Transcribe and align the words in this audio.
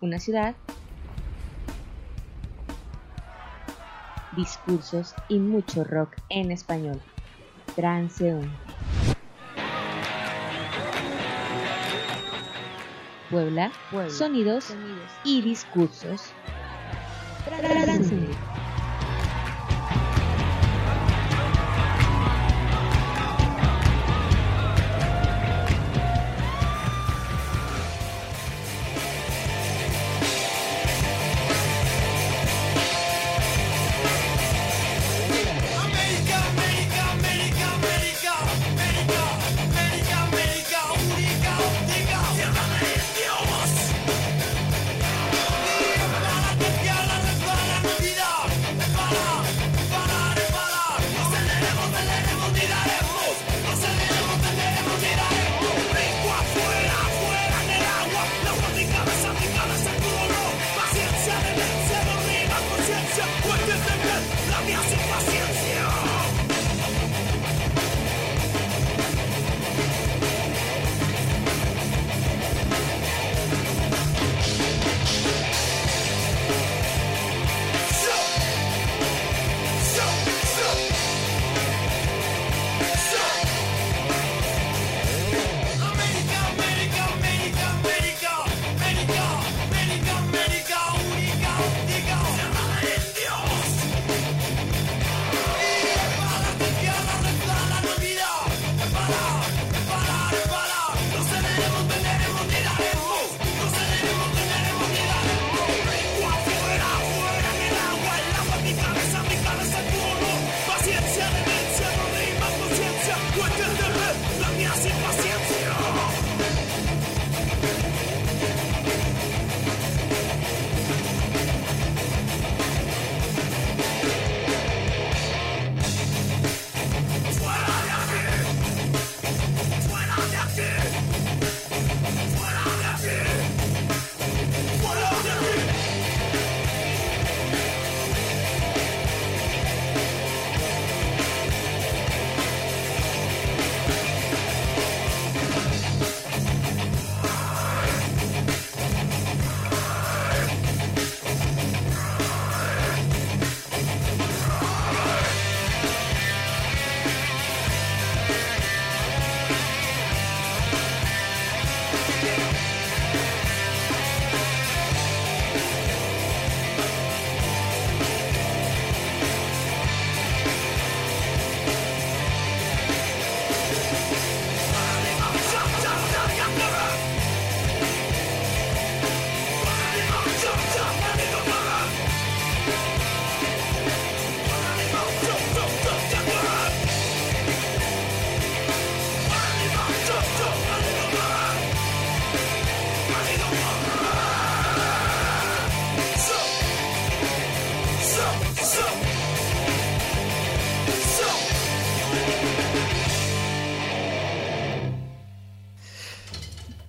una 0.00 0.18
ciudad, 0.18 0.54
discursos 4.36 5.14
y 5.28 5.38
mucho 5.38 5.84
rock 5.84 6.16
en 6.28 6.50
español. 6.50 7.00
Transeúnte. 7.74 8.48
Puebla, 13.30 13.70
sonidos, 14.08 14.74
y 15.22 15.42
discursos. 15.42 16.32
Transeúnte. 17.44 18.49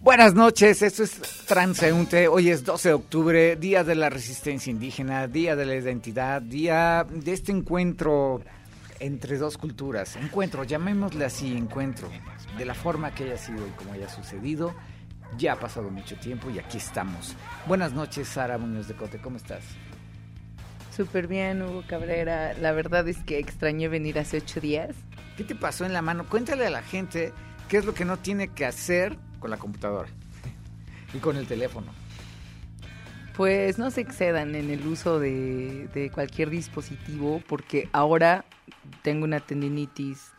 Buenas 0.03 0.33
noches, 0.33 0.81
esto 0.81 1.03
es 1.03 1.11
Transeúnte. 1.45 2.27
Hoy 2.27 2.49
es 2.49 2.63
12 2.63 2.89
de 2.89 2.93
octubre, 2.95 3.55
Día 3.55 3.83
de 3.83 3.93
la 3.93 4.09
Resistencia 4.09 4.71
Indígena, 4.71 5.27
Día 5.27 5.55
de 5.55 5.63
la 5.63 5.75
Identidad, 5.75 6.41
Día 6.41 7.05
de 7.07 7.31
este 7.31 7.51
encuentro 7.51 8.41
entre 8.99 9.37
dos 9.37 9.59
culturas. 9.59 10.15
Encuentro, 10.15 10.63
llamémosle 10.63 11.23
así, 11.23 11.55
encuentro, 11.55 12.09
de 12.57 12.65
la 12.65 12.73
forma 12.73 13.13
que 13.13 13.25
haya 13.25 13.37
sido 13.37 13.59
y 13.67 13.69
como 13.77 13.93
haya 13.93 14.09
sucedido. 14.09 14.73
Ya 15.37 15.53
ha 15.53 15.59
pasado 15.59 15.91
mucho 15.91 16.15
tiempo 16.17 16.49
y 16.49 16.57
aquí 16.57 16.79
estamos. 16.79 17.35
Buenas 17.67 17.93
noches, 17.93 18.27
Sara 18.27 18.57
Muñoz 18.57 18.87
de 18.87 18.95
Cote, 18.95 19.21
¿cómo 19.21 19.37
estás? 19.37 19.63
Súper 20.97 21.27
bien, 21.27 21.61
Hugo 21.61 21.83
Cabrera. 21.87 22.55
La 22.55 22.71
verdad 22.71 23.07
es 23.07 23.19
que 23.19 23.37
extrañé 23.37 23.87
venir 23.87 24.17
hace 24.17 24.37
ocho 24.37 24.61
días. 24.61 24.95
¿Qué 25.37 25.43
te 25.43 25.53
pasó 25.53 25.85
en 25.85 25.93
la 25.93 26.01
mano? 26.01 26.25
Cuéntale 26.27 26.65
a 26.65 26.71
la 26.71 26.81
gente 26.81 27.33
qué 27.69 27.77
es 27.77 27.85
lo 27.85 27.93
que 27.93 28.03
no 28.03 28.17
tiene 28.17 28.47
que 28.47 28.65
hacer 28.65 29.15
con 29.41 29.51
la 29.51 29.57
computadora 29.57 30.07
y 31.13 31.17
con 31.17 31.35
el 31.35 31.45
teléfono. 31.47 31.87
Pues 33.35 33.77
no 33.77 33.91
se 33.91 34.01
excedan 34.01 34.55
en 34.55 34.69
el 34.69 34.85
uso 34.87 35.19
de, 35.19 35.87
de 35.93 36.09
cualquier 36.11 36.49
dispositivo 36.49 37.41
porque 37.47 37.89
ahora 37.91 38.45
tengo 39.01 39.25
una 39.25 39.39
tendinitis. 39.41 40.29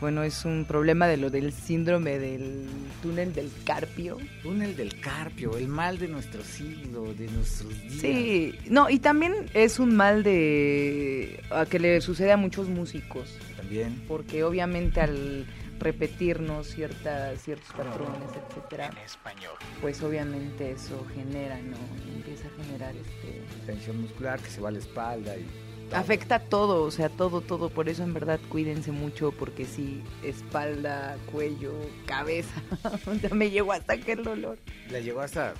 Bueno, 0.00 0.22
es 0.22 0.44
un 0.44 0.66
problema 0.66 1.06
de 1.06 1.16
lo 1.16 1.30
del 1.30 1.52
síndrome 1.52 2.18
del 2.18 2.66
túnel 3.02 3.32
del 3.32 3.50
carpio. 3.64 4.18
Túnel 4.42 4.76
del 4.76 4.98
carpio, 5.00 5.56
el 5.56 5.68
mal 5.68 5.98
de 5.98 6.08
nuestro 6.08 6.42
siglo, 6.42 7.14
de 7.14 7.28
nuestros 7.28 7.80
días. 7.82 8.00
Sí, 8.00 8.54
no, 8.68 8.90
y 8.90 8.98
también 8.98 9.34
es 9.54 9.78
un 9.78 9.94
mal 9.94 10.22
de 10.22 11.42
a 11.50 11.64
que 11.66 11.78
le 11.78 12.00
sucede 12.00 12.32
a 12.32 12.36
muchos 12.36 12.68
músicos, 12.68 13.38
También. 13.56 14.02
porque 14.08 14.42
obviamente 14.44 15.00
al 15.00 15.46
repetirnos 15.80 16.68
ciertas, 16.68 17.40
ciertos 17.42 17.72
patrones, 17.72 18.28
etcétera, 18.34 18.90
español. 19.04 19.54
pues 19.80 20.02
obviamente 20.02 20.70
eso 20.70 21.04
genera, 21.14 21.58
¿no? 21.60 21.76
Empieza 22.14 22.46
a 22.48 22.62
generar 22.62 22.94
este 22.94 23.42
Tensión 23.66 24.00
muscular 24.02 24.38
que 24.40 24.50
se 24.50 24.60
va 24.60 24.68
a 24.68 24.72
la 24.72 24.78
espalda 24.78 25.36
y... 25.36 25.46
afecta 25.92 26.38
todo, 26.38 26.84
o 26.84 26.90
sea, 26.90 27.08
todo, 27.08 27.40
todo, 27.40 27.70
por 27.70 27.88
eso 27.88 28.02
en 28.02 28.14
verdad 28.14 28.38
cuídense 28.48 28.92
mucho 28.92 29.32
porque 29.32 29.64
sí, 29.64 30.02
espalda, 30.22 31.16
cuello, 31.32 31.72
cabeza, 32.06 32.62
ya 33.22 33.30
me 33.30 33.50
llegó 33.50 33.72
hasta 33.72 33.98
que 33.98 34.12
el 34.12 34.22
dolor. 34.22 34.58
Le 34.90 35.02
llegó 35.02 35.20
hasta... 35.20 35.54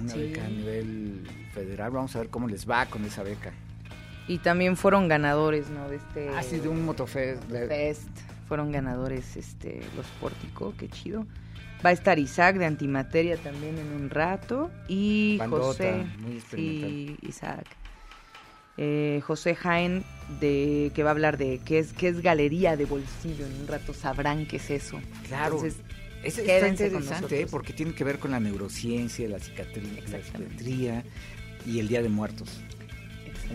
Una 0.00 0.12
Sí. 0.12 0.18
beca 0.20 0.44
a 0.44 0.48
nivel 0.48 1.28
federal. 1.52 1.90
Vamos 1.90 2.14
a 2.16 2.20
ver 2.20 2.28
cómo 2.28 2.46
les 2.48 2.68
va 2.68 2.86
con 2.86 3.04
esa 3.04 3.22
beca. 3.22 3.52
Y 4.26 4.38
también 4.38 4.76
fueron 4.76 5.08
ganadores, 5.08 5.70
¿no? 5.70 5.88
De 5.88 5.96
este 5.96 6.28
Ah, 6.36 6.42
sí, 6.42 6.58
de 6.60 6.68
un 6.68 6.84
motofest. 6.84 7.42
de-. 7.44 7.96
Fueron 8.46 8.72
ganadores 8.72 9.36
este 9.36 9.80
los 9.96 10.06
Pórtico, 10.20 10.72
qué 10.78 10.88
chido. 10.88 11.26
Va 11.84 11.90
a 11.90 11.92
estar 11.92 12.18
Isaac 12.18 12.56
de 12.56 12.66
Antimateria 12.66 13.36
también 13.36 13.78
en 13.78 13.92
un 13.92 14.10
rato. 14.10 14.70
Y 14.88 15.36
Bandota, 15.38 15.66
José. 15.66 16.06
muy. 16.18 16.40
Sí, 16.50 17.16
Isaac. 17.22 17.66
Eh, 18.76 19.20
José 19.26 19.54
Jaén, 19.56 20.04
de, 20.40 20.92
que 20.94 21.02
va 21.02 21.10
a 21.10 21.12
hablar 21.12 21.36
de 21.36 21.60
qué 21.64 21.80
es, 21.80 21.92
qué 21.92 22.08
es 22.08 22.20
galería 22.20 22.76
de 22.76 22.84
bolsillo. 22.84 23.46
En 23.46 23.60
un 23.60 23.66
rato 23.66 23.92
sabrán 23.92 24.46
qué 24.46 24.56
es 24.56 24.70
eso. 24.70 25.00
Claro. 25.26 25.56
Entonces, 25.56 25.80
Es, 26.22 26.38
está 26.38 26.68
interesante 26.68 27.42
¿eh? 27.42 27.46
porque 27.50 27.72
tiene 27.72 27.92
que 27.92 28.04
ver 28.04 28.18
con 28.18 28.30
la 28.32 28.40
neurociencia, 28.40 29.28
la 29.28 29.38
psiquiatría, 29.38 30.02
la 30.10 30.22
psiquiatría 30.22 31.04
y 31.66 31.78
el 31.80 31.88
Día 31.88 32.02
de 32.02 32.08
Muertos. 32.08 32.60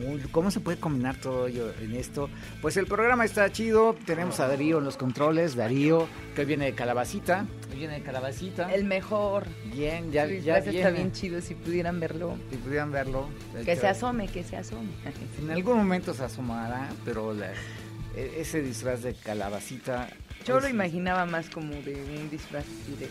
Uy, 0.05 0.19
¿Cómo 0.31 0.49
se 0.49 0.59
puede 0.59 0.79
combinar 0.79 1.17
todo 1.17 1.47
ello 1.47 1.71
en 1.79 1.93
esto? 1.95 2.29
Pues 2.61 2.77
el 2.77 2.87
programa 2.87 3.25
está 3.25 3.51
chido. 3.51 3.95
Tenemos 4.05 4.39
a 4.39 4.47
Darío 4.47 4.79
en 4.79 4.85
los 4.85 4.97
controles. 4.97 5.55
Darío, 5.55 6.07
que 6.35 6.41
hoy 6.41 6.47
viene 6.47 6.65
de 6.65 6.73
Calabacita. 6.73 7.45
Viene 7.73 8.01
Calabacita. 8.01 8.71
el 8.73 8.83
mejor. 8.85 9.45
Bien, 9.73 10.11
ya, 10.11 10.25
disfraz 10.27 10.67
está 10.67 10.89
bien 10.91 11.11
chido 11.11 11.41
si 11.41 11.55
pudieran 11.55 11.99
verlo. 11.99 12.37
Si 12.51 12.57
pudieran 12.57 12.91
verlo. 12.91 13.29
Que 13.65 13.75
se 13.75 13.87
asome, 13.87 14.27
que 14.27 14.43
se 14.43 14.55
asome. 14.57 14.89
En 15.41 15.51
algún 15.51 15.77
momento 15.77 16.13
se 16.13 16.23
asomará, 16.23 16.89
pero 17.03 17.33
la- 17.33 17.51
e- 18.15 18.35
ese 18.37 18.61
disfraz 18.61 19.01
de 19.03 19.13
Calabacita. 19.15 20.07
Yo 20.45 20.55
pues, 20.55 20.63
lo 20.65 20.69
imaginaba 20.69 21.25
más 21.25 21.49
como 21.49 21.73
de 21.73 21.95
un 22.19 22.29
disfraz 22.29 22.65
así 22.65 22.95
de 22.99 23.07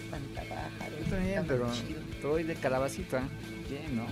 también, 1.10 1.38
Está 1.38 1.42
pero 1.48 1.64
muy 1.66 1.76
chido. 1.76 2.00
estoy 2.12 2.42
de 2.44 2.54
Calabacita. 2.54 3.22
Bien, 3.68 3.96
¿no? 3.96 4.06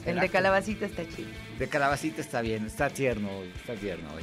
El 0.00 0.04
¿Será 0.14 0.22
de 0.22 0.28
calabacita 0.30 0.86
está 0.86 1.06
chido. 1.06 1.28
De 1.58 1.68
calabacita 1.68 2.22
está 2.22 2.40
bien, 2.40 2.64
está 2.64 2.88
tierno 2.88 3.28
hoy, 3.36 3.52
está 3.54 3.74
tierno 3.74 4.08
hoy. 4.14 4.22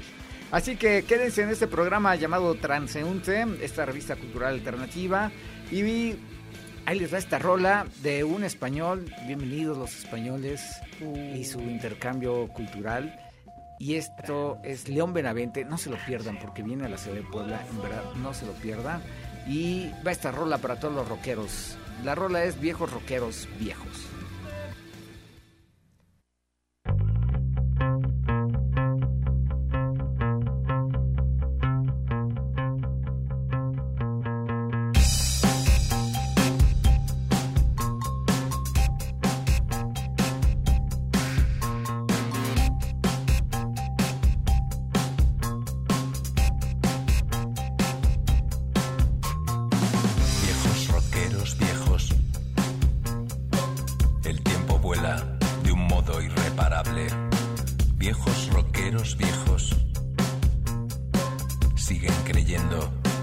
Así 0.52 0.78
que 0.78 1.04
quédense 1.04 1.44
en 1.44 1.50
este 1.50 1.68
programa 1.68 2.16
llamado 2.16 2.56
Transeúnte, 2.56 3.46
esta 3.62 3.86
revista 3.86 4.16
cultural 4.16 4.54
alternativa. 4.54 5.32
Y 5.72 5.82
vi- 5.82 6.16
ahí 6.86 6.98
les 7.00 7.12
da 7.12 7.18
esta 7.18 7.38
rola 7.38 7.86
de 8.02 8.24
un 8.24 8.44
español, 8.46 9.14
bienvenidos 9.26 9.78
los 9.78 9.94
españoles 9.98 10.62
y 11.36 11.44
su 11.44 11.60
intercambio 11.60 12.48
cultural. 12.50 13.20
Y 13.80 13.96
esto 13.96 14.58
es 14.64 14.88
León 14.88 15.14
Benavente, 15.14 15.66
no 15.66 15.78
se 15.78 15.90
lo 15.90 15.98
pierdan 16.06 16.40
porque 16.40 16.64
viene 16.64 16.86
a 16.86 16.90
la 16.90 16.98
ciudad 16.98 17.18
de 17.18 17.24
Puebla, 17.24 17.62
en 17.70 17.82
verdad, 17.82 18.04
no 18.16 18.34
se 18.34 18.46
lo 18.46 18.54
pierdan. 18.54 19.04
Y 19.48 19.92
va 20.06 20.12
esta 20.12 20.32
rola 20.32 20.58
para 20.60 20.80
todos 20.80 20.96
los 20.96 21.08
rockeros. 21.08 21.78
La 22.04 22.16
rola 22.16 22.44
es 22.46 22.60
Viejos 22.60 22.92
Rockeros. 22.92 23.48
Viejos 23.60 24.07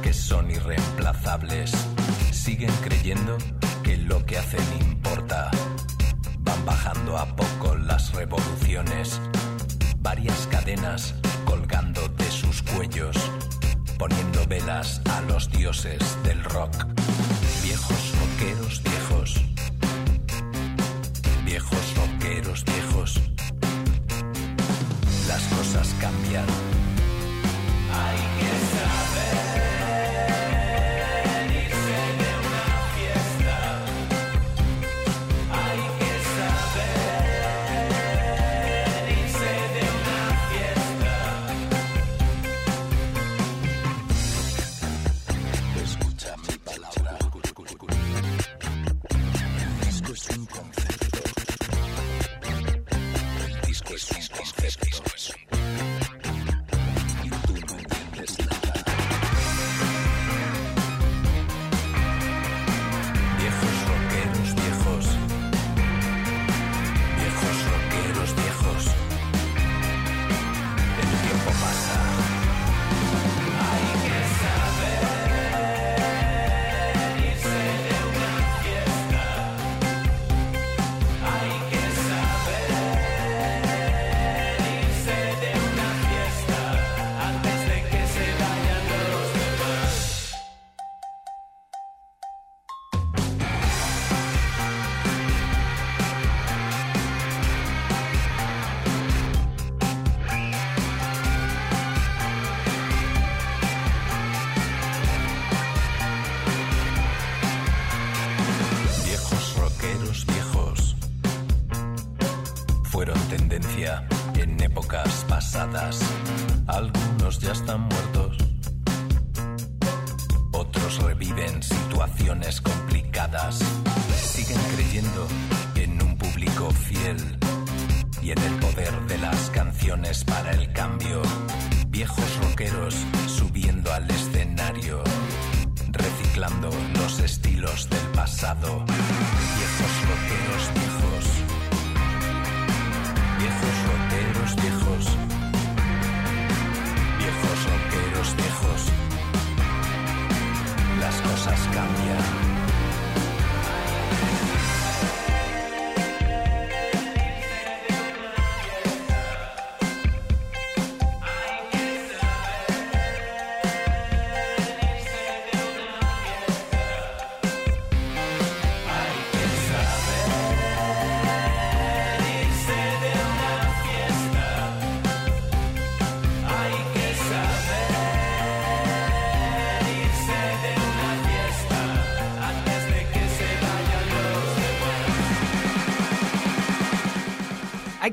que 0.02 0.12
son 0.12 0.50
irreemplazables. 0.50 1.72
Siguen 2.30 2.70
creyendo 2.82 3.38
que 3.82 3.96
lo 3.96 4.24
que 4.26 4.36
hacen 4.36 4.62
importa. 4.80 5.50
Van 6.40 6.66
bajando 6.66 7.16
a 7.16 7.24
poco 7.34 7.74
las 7.74 8.12
revoluciones. 8.12 9.18
Varias 10.00 10.46
cadenas 10.50 11.14
colgando 11.46 12.06
de 12.08 12.30
sus 12.30 12.62
cuellos 12.62 13.16
poniendo 13.98 14.46
velas 14.46 15.00
a 15.10 15.22
los 15.22 15.50
dioses 15.50 16.02
del 16.24 16.44
rock. 16.44 16.86
Viejos 17.62 18.12
rockeros 18.20 18.82
viejos. 18.82 19.40
Viejos 21.46 21.94
rockeros 21.96 22.64
viejos. 22.66 23.20
Las 25.28 25.42
cosas 25.44 25.94
cambian. 25.98 26.83
Hay 27.96 28.18
que 28.38 28.52
saber 28.72 29.63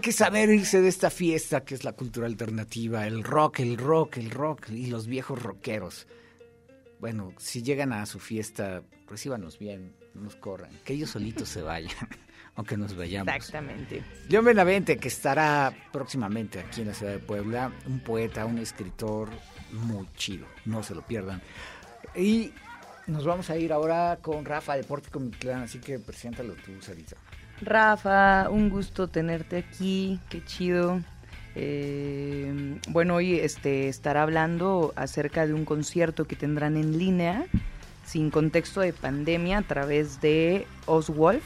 que 0.01 0.11
saber 0.11 0.49
irse 0.49 0.81
de 0.81 0.89
esta 0.89 1.09
fiesta 1.09 1.63
que 1.63 1.75
es 1.75 1.83
la 1.83 1.93
cultura 1.93 2.27
alternativa, 2.27 3.07
el 3.07 3.23
rock, 3.23 3.59
el 3.59 3.77
rock, 3.77 4.17
el 4.17 4.31
rock 4.31 4.69
y 4.69 4.87
los 4.87 5.07
viejos 5.07 5.41
rockeros. 5.41 6.07
Bueno, 6.99 7.33
si 7.37 7.63
llegan 7.63 7.93
a 7.93 8.05
su 8.05 8.19
fiesta, 8.19 8.83
recíbanos 9.07 9.57
bien, 9.59 9.95
no 10.13 10.21
nos 10.23 10.35
corran, 10.35 10.71
que 10.83 10.93
ellos 10.93 11.11
solitos 11.11 11.49
se 11.49 11.61
vayan, 11.61 11.95
aunque 12.55 12.77
nos 12.77 12.95
vayamos. 12.95 13.33
Exactamente. 13.33 14.03
León 14.27 14.45
Benavente, 14.45 14.97
que 14.97 15.07
estará 15.07 15.73
próximamente 15.91 16.59
aquí 16.59 16.81
en 16.81 16.87
la 16.87 16.93
ciudad 16.93 17.13
de 17.13 17.19
Puebla, 17.19 17.71
un 17.87 17.99
poeta, 18.01 18.45
un 18.45 18.57
escritor 18.57 19.29
muy 19.71 20.07
chido, 20.15 20.47
no 20.65 20.83
se 20.83 20.95
lo 20.95 21.01
pierdan. 21.01 21.41
Y 22.15 22.51
nos 23.07 23.25
vamos 23.25 23.49
a 23.49 23.57
ir 23.57 23.71
ahora 23.73 24.19
con 24.21 24.45
Rafa 24.45 24.75
de 24.75 24.83
Pórtico 24.83 25.19
Mictlán, 25.19 25.63
así 25.63 25.79
que 25.79 25.99
preséntalo 25.99 26.53
tú, 26.55 26.81
Sarita. 26.81 27.17
Rafa, 27.61 28.49
un 28.49 28.69
gusto 28.69 29.07
tenerte 29.07 29.57
aquí, 29.57 30.19
qué 30.29 30.43
chido. 30.43 30.99
Eh, 31.55 32.79
bueno, 32.89 33.15
hoy 33.15 33.35
este, 33.39 33.87
estará 33.87 34.23
hablando 34.23 34.93
acerca 34.95 35.45
de 35.45 35.53
un 35.53 35.65
concierto 35.65 36.25
que 36.25 36.35
tendrán 36.35 36.77
en 36.77 36.97
línea, 36.97 37.45
sin 38.05 38.31
contexto 38.31 38.81
de 38.81 38.93
pandemia, 38.93 39.59
a 39.59 39.61
través 39.63 40.21
de 40.21 40.65
Oswolf. 40.85 41.43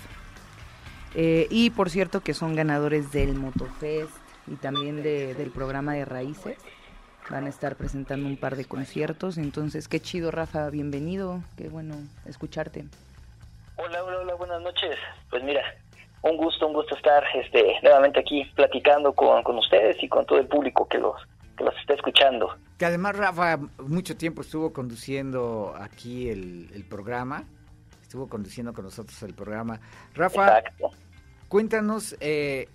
Eh, 1.15 1.47
y 1.49 1.69
por 1.69 1.89
cierto 1.89 2.21
que 2.21 2.33
son 2.33 2.55
ganadores 2.55 3.11
del 3.11 3.35
Motofest 3.35 4.11
y 4.47 4.55
también 4.55 5.01
de- 5.01 5.33
del 5.33 5.49
programa 5.49 5.93
de 5.93 6.05
Raíces. 6.05 6.57
Van 7.29 7.45
a 7.45 7.49
estar 7.49 7.75
presentando 7.75 8.27
un 8.27 8.37
par 8.37 8.55
de 8.55 8.65
conciertos. 8.65 9.37
Entonces, 9.39 9.87
qué 9.87 9.99
chido, 9.99 10.29
Rafa, 10.29 10.69
bienvenido. 10.69 11.41
Qué 11.57 11.69
bueno 11.69 11.95
escucharte. 12.25 12.85
Hola, 13.77 14.03
hola, 14.03 14.19
hola, 14.19 14.35
buenas 14.35 14.61
noches. 14.61 14.95
Pues 15.31 15.43
mira, 15.43 15.61
un 16.25 16.37
gusto, 16.37 16.67
un 16.67 16.73
gusto 16.73 16.95
estar 16.95 17.23
este, 17.35 17.75
nuevamente 17.83 18.19
aquí 18.19 18.43
platicando 18.55 19.13
con, 19.13 19.43
con 19.43 19.57
ustedes 19.57 20.01
y 20.01 20.09
con 20.09 20.25
todo 20.25 20.39
el 20.39 20.47
público 20.47 20.87
que 20.87 20.97
los, 20.97 21.15
que 21.55 21.63
los 21.63 21.75
está 21.77 21.93
escuchando. 21.93 22.55
Que 22.79 22.85
además 22.85 23.15
Rafa 23.15 23.57
mucho 23.79 24.17
tiempo 24.17 24.41
estuvo 24.41 24.73
conduciendo 24.73 25.75
aquí 25.79 26.29
el, 26.29 26.69
el 26.73 26.83
programa, 26.83 27.43
estuvo 28.01 28.27
conduciendo 28.27 28.73
con 28.73 28.85
nosotros 28.85 29.21
el 29.21 29.35
programa. 29.35 29.79
Rafa, 30.15 30.59
Exacto. 30.59 30.89
cuéntanos 31.47 32.17
eh, 32.19 32.69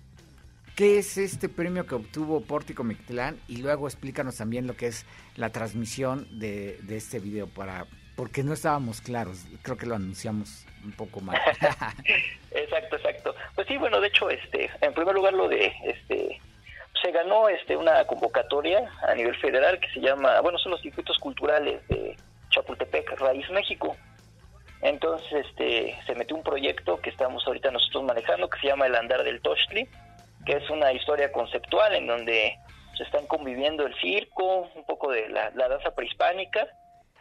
qué 0.77 0.99
es 0.99 1.17
este 1.17 1.49
premio 1.49 1.85
que 1.85 1.95
obtuvo 1.95 2.39
Pórtico 2.39 2.85
Mictlán 2.85 3.37
y 3.49 3.57
luego 3.57 3.85
explícanos 3.87 4.37
también 4.37 4.65
lo 4.65 4.77
que 4.77 4.87
es 4.87 5.05
la 5.35 5.49
transmisión 5.49 6.25
de, 6.39 6.79
de 6.83 6.95
este 6.95 7.19
video 7.19 7.47
para 7.47 7.85
porque 8.15 8.43
no 8.43 8.53
estábamos 8.53 9.01
claros, 9.01 9.45
creo 9.61 9.77
que 9.77 9.85
lo 9.85 9.95
anunciamos 9.95 10.65
un 10.83 10.91
poco 10.91 11.21
mal. 11.21 11.39
Exacto, 12.51 12.97
exacto. 12.97 13.35
Pues 13.55 13.67
sí, 13.67 13.77
bueno, 13.77 14.01
de 14.01 14.07
hecho, 14.07 14.29
este, 14.29 14.69
en 14.81 14.93
primer 14.93 15.15
lugar 15.15 15.33
lo 15.33 15.47
de, 15.47 15.73
este, 15.85 16.41
se 17.01 17.11
ganó, 17.11 17.47
este, 17.47 17.77
una 17.77 18.05
convocatoria 18.05 18.91
a 19.07 19.15
nivel 19.15 19.35
federal 19.37 19.79
que 19.79 19.89
se 19.93 20.01
llama, 20.01 20.41
bueno, 20.41 20.57
son 20.57 20.73
los 20.73 20.81
circuitos 20.81 21.17
culturales 21.17 21.85
de 21.87 22.15
Chapultepec, 22.49 23.19
Raíz 23.19 23.49
México. 23.51 23.95
Entonces, 24.81 25.45
este, 25.45 25.97
se 26.05 26.15
metió 26.15 26.35
un 26.35 26.43
proyecto 26.43 26.99
que 26.99 27.09
estamos 27.09 27.45
ahorita 27.47 27.71
nosotros 27.71 28.03
manejando 28.03 28.49
que 28.49 28.59
se 28.59 28.67
llama 28.67 28.87
El 28.87 28.95
Andar 28.95 29.23
del 29.23 29.41
Tochtli, 29.41 29.87
que 30.45 30.53
es 30.57 30.69
una 30.69 30.91
historia 30.91 31.31
conceptual 31.31 31.95
en 31.95 32.07
donde 32.07 32.57
se 32.97 33.03
están 33.03 33.27
conviviendo 33.27 33.85
el 33.85 33.95
circo, 33.95 34.69
un 34.75 34.83
poco 34.85 35.11
de 35.11 35.29
la, 35.29 35.51
la 35.51 35.69
danza 35.69 35.95
prehispánica 35.95 36.67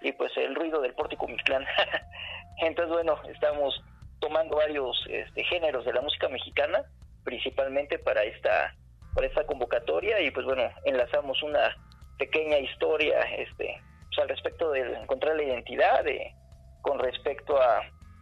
y 0.01 0.13
pues 0.13 0.37
el 0.37 0.55
ruido 0.55 0.81
del 0.81 0.95
pórtico 0.95 1.27
Mictlán. 1.27 1.65
Entonces, 2.59 2.93
bueno, 2.93 3.19
estamos 3.29 3.83
tomando 4.21 4.57
varios 4.57 5.03
este, 5.09 5.45
géneros 5.45 5.85
de 5.85 5.93
la 5.93 6.01
música 6.01 6.29
mexicana, 6.29 6.85
principalmente 7.25 7.99
para 7.99 8.23
esta, 8.23 8.75
para 9.15 9.27
esta 9.27 9.45
convocatoria, 9.45 10.21
y 10.21 10.31
pues 10.31 10.47
bueno, 10.47 10.63
enlazamos 10.85 11.43
una 11.43 11.77
pequeña 12.19 12.59
historia 12.59 13.21
este, 13.37 13.81
pues, 14.09 14.19
al 14.19 14.29
respecto 14.29 14.71
de 14.71 14.81
encontrar 14.95 15.37
la 15.37 15.43
identidad 15.43 16.05
de, 16.05 16.35
con 16.83 16.99
respecto 16.99 17.61
a, 17.61 17.81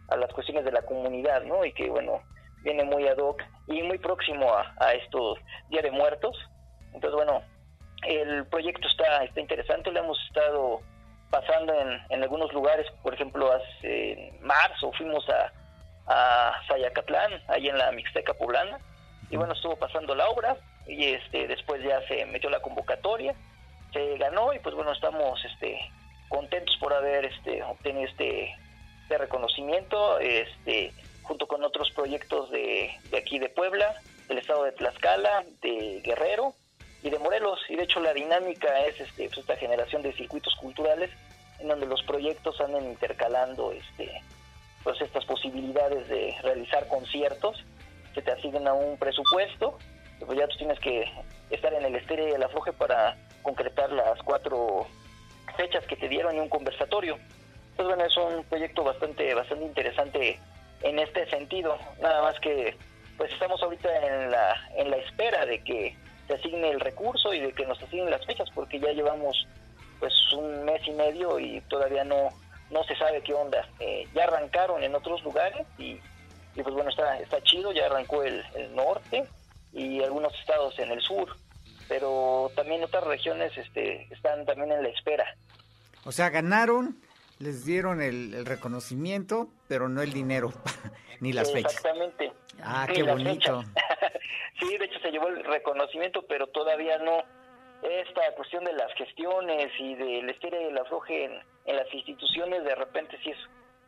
a 0.09 0.17
las 0.17 0.31
cuestiones 0.33 0.65
de 0.65 0.71
la 0.71 0.81
comunidad, 0.83 1.43
¿no? 1.43 1.65
Y 1.65 1.73
que 1.73 1.89
bueno, 1.89 2.21
viene 2.63 2.83
muy 2.83 3.07
ad 3.07 3.17
hoc 3.17 3.41
y 3.67 3.83
muy 3.83 3.97
próximo 3.97 4.53
a, 4.53 4.73
a 4.79 4.93
estos 4.93 5.39
Día 5.69 5.81
de 5.81 5.91
Muertos. 5.91 6.35
Entonces, 6.93 7.15
bueno, 7.15 7.43
el 8.07 8.45
proyecto 8.47 8.87
está, 8.87 9.23
está 9.23 9.39
interesante, 9.39 9.91
lo 9.91 9.99
hemos 9.99 10.19
estado 10.27 10.81
pasando 11.29 11.73
en, 11.73 12.01
en 12.09 12.23
algunos 12.23 12.51
lugares, 12.53 12.87
por 13.03 13.13
ejemplo, 13.13 13.51
hace 13.51 14.29
en 14.29 14.41
marzo 14.41 14.91
fuimos 14.93 15.25
a, 15.29 15.51
a 16.07 16.61
Zayacatlán, 16.67 17.41
ahí 17.47 17.69
en 17.69 17.77
la 17.77 17.91
Mixteca 17.91 18.33
Poblana, 18.33 18.79
y 19.29 19.37
bueno, 19.37 19.53
estuvo 19.53 19.75
pasando 19.75 20.15
la 20.15 20.27
obra, 20.29 20.57
y 20.87 21.05
este 21.05 21.47
después 21.47 21.83
ya 21.83 22.01
se 22.07 22.25
metió 22.25 22.49
la 22.49 22.61
convocatoria, 22.61 23.35
se 23.93 24.17
ganó, 24.17 24.53
y 24.53 24.59
pues 24.59 24.75
bueno, 24.75 24.91
estamos 24.91 25.43
este 25.45 25.79
contentos 26.29 26.75
por 26.79 26.93
haber 26.93 27.25
este 27.25 27.63
obtenido 27.63 28.07
este, 28.07 28.55
este 29.03 29.17
reconocimiento, 29.17 30.19
este 30.19 30.93
junto 31.23 31.47
con 31.47 31.63
otros 31.63 31.91
proyectos 31.91 32.49
de, 32.49 32.91
de 33.11 33.17
aquí 33.17 33.37
de 33.37 33.49
Puebla, 33.49 33.95
del 34.27 34.39
estado 34.39 34.63
de 34.63 34.71
Tlaxcala, 34.71 35.43
de 35.61 36.01
Guerrero, 36.03 36.55
y 37.03 37.09
de 37.09 37.19
Morelos. 37.19 37.59
Y 37.69 37.75
de 37.75 37.83
hecho 37.83 37.99
la 37.99 38.13
dinámica 38.13 38.85
es 38.85 38.99
este, 38.99 39.25
pues, 39.27 39.39
esta 39.39 39.55
generación 39.55 40.01
de 40.01 40.13
circuitos 40.13 40.55
culturales 40.55 41.09
en 41.59 41.67
donde 41.67 41.85
los 41.85 42.01
proyectos 42.03 42.59
andan 42.61 42.85
intercalando 42.85 43.71
este, 43.71 44.21
pues 44.83 44.99
estas 45.01 45.25
posibilidades 45.25 46.07
de 46.07 46.35
realizar 46.41 46.87
conciertos, 46.87 47.63
se 48.13 48.21
te 48.21 48.31
asigna 48.31 48.73
un 48.73 48.97
presupuesto, 48.97 49.77
pues 50.25 50.37
ya 50.37 50.47
tú 50.47 50.57
tienes 50.57 50.79
que 50.79 51.05
estar 51.49 51.73
en 51.73 51.85
el 51.85 51.95
estéreo 51.95 52.29
y 52.29 52.31
el 52.31 52.43
afloje 52.43 52.71
para 52.73 53.17
concretar 53.41 53.91
las 53.91 54.21
cuatro 54.23 54.87
fechas 55.57 55.85
que 55.85 55.95
te 55.95 56.07
dieron 56.07 56.35
y 56.35 56.39
un 56.39 56.49
conversatorio. 56.49 57.17
Pues 57.75 57.87
bueno, 57.87 58.05
es 58.05 58.15
un 58.17 58.43
proyecto 58.45 58.83
bastante, 58.83 59.33
bastante 59.33 59.65
interesante 59.65 60.39
en 60.81 60.99
este 60.99 61.29
sentido, 61.29 61.77
nada 62.01 62.21
más 62.21 62.39
que 62.39 62.75
pues 63.17 63.33
estamos 63.33 63.61
ahorita 63.61 63.89
en 64.07 64.31
la, 64.31 64.55
en 64.77 64.89
la 64.91 64.97
espera 64.97 65.45
de 65.45 65.61
que 65.61 65.97
se 66.29 66.35
asigne 66.35 66.69
el 66.69 66.79
recurso 66.79 67.33
y 67.33 67.39
de 67.39 67.51
que 67.53 67.65
nos 67.65 67.81
asignen 67.81 68.11
las 68.11 68.23
fechas 68.25 68.47
porque 68.53 68.79
ya 68.79 68.91
llevamos 68.91 69.35
pues 69.99 70.13
un 70.33 70.63
mes 70.63 70.79
y 70.85 70.91
medio 70.91 71.39
y 71.39 71.59
todavía 71.61 72.03
no 72.03 72.29
no 72.69 72.83
se 72.83 72.95
sabe 72.95 73.21
qué 73.23 73.33
onda 73.33 73.67
Eh, 73.79 74.07
ya 74.13 74.25
arrancaron 74.25 74.83
en 74.83 74.93
otros 74.93 75.23
lugares 75.23 75.65
y, 75.79 75.99
y, 76.55 76.61
pues 76.63 76.75
bueno 76.75 76.91
está 76.91 77.19
está 77.19 77.41
chido 77.41 77.71
ya 77.73 77.87
arrancó 77.87 78.21
el, 78.23 78.43
el 78.55 78.75
norte 78.75 79.25
y 79.73 80.03
algunos 80.03 80.33
estados 80.39 80.77
en 80.77 80.91
el 80.91 81.01
sur 81.01 81.35
pero 81.87 82.51
también 82.55 82.83
otras 82.83 83.03
regiones 83.05 83.57
este 83.57 84.07
están 84.13 84.45
también 84.45 84.71
en 84.71 84.83
la 84.83 84.89
espera 84.89 85.25
o 86.05 86.11
sea, 86.11 86.29
ganaron 86.29 87.01
Les 87.39 87.65
dieron 87.65 88.01
el, 88.01 88.33
el 88.33 88.45
reconocimiento, 88.45 89.47
pero 89.69 89.87
no 89.87 90.01
el 90.01 90.11
dinero, 90.11 90.51
ni 91.21 91.31
las 91.31 91.51
fechas. 91.53 91.73
Exactamente. 91.73 92.33
Ah, 92.61 92.85
qué 92.93 93.01
bonito. 93.03 93.63
sí, 94.59 94.77
de 94.77 94.85
hecho 94.85 94.99
se 94.99 95.09
llevó 95.11 95.29
el 95.29 95.38
reconocimiento, 95.49 96.23
pero 96.27 96.47
todavía 96.47 96.97
no. 96.99 97.23
Esta 97.81 98.33
cuestión 98.35 98.65
de 98.65 98.73
las 98.73 98.93
gestiones 98.93 99.71
y 99.79 99.95
del 99.95 100.29
estire 100.29 100.63
y 100.63 100.65
el 100.65 100.77
afloje 100.77 101.25
en, 101.25 101.39
en 101.65 101.75
las 101.77 101.93
instituciones, 101.93 102.63
de 102.63 102.75
repente 102.75 103.17
sí 103.23 103.31
es 103.31 103.37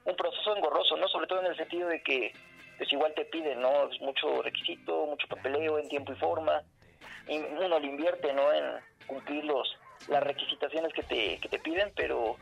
un 0.06 0.16
proceso 0.16 0.56
engorroso, 0.56 0.96
¿no? 0.98 1.08
Sobre 1.10 1.28
todo 1.28 1.42
en 1.42 1.48
el 1.48 1.58
sentido 1.58 1.90
de 1.90 2.02
que, 2.02 2.34
pues 2.78 2.92
igual 2.94 3.14
te 3.14 3.26
piden, 3.26 3.62
¿no? 3.62 3.90
Es 3.90 4.00
mucho 4.00 4.42
requisito, 4.42 5.06
mucho 5.08 5.28
papeleo 5.28 5.78
en 5.78 5.90
tiempo 5.90 6.14
y 6.14 6.16
forma. 6.16 6.64
Y 7.28 7.38
uno 7.38 7.80
le 7.80 7.88
invierte, 7.88 8.34
¿no? 8.34 8.52
En 8.54 8.80
cumplir 9.08 9.44
los, 9.44 9.78
las 10.08 10.24
requisitaciones 10.24 10.94
que 10.94 11.04
te, 11.04 11.38
que 11.40 11.50
te 11.50 11.60
piden, 11.60 11.92
pero 11.96 12.38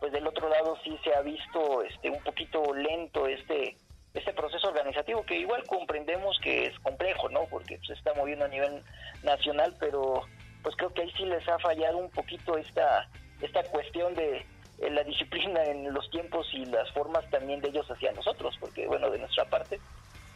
pues 0.00 0.12
del 0.12 0.26
otro 0.26 0.48
lado 0.48 0.76
sí 0.84 0.98
se 1.04 1.14
ha 1.14 1.22
visto 1.22 1.82
este 1.82 2.10
un 2.10 2.22
poquito 2.22 2.74
lento 2.74 3.26
este 3.26 3.76
este 4.14 4.32
proceso 4.32 4.68
organizativo 4.68 5.24
que 5.26 5.36
igual 5.36 5.64
comprendemos 5.66 6.38
que 6.40 6.66
es 6.66 6.78
complejo, 6.80 7.28
¿no? 7.28 7.46
Porque 7.50 7.78
se 7.84 7.94
está 7.94 8.14
moviendo 8.14 8.44
a 8.44 8.48
nivel 8.48 8.82
nacional, 9.24 9.74
pero 9.80 10.22
pues 10.62 10.76
creo 10.76 10.94
que 10.94 11.02
ahí 11.02 11.12
sí 11.16 11.26
les 11.26 11.46
ha 11.48 11.58
fallado 11.58 11.98
un 11.98 12.10
poquito 12.10 12.56
esta 12.56 13.08
esta 13.42 13.62
cuestión 13.64 14.14
de 14.14 14.36
eh, 14.78 14.90
la 14.90 15.02
disciplina 15.02 15.64
en 15.64 15.92
los 15.92 16.08
tiempos 16.10 16.46
y 16.52 16.64
las 16.66 16.90
formas 16.92 17.28
también 17.30 17.60
de 17.60 17.68
ellos 17.68 17.90
hacia 17.90 18.12
nosotros, 18.12 18.56
porque 18.60 18.86
bueno, 18.86 19.10
de 19.10 19.18
nuestra 19.18 19.44
parte, 19.46 19.80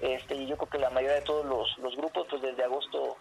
este 0.01 0.45
yo 0.47 0.57
creo 0.57 0.71
que 0.71 0.79
la 0.79 0.91
mayoría 0.91 1.17
de 1.17 1.23
todos 1.23 1.47
los, 1.47 1.97
grupos 1.97 2.27
pues 2.29 2.43
desde 2.43 2.65
agosto 2.65 3.17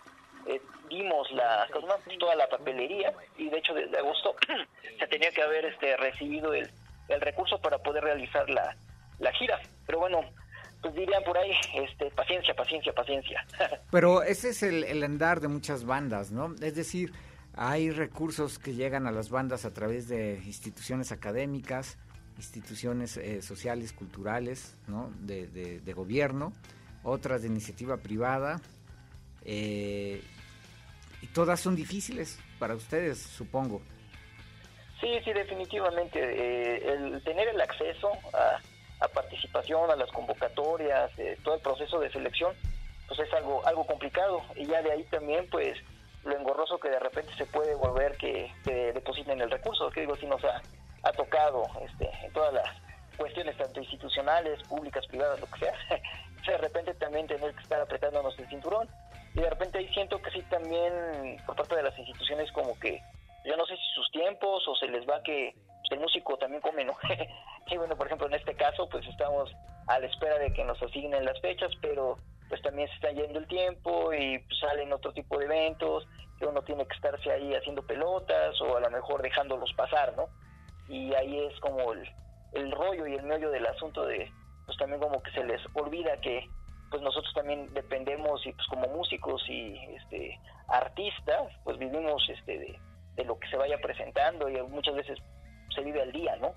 eh, 0.47 0.59
dimos 0.89 1.31
la 1.33 1.67
¿cómo 1.71 1.81
se 1.81 1.87
llama? 1.87 2.03
Pues, 2.03 2.17
toda 2.17 2.35
la 2.35 2.49
papelería 2.49 3.13
y 3.37 3.49
de 3.49 3.59
hecho 3.59 3.75
desde 3.75 3.99
agosto 3.99 4.35
se 4.99 5.07
tenía 5.07 5.29
que 5.29 5.43
haber 5.43 5.65
este 5.65 5.95
recibido 5.97 6.53
el, 6.53 6.67
el 7.09 7.21
recurso 7.21 7.59
para 7.61 7.77
poder 7.77 8.03
realizar 8.03 8.49
la, 8.49 8.75
la 9.19 9.31
gira 9.33 9.59
pero 9.85 9.99
bueno 9.99 10.21
pues 10.81 10.93
dirían 10.95 11.23
por 11.23 11.37
ahí 11.37 11.51
este 11.75 12.09
paciencia 12.11 12.53
paciencia 12.55 12.93
paciencia 12.93 13.45
Pero 13.91 14.23
ese 14.23 14.49
es 14.49 14.63
el, 14.63 14.83
el 14.83 15.03
andar 15.03 15.39
de 15.41 15.47
muchas 15.47 15.85
bandas, 15.85 16.31
¿no? 16.31 16.53
Es 16.61 16.75
decir, 16.75 17.11
hay 17.55 17.89
recursos 17.91 18.59
que 18.59 18.73
llegan 18.75 19.07
a 19.07 19.11
las 19.11 19.29
bandas 19.29 19.65
a 19.65 19.73
través 19.73 20.07
de 20.07 20.41
instituciones 20.45 21.11
académicas, 21.11 21.97
instituciones 22.37 23.17
eh, 23.17 23.41
sociales, 23.41 23.93
culturales, 23.93 24.75
¿no? 24.87 25.09
De, 25.21 25.47
de- 25.47 25.79
de 25.79 25.93
gobierno, 25.93 26.53
otras 27.03 27.41
de 27.41 27.47
iniciativa 27.47 27.97
privada, 27.97 28.61
eh, 29.45 30.21
y 31.21 31.27
todas 31.27 31.59
son 31.59 31.75
difíciles 31.75 32.39
para 32.59 32.75
ustedes, 32.75 33.17
supongo. 33.19 33.81
Sí, 35.01 35.07
sí, 35.23 35.33
definitivamente. 35.33 36.19
eh, 36.19 36.93
el 36.93 37.23
tener 37.23 37.47
el 37.47 37.61
acceso 37.61 38.11
a, 38.33 38.59
a 38.99 39.07
participación, 39.07 39.89
a 39.91 39.95
las 39.95 40.11
convocatorias, 40.11 41.11
eh, 41.17 41.37
todo 41.43 41.55
el 41.55 41.61
proceso 41.61 41.99
de 41.99 42.11
selección, 42.11 42.53
pues 43.07 43.19
es 43.19 43.33
algo 43.33 43.65
algo 43.65 43.85
complicado. 43.85 44.41
Y 44.55 44.65
ya 44.65 44.81
de 44.81 44.91
ahí 44.91 45.03
también, 45.05 45.47
pues, 45.49 45.77
lo 46.23 46.35
engorroso 46.35 46.79
que 46.79 46.89
de 46.89 46.99
repente 46.99 47.33
se 47.35 47.45
puede 47.45 47.75
volver 47.75 48.17
que, 48.17 48.51
que 48.63 48.93
depositen 48.93 49.39
el 49.39 49.51
recurso, 49.51 49.89
que 49.89 50.01
digo, 50.01 50.15
si 50.15 50.25
nos 50.25 50.43
ha, 50.43 50.61
ha 51.03 51.11
tocado 51.11 51.63
este, 51.81 52.09
en 52.23 52.33
todas 52.33 52.53
las 52.53 52.67
cuestiones, 53.17 53.57
tanto 53.57 53.79
institucionales, 53.79 54.61
públicas, 54.67 55.05
privadas, 55.07 55.39
lo 55.39 55.47
que 55.47 55.59
sea, 55.59 55.73
de 56.47 56.57
repente 56.57 56.93
también 56.95 57.27
tener 57.27 57.53
que 57.53 57.63
estar 57.63 57.81
apretándonos 57.81 58.37
el 58.39 58.47
cinturón. 58.47 58.87
Y 59.33 59.41
de 59.41 59.49
repente 59.49 59.77
ahí 59.77 59.87
siento 59.93 60.21
que 60.21 60.31
sí 60.31 60.41
también 60.49 61.37
por 61.45 61.55
parte 61.55 61.75
de 61.75 61.83
las 61.83 61.97
instituciones 61.97 62.51
como 62.51 62.77
que 62.79 63.01
yo 63.45 63.55
no 63.55 63.65
sé 63.65 63.75
si 63.75 63.83
sus 63.95 64.09
tiempos 64.11 64.67
o 64.67 64.75
se 64.75 64.87
les 64.87 65.07
va 65.07 65.21
que 65.23 65.55
el 65.91 65.99
músico 65.99 66.37
también 66.37 66.61
come, 66.61 66.83
¿no? 66.83 66.95
y 67.67 67.77
bueno, 67.77 67.95
por 67.95 68.07
ejemplo, 68.07 68.27
en 68.27 68.33
este 68.33 68.55
caso, 68.55 68.87
pues 68.89 69.05
estamos 69.07 69.51
a 69.87 69.99
la 69.99 70.07
espera 70.07 70.37
de 70.37 70.51
que 70.53 70.63
nos 70.63 70.81
asignen 70.81 71.25
las 71.25 71.39
fechas, 71.41 71.71
pero 71.81 72.17
pues 72.49 72.61
también 72.61 72.87
se 72.89 72.95
está 72.95 73.11
yendo 73.11 73.39
el 73.39 73.47
tiempo 73.47 74.13
y 74.13 74.39
pues, 74.39 74.59
salen 74.59 74.93
otro 74.93 75.11
tipo 75.13 75.37
de 75.37 75.45
eventos 75.45 76.07
que 76.39 76.45
uno 76.45 76.61
tiene 76.61 76.85
que 76.85 76.95
estarse 76.95 77.31
ahí 77.31 77.53
haciendo 77.55 77.81
pelotas 77.83 78.59
o 78.61 78.77
a 78.77 78.79
lo 78.79 78.89
mejor 78.91 79.21
dejándolos 79.21 79.73
pasar, 79.73 80.15
¿no? 80.15 80.29
Y 80.87 81.13
ahí 81.13 81.45
es 81.45 81.59
como 81.59 81.93
el, 81.93 82.07
el 82.53 82.71
rollo 82.71 83.07
y 83.07 83.15
el 83.15 83.23
meollo 83.23 83.49
del 83.49 83.65
asunto 83.65 84.05
de, 84.05 84.31
pues 84.65 84.77
también 84.77 85.01
como 85.01 85.21
que 85.21 85.31
se 85.31 85.43
les 85.43 85.61
olvida 85.73 86.19
que 86.21 86.47
pues 86.89 87.01
nosotros 87.01 87.33
también 87.33 87.73
dependemos 87.73 88.45
y 88.45 88.53
pues 88.53 88.65
como 88.67 88.87
músicos 88.87 89.43
y 89.49 89.77
este 89.95 90.39
artistas 90.69 91.51
pues 91.65 91.77
vivimos 91.77 92.23
este 92.29 92.57
de, 92.57 92.79
de 93.15 93.25
lo 93.25 93.37
que 93.39 93.49
se 93.49 93.57
vaya 93.57 93.77
presentando 93.79 94.47
y 94.47 94.61
muchas 94.63 94.95
veces 94.95 95.19
se 95.77 95.83
vive 95.85 96.01
al 96.01 96.11
día 96.11 96.35
no 96.41 96.51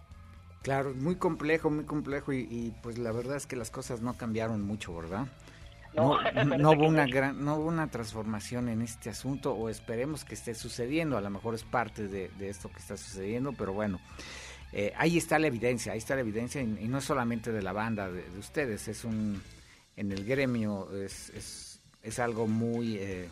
Claro, 0.63 0.93
muy 0.95 1.17
complejo, 1.17 1.71
muy 1.71 1.85
complejo 1.85 2.35
y, 2.35 2.41
y, 2.41 2.75
pues 2.83 2.99
la 2.99 3.13
verdad 3.13 3.37
es 3.37 3.47
que 3.47 3.57
las 3.57 3.71
cosas 3.71 4.03
no 4.03 4.13
cambiaron 4.19 4.61
mucho, 4.61 4.95
¿verdad? 4.95 5.27
No, 5.95 6.09
No, 6.15 6.19
parece 6.23 6.59
no 6.59 6.73
hubo 6.73 6.87
una 6.87 7.07
gran, 7.07 7.43
no 7.43 7.55
hubo 7.57 7.69
una 7.69 7.91
transformación 7.91 8.69
en 8.69 8.83
este 8.83 9.09
asunto 9.09 9.55
o 9.55 9.71
esperemos 9.71 10.25
que 10.27 10.35
esté 10.35 10.55
sucediendo. 10.55 11.17
A 11.17 11.23
lo 11.23 11.31
mejor 11.31 11.55
es 11.55 11.65
parte 11.65 12.09
de, 12.09 12.29
de 12.39 12.51
esto 12.51 12.71
que 12.71 12.79
está 12.79 12.99
sucediendo, 12.99 13.55
pero 13.55 13.73
bueno, 13.73 14.01
eh, 14.73 14.93
ahí 14.99 15.17
está 15.17 15.39
la 15.39 15.47
evidencia, 15.47 15.93
ahí 15.93 15.99
está 15.99 16.15
la 16.15 16.21
evidencia 16.21 16.61
y, 16.61 16.65
y 16.79 16.89
no 16.89 16.99
es 16.99 17.05
solamente 17.05 17.53
de 17.53 17.63
la 17.63 17.73
banda 17.73 18.11
de, 18.11 18.29
de 18.29 18.39
ustedes, 18.39 18.87
es 18.87 19.05
un 19.05 19.43
en 19.97 20.13
el 20.13 20.27
gremio 20.27 20.89
es, 20.95 21.31
es, 21.31 21.81
es 22.03 22.19
algo 22.19 22.47
muy 22.47 22.97
eh, 22.99 23.29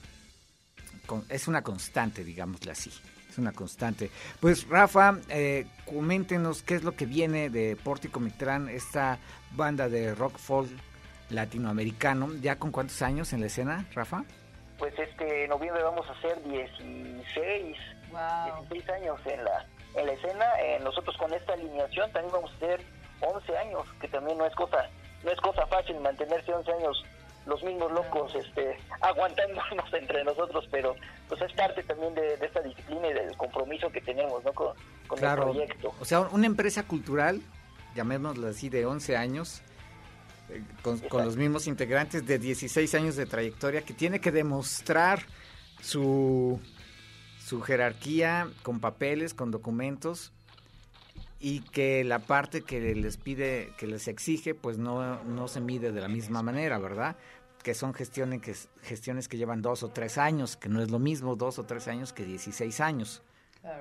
con- 1.04 1.24
es 1.28 1.46
una 1.46 1.62
constante, 1.62 2.24
digámosle 2.24 2.72
así. 2.72 2.90
Es 3.38 3.40
una 3.40 3.52
constante. 3.52 4.10
Pues 4.40 4.68
Rafa, 4.68 5.16
eh, 5.28 5.66
coméntenos 5.86 6.64
qué 6.64 6.74
es 6.74 6.82
lo 6.82 6.96
que 6.96 7.06
viene 7.06 7.50
de 7.50 7.76
Pórtico 7.76 8.18
Mitrán, 8.18 8.68
esta 8.68 9.18
banda 9.52 9.88
de 9.88 10.12
rock 10.12 10.36
folk 10.38 10.68
latinoamericano. 11.30 12.30
¿Ya 12.42 12.56
con 12.58 12.72
cuántos 12.72 13.00
años 13.00 13.32
en 13.32 13.40
la 13.40 13.46
escena, 13.46 13.86
Rafa? 13.94 14.24
pues 14.78 14.96
este 14.96 15.48
noviembre 15.48 15.82
vamos 15.82 16.06
a 16.08 16.12
hacer 16.12 16.40
16 16.44 17.76
Wow. 18.12 18.64
16 18.70 18.88
años 18.90 19.18
en 19.26 19.44
la 19.44 19.66
en 19.96 20.06
la 20.06 20.12
escena 20.12 20.44
Eh, 20.62 20.78
nosotros 20.84 21.16
con 21.16 21.32
esta 21.34 21.52
alineación 21.54 22.10
también 22.12 22.32
vamos 22.32 22.50
a 22.52 22.54
hacer 22.56 22.80
11 23.20 23.58
años 23.58 23.82
que 24.00 24.06
también 24.08 24.38
no 24.38 24.46
es 24.46 24.54
cosa 24.54 24.88
no 25.24 25.30
es 25.32 25.40
cosa 25.40 25.66
fácil 25.66 25.98
mantenerse 26.00 26.52
11 26.54 26.72
años 26.72 27.04
los 27.48 27.62
mismos 27.64 27.90
locos 27.92 28.34
este 28.34 28.78
aguantándonos 29.00 29.92
entre 29.92 30.22
nosotros 30.24 30.68
pero 30.70 30.94
pues 31.28 31.40
es 31.42 31.52
parte 31.54 31.82
también 31.82 32.14
de, 32.14 32.36
de 32.36 32.46
esta 32.46 32.60
disciplina 32.60 33.08
y 33.08 33.14
del 33.14 33.36
compromiso 33.36 33.90
que 33.90 34.00
tenemos 34.00 34.44
no 34.44 34.52
con, 34.52 34.74
con 35.08 35.24
el 35.24 35.34
proyecto. 35.34 35.94
O 36.00 36.04
sea, 36.04 36.20
una 36.20 36.46
empresa 36.46 36.84
cultural, 36.84 37.40
llamémoslo 37.96 38.46
así, 38.46 38.68
de 38.68 38.86
11 38.86 39.16
años, 39.16 39.62
eh, 40.50 40.62
con, 40.82 40.98
con 41.00 41.24
los 41.24 41.36
mismos 41.36 41.66
integrantes 41.66 42.24
de 42.26 42.38
16 42.38 42.94
años 42.94 43.16
de 43.16 43.26
trayectoria, 43.26 43.82
que 43.82 43.94
tiene 43.94 44.20
que 44.20 44.30
demostrar 44.30 45.20
su, 45.80 46.60
su 47.44 47.60
jerarquía 47.62 48.48
con 48.62 48.78
papeles, 48.80 49.34
con 49.34 49.50
documentos, 49.50 50.32
y 51.40 51.60
que 51.60 52.04
la 52.04 52.18
parte 52.18 52.62
que 52.62 52.94
les 52.94 53.16
pide, 53.16 53.72
que 53.78 53.86
les 53.86 54.08
exige, 54.08 54.54
pues 54.54 54.76
no, 54.78 55.22
no 55.24 55.48
se 55.48 55.60
mide 55.60 55.92
de 55.92 56.00
la 56.00 56.08
misma 56.08 56.42
manera, 56.42 56.78
¿verdad? 56.78 57.16
Que 57.62 57.74
son 57.74 57.92
gestiones 57.92 58.40
que, 58.40 58.54
gestiones 58.86 59.28
que 59.28 59.36
llevan 59.36 59.62
dos 59.62 59.82
o 59.82 59.88
tres 59.90 60.16
años, 60.18 60.56
que 60.56 60.68
no 60.68 60.80
es 60.82 60.90
lo 60.90 60.98
mismo 60.98 61.36
dos 61.36 61.58
o 61.58 61.64
tres 61.64 61.88
años 61.88 62.12
que 62.12 62.24
16 62.24 62.80
años. 62.80 63.22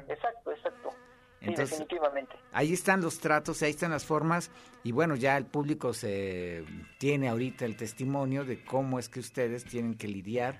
exacto 0.08 0.52
exacto 0.52 0.90
sí 0.92 0.98
Entonces- 1.42 1.70
definitivamente 1.72 2.36
Ahí 2.52 2.74
están 2.74 3.02
los 3.02 3.20
tratos, 3.20 3.62
ahí 3.62 3.70
están 3.70 3.92
las 3.92 4.04
formas 4.04 4.50
y 4.84 4.92
bueno, 4.92 5.16
ya 5.16 5.38
el 5.38 5.46
público 5.46 5.94
se 5.94 6.66
tiene 6.98 7.30
ahorita 7.30 7.66
el 7.66 7.78
testimonio 7.78 8.46
de 8.46 8.66
cómo 8.66 8.98
es 8.98 9.10
que 9.10 9.20
ustedes 9.20 9.64
tienen 9.64 9.96
que 9.96 10.08
lidiar 10.08 10.60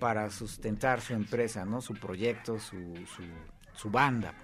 para 0.00 0.28
sustentar 0.30 1.00
su 1.00 1.14
empresa, 1.14 1.64
¿no? 1.64 1.80
Su 1.80 1.94
proyecto, 1.94 2.58
su, 2.58 2.76
su, 3.06 3.22
su 3.74 3.90
banda. 3.90 4.34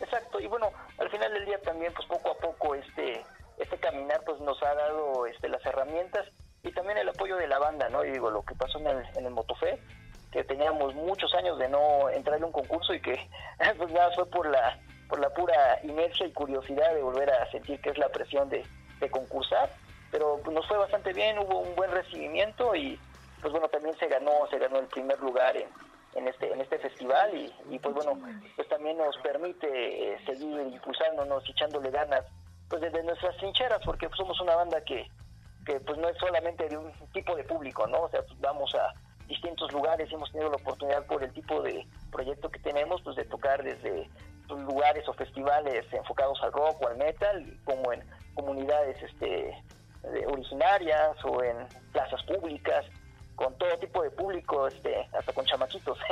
Exacto, 0.00 0.38
y 0.40 0.46
bueno, 0.46 0.70
al 0.98 1.10
final 1.10 1.32
del 1.32 1.44
día 1.46 1.60
también, 1.62 1.92
pues 1.94 2.06
poco 2.06 2.30
a 2.30 2.38
poco 2.38 2.74
este 2.76 3.22
este 3.58 3.76
caminar 3.78 4.20
pues 4.26 4.40
nos 4.40 4.60
ha 4.62 4.74
dado 4.74 5.26
este 5.26 5.48
las 5.48 5.64
herramientas 5.66 6.26
y 6.64 6.72
también 6.72 6.98
el 6.98 7.08
apoyo 7.08 7.36
de 7.36 7.46
la 7.46 7.58
banda, 7.58 7.88
¿no? 7.90 8.04
Y 8.04 8.10
digo, 8.10 8.30
lo 8.30 8.42
que 8.42 8.54
pasó 8.54 8.78
en 8.78 8.86
el, 8.86 9.04
en 9.16 9.26
el 9.26 9.32
Motofe, 9.32 9.78
que 10.32 10.42
teníamos 10.44 10.94
muchos 10.94 11.32
años 11.34 11.58
de 11.58 11.68
no 11.68 12.08
entrar 12.10 12.38
en 12.38 12.44
un 12.44 12.52
concurso 12.52 12.92
y 12.94 13.00
que 13.00 13.28
pues 13.78 13.92
nada 13.92 14.10
fue 14.14 14.26
por 14.26 14.50
la 14.50 14.80
por 15.08 15.20
la 15.20 15.28
pura 15.30 15.78
inercia 15.82 16.26
y 16.26 16.32
curiosidad 16.32 16.94
de 16.94 17.02
volver 17.02 17.30
a 17.30 17.48
sentir 17.50 17.78
que 17.80 17.90
es 17.90 17.98
la 17.98 18.08
presión 18.08 18.48
de, 18.48 18.64
de 18.98 19.10
concursar, 19.10 19.70
pero 20.10 20.40
pues, 20.42 20.54
nos 20.54 20.66
fue 20.66 20.78
bastante 20.78 21.12
bien, 21.12 21.38
hubo 21.38 21.60
un 21.60 21.74
buen 21.76 21.90
recibimiento 21.90 22.74
y 22.74 22.98
pues 23.42 23.52
bueno, 23.52 23.68
también 23.68 23.94
se 23.98 24.08
ganó, 24.08 24.32
se 24.50 24.58
ganó 24.58 24.78
el 24.78 24.86
primer 24.86 25.20
lugar 25.20 25.54
en, 25.58 25.68
en 26.14 26.26
este 26.26 26.50
en 26.50 26.60
este 26.60 26.78
festival 26.78 27.30
y, 27.70 27.78
pues 27.78 27.94
bueno 27.94 28.18
pues 28.56 28.68
también 28.68 28.96
nos 28.96 29.16
permite 29.18 30.14
eh, 30.14 30.18
seguir 30.24 30.58
impulsándonos 30.72 31.48
echándole 31.50 31.90
ganas 31.90 32.24
pues 32.68 32.80
desde 32.80 33.02
nuestras 33.02 33.36
trincheras 33.36 33.80
porque 33.84 34.08
somos 34.16 34.40
una 34.40 34.56
banda 34.56 34.82
que 34.82 35.06
que 35.64 35.80
pues 35.80 35.98
no 35.98 36.08
es 36.08 36.16
solamente 36.18 36.68
de 36.68 36.76
un 36.76 36.92
tipo 37.12 37.34
de 37.36 37.44
público 37.44 37.86
no 37.86 38.02
o 38.02 38.08
sea 38.10 38.22
pues, 38.22 38.38
vamos 38.40 38.74
a 38.74 38.92
distintos 39.26 39.72
lugares 39.72 40.10
y 40.10 40.14
hemos 40.14 40.30
tenido 40.30 40.50
la 40.50 40.56
oportunidad 40.56 41.04
por 41.06 41.22
el 41.24 41.32
tipo 41.32 41.62
de 41.62 41.86
proyecto 42.12 42.50
que 42.50 42.58
tenemos 42.60 43.00
pues 43.02 43.16
de 43.16 43.24
tocar 43.24 43.62
desde 43.62 44.08
pues, 44.46 44.60
lugares 44.64 45.08
o 45.08 45.14
festivales 45.14 45.86
enfocados 45.92 46.38
al 46.42 46.52
rock 46.52 46.82
o 46.82 46.88
al 46.88 46.96
metal, 46.98 47.58
como 47.64 47.90
en 47.94 48.04
comunidades 48.34 49.02
este, 49.02 49.26
de- 50.12 50.26
originarias 50.26 51.16
o 51.24 51.42
en 51.42 51.56
plazas 51.92 52.22
públicas, 52.24 52.84
con 53.34 53.56
todo 53.56 53.78
tipo 53.78 54.02
de 54.02 54.10
público, 54.10 54.68
este, 54.68 55.08
hasta 55.18 55.32
con 55.32 55.44
chamaquitos. 55.46 55.98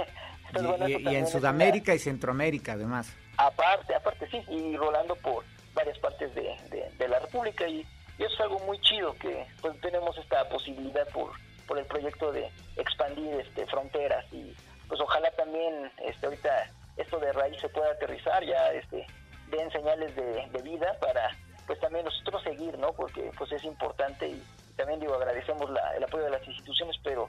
Y, 0.55 0.63
bueno, 0.67 0.87
en 0.87 1.07
una- 1.07 1.27
Sudamérica 1.27 1.95
y 1.95 1.99
Centroamérica, 1.99 2.73
además. 2.75 3.11
Aparte, 3.39 3.95
aparte 3.95 4.27
sí, 4.31 4.43
y 4.49 4.77
rolando 4.77 5.15
por 5.17 5.45
varias 5.75 5.99
partes 5.99 6.35
de, 6.35 6.43
de- 6.71 6.91
de 6.99 7.09
la 7.09 7.19
República 7.21 7.67
y, 7.67 7.87
y 8.19 8.25
eso 8.25 8.35
es 8.35 8.41
algo 8.41 8.59
muy 8.61 8.79
chido 8.81 9.15
que 9.15 9.47
pues 9.61 9.81
tenemos 9.81 10.17
esta 10.19 10.49
posibilidad 10.49 11.07
por, 11.09 11.31
por 11.67 11.79
el 11.79 11.87
proyecto 11.87 12.33
de 12.33 12.51
expandir 12.77 13.35
este 13.41 13.67
fronteras 13.67 14.25
y 14.33 14.55
pues 14.89 15.01
ojalá 15.01 15.31
también 15.33 15.91
este 16.05 16.27
ahorita 16.27 16.71
esto 16.97 17.19
de 17.19 17.33
raíz 17.33 17.61
se 17.61 17.69
pueda 17.71 17.91
aterrizar 17.93 18.45
ya 18.45 18.73
este 18.73 19.07
den 19.51 19.71
señales 19.71 20.15
de, 20.17 20.47
vida 20.63 20.97
para 21.01 21.31
pues 21.67 21.79
también 21.81 22.05
nosotros 22.05 22.43
seguir 22.43 22.79
no 22.79 22.93
porque 22.93 23.31
pues 23.39 23.51
es 23.53 23.65
importante 23.65 24.29
y 24.29 24.43
también 24.77 25.01
digo 25.01 25.15
agradecemos 25.15 25.71
la- 25.71 25.97
el 25.97 26.05
apoyo 26.05 26.25
de 26.25 26.31
las 26.31 26.47
instituciones 26.47 26.97
pero 27.03 27.29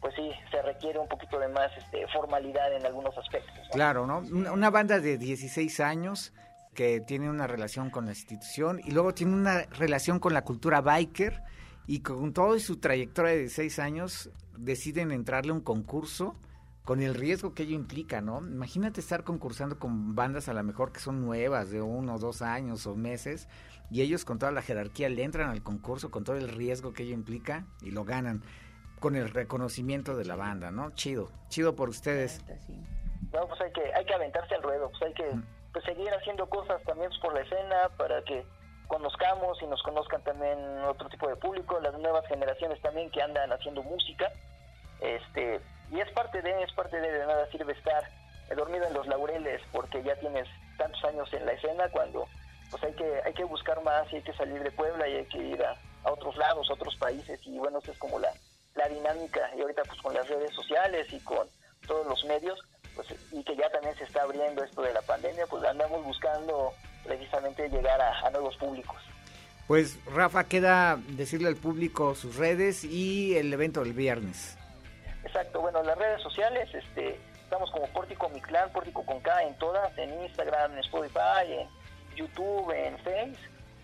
pues 0.00 0.14
sí 0.16 0.30
se 0.50 0.60
requiere 0.62 0.98
un 0.98 1.08
poquito 1.08 1.38
de 1.38 1.48
más 1.48 1.70
este 1.78 2.06
formalidad 2.08 2.72
en 2.74 2.84
algunos 2.84 3.16
aspectos. 3.16 3.66
Claro, 3.72 4.06
¿no? 4.06 4.18
Una 4.18 4.68
banda 4.70 5.00
de 5.00 5.16
16 5.16 5.80
años 5.80 6.32
que 6.74 7.00
tiene 7.00 7.30
una 7.30 7.46
relación 7.46 7.90
con 7.90 8.04
la 8.06 8.12
institución 8.12 8.80
y 8.84 8.90
luego 8.90 9.14
tiene 9.14 9.34
una 9.34 9.62
relación 9.62 10.18
con 10.18 10.34
la 10.34 10.42
cultura 10.42 10.80
biker 10.80 11.42
y 11.86 12.00
con 12.00 12.32
toda 12.32 12.58
su 12.58 12.78
trayectoria 12.78 13.32
de 13.32 13.38
16 13.40 13.78
años 13.78 14.30
deciden 14.56 15.10
entrarle 15.12 15.52
a 15.52 15.54
un 15.54 15.60
concurso 15.60 16.36
con 16.84 17.00
el 17.00 17.14
riesgo 17.14 17.54
que 17.54 17.62
ello 17.62 17.74
implica, 17.74 18.20
¿no? 18.20 18.38
Imagínate 18.38 19.00
estar 19.00 19.24
concursando 19.24 19.78
con 19.78 20.14
bandas 20.14 20.48
a 20.48 20.52
lo 20.52 20.62
mejor 20.62 20.92
que 20.92 21.00
son 21.00 21.22
nuevas, 21.22 21.70
de 21.70 21.80
uno 21.80 22.16
o 22.16 22.18
dos 22.18 22.42
años 22.42 22.86
o 22.86 22.94
meses, 22.94 23.48
y 23.90 24.02
ellos 24.02 24.24
con 24.24 24.38
toda 24.38 24.52
la 24.52 24.60
jerarquía 24.60 25.08
le 25.08 25.22
entran 25.24 25.48
al 25.48 25.62
concurso 25.62 26.10
con 26.10 26.24
todo 26.24 26.36
el 26.36 26.48
riesgo 26.48 26.92
que 26.92 27.04
ello 27.04 27.14
implica 27.14 27.64
y 27.80 27.90
lo 27.90 28.04
ganan 28.04 28.42
con 29.00 29.16
el 29.16 29.30
reconocimiento 29.30 30.14
de 30.16 30.26
la 30.26 30.36
banda, 30.36 30.70
¿no? 30.70 30.90
Chido, 30.90 31.30
chido 31.48 31.74
por 31.74 31.88
ustedes. 31.88 32.44
No, 33.32 33.46
pues 33.48 33.60
hay 33.62 33.72
que, 33.72 33.94
hay 33.94 34.04
que 34.04 34.14
aventarse 34.14 34.54
al 34.54 34.62
ruedo, 34.62 34.90
pues 34.90 35.02
hay 35.02 35.14
que 35.14 35.24
pues, 35.74 35.84
seguir 35.84 36.10
haciendo 36.14 36.48
cosas 36.48 36.82
también 36.84 37.10
pues, 37.10 37.20
por 37.20 37.34
la 37.34 37.42
escena 37.42 37.90
para 37.98 38.22
que 38.22 38.46
conozcamos 38.86 39.60
y 39.60 39.66
nos 39.66 39.82
conozcan 39.82 40.22
también 40.22 40.58
otro 40.84 41.08
tipo 41.10 41.28
de 41.28 41.36
público, 41.36 41.78
las 41.80 41.98
nuevas 41.98 42.26
generaciones 42.26 42.80
también 42.80 43.10
que 43.10 43.20
andan 43.20 43.52
haciendo 43.52 43.82
música, 43.82 44.32
este 45.00 45.60
y 45.90 46.00
es 46.00 46.10
parte 46.12 46.40
de, 46.40 46.62
es 46.62 46.72
parte 46.72 46.98
de, 46.98 47.18
nada 47.26 47.46
sirve 47.50 47.72
estar 47.72 48.08
dormido 48.56 48.86
en 48.86 48.94
los 48.94 49.06
laureles 49.06 49.60
porque 49.72 50.02
ya 50.02 50.16
tienes 50.16 50.48
tantos 50.78 51.02
años 51.04 51.32
en 51.32 51.44
la 51.44 51.52
escena 51.52 51.88
cuando 51.90 52.26
pues 52.70 52.82
hay 52.84 52.92
que, 52.94 53.22
hay 53.24 53.32
que 53.34 53.44
buscar 53.44 53.82
más 53.82 54.10
y 54.12 54.16
hay 54.16 54.22
que 54.22 54.32
salir 54.34 54.62
de 54.62 54.70
Puebla 54.70 55.06
y 55.08 55.16
hay 55.16 55.26
que 55.26 55.38
ir 55.38 55.62
a, 55.62 55.76
a 56.04 56.12
otros 56.12 56.36
lados, 56.36 56.68
a 56.70 56.74
otros 56.74 56.96
países. 56.96 57.38
Y 57.44 57.58
bueno, 57.58 57.78
esa 57.78 57.92
es 57.92 57.98
como 57.98 58.18
la, 58.18 58.32
la 58.74 58.88
dinámica. 58.88 59.50
Y 59.56 59.60
ahorita 59.60 59.82
pues 59.84 60.00
con 60.00 60.14
las 60.14 60.28
redes 60.28 60.52
sociales 60.54 61.06
y 61.12 61.20
con 61.20 61.46
todos 61.86 62.06
los 62.06 62.24
medios 62.24 62.58
pues 62.94 63.08
y 63.32 63.42
que 63.42 63.56
ya 63.56 63.68
también 63.70 63.94
se 63.96 64.04
está 64.04 64.22
abriendo 64.22 64.62
esto 64.64 64.82
de 64.82 64.92
la 64.92 65.02
pandemia 65.02 65.46
pues 65.48 65.64
andamos 65.64 66.04
buscando 66.04 66.72
precisamente 67.04 67.68
llegar 67.68 68.00
a, 68.00 68.20
a 68.26 68.30
nuevos 68.30 68.56
públicos 68.56 68.96
Pues 69.66 69.98
Rafa, 70.06 70.44
queda 70.44 70.98
decirle 71.08 71.48
al 71.48 71.56
público 71.56 72.14
sus 72.14 72.36
redes 72.36 72.84
y 72.84 73.36
el 73.36 73.52
evento 73.52 73.82
del 73.82 73.92
viernes. 73.92 74.56
exacto 75.24 75.60
bueno 75.60 75.82
las 75.82 75.98
redes 75.98 76.22
sociales 76.22 76.68
este 76.74 77.18
estamos 77.42 77.70
como 77.70 77.86
Pórtico 77.88 78.28
Mictlán 78.30 78.70
Pórtico 78.72 79.04
con 79.04 79.20
K 79.20 79.42
en 79.44 79.54
todas 79.58 79.96
en 79.98 80.22
Instagram 80.22 80.72
en 80.72 80.78
Spotify 80.80 81.46
en 81.48 81.68
YouTube 82.16 82.70
en 82.72 82.96
Face 82.98 83.38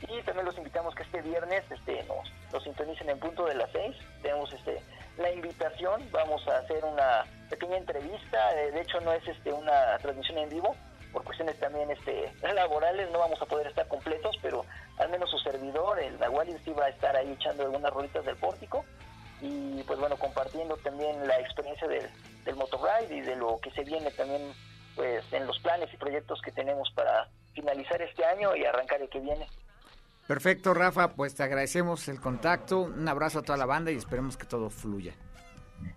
y 0.08 0.22
también 0.22 0.46
los 0.46 0.56
invitamos 0.56 0.94
que 0.94 1.02
este 1.02 1.20
viernes 1.22 1.62
este 1.70 2.02
nos, 2.04 2.32
nos 2.52 2.62
sintonicen 2.64 3.10
en 3.10 3.18
punto 3.18 3.44
de 3.46 3.54
las 3.54 3.70
6 3.72 3.96
tenemos 4.22 4.52
este 4.52 4.80
la 5.18 5.30
invitación 5.32 6.02
vamos 6.10 6.46
a 6.48 6.58
hacer 6.58 6.82
una 6.84 7.24
pequeña 7.50 7.76
entrevista 7.76 8.52
eh, 8.56 8.70
de 8.70 8.80
hecho 8.80 9.00
no 9.00 9.12
es 9.12 9.26
este 9.26 9.52
una 9.52 9.98
transmisión 9.98 10.38
en 10.38 10.48
vivo 10.48 10.74
por 11.12 11.24
cuestiones 11.24 11.58
también 11.58 11.90
este 11.90 12.32
laborales 12.54 13.10
no 13.10 13.18
vamos 13.18 13.42
a 13.42 13.46
poder 13.46 13.66
estar 13.66 13.86
completos 13.88 14.36
pero 14.40 14.64
al 14.98 15.10
menos 15.10 15.30
su 15.30 15.38
servidor 15.38 15.98
el 16.00 16.18
Nahuali 16.18 16.56
sí 16.64 16.72
va 16.72 16.86
a 16.86 16.90
estar 16.90 17.14
ahí 17.16 17.32
echando 17.32 17.64
algunas 17.64 17.92
rolitas 17.92 18.24
del 18.24 18.36
pórtico 18.36 18.84
y 19.40 19.82
pues 19.82 19.98
bueno 19.98 20.16
compartiendo 20.16 20.76
también 20.78 21.26
la 21.26 21.38
experiencia 21.40 21.88
del, 21.88 22.08
del 22.44 22.56
motorride 22.56 23.16
y 23.16 23.20
de 23.20 23.36
lo 23.36 23.58
que 23.58 23.70
se 23.72 23.84
viene 23.84 24.10
también 24.12 24.52
pues 24.94 25.24
en 25.32 25.46
los 25.46 25.58
planes 25.58 25.92
y 25.92 25.96
proyectos 25.96 26.40
que 26.42 26.52
tenemos 26.52 26.90
para 26.94 27.28
finalizar 27.54 28.00
este 28.00 28.24
año 28.24 28.54
y 28.54 28.64
arrancar 28.64 29.02
el 29.02 29.08
que 29.08 29.20
viene 29.20 29.46
Perfecto, 30.30 30.74
Rafa, 30.74 31.08
pues 31.14 31.34
te 31.34 31.42
agradecemos 31.42 32.06
el 32.06 32.20
contacto, 32.20 32.82
un 32.82 33.08
abrazo 33.08 33.40
a 33.40 33.42
toda 33.42 33.58
la 33.58 33.66
banda 33.66 33.90
y 33.90 33.96
esperemos 33.96 34.36
que 34.36 34.46
todo 34.46 34.70
fluya. 34.70 35.12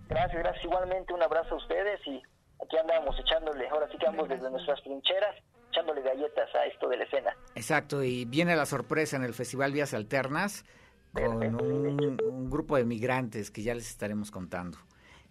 Gracias, 0.10 0.40
gracias. 0.44 0.64
Igualmente 0.66 1.14
un 1.14 1.24
abrazo 1.24 1.56
a 1.56 1.58
ustedes 1.58 2.00
y 2.08 2.22
aquí 2.64 2.78
andamos 2.78 3.16
echándole, 3.20 3.68
ahora 3.70 3.88
sí 3.92 3.98
que 3.98 4.08
ambos 4.08 4.30
desde 4.30 4.50
nuestras 4.50 4.82
trincheras, 4.84 5.36
echándole 5.70 6.02
galletas 6.02 6.54
a 6.56 6.66
esto 6.66 6.88
de 6.90 6.98
la 6.98 7.04
escena. 7.06 7.36
Exacto, 7.56 8.04
y 8.04 8.26
viene 8.26 8.56
la 8.56 8.66
sorpresa 8.66 9.16
en 9.18 9.24
el 9.24 9.34
Festival 9.34 9.72
Vías 9.72 9.94
Alternas 9.94 10.66
con 11.14 11.44
un, 11.56 12.18
un 12.24 12.50
grupo 12.50 12.76
de 12.78 12.86
migrantes 12.86 13.52
que 13.52 13.62
ya 13.64 13.74
les 13.76 13.90
estaremos 13.90 14.32
contando. 14.32 14.78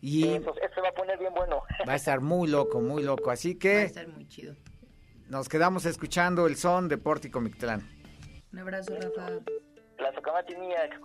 Y 0.01 0.29
Eso, 0.35 0.53
se 0.75 0.81
va 0.81 0.89
a 0.89 0.93
poner 0.93 1.17
bien 1.19 1.33
bueno. 1.33 1.63
va 1.89 1.93
a 1.93 1.97
estar 1.97 2.21
muy 2.21 2.49
loco, 2.49 2.81
muy 2.81 3.03
loco. 3.05 3.31
Así 3.31 3.53
Va 3.53 3.57
a 3.57 3.59
que 3.61 3.83
estar 3.85 4.09
muy 4.09 4.27
chido. 4.27 4.55
nos 5.29 5.49
quedamos 5.49 5.87
escuchando 5.87 6.47
el 6.47 6.57
son 6.57 6.89
de 6.89 6.99
Pórtico 6.99 7.41
Mictlán. 7.41 7.89
Un 8.53 8.59
abrazo, 8.59 8.95
Rafa. 9.01 9.31
La 9.99 10.13
socamati 10.13 10.57
mía, 10.57 10.89
que 10.91 10.99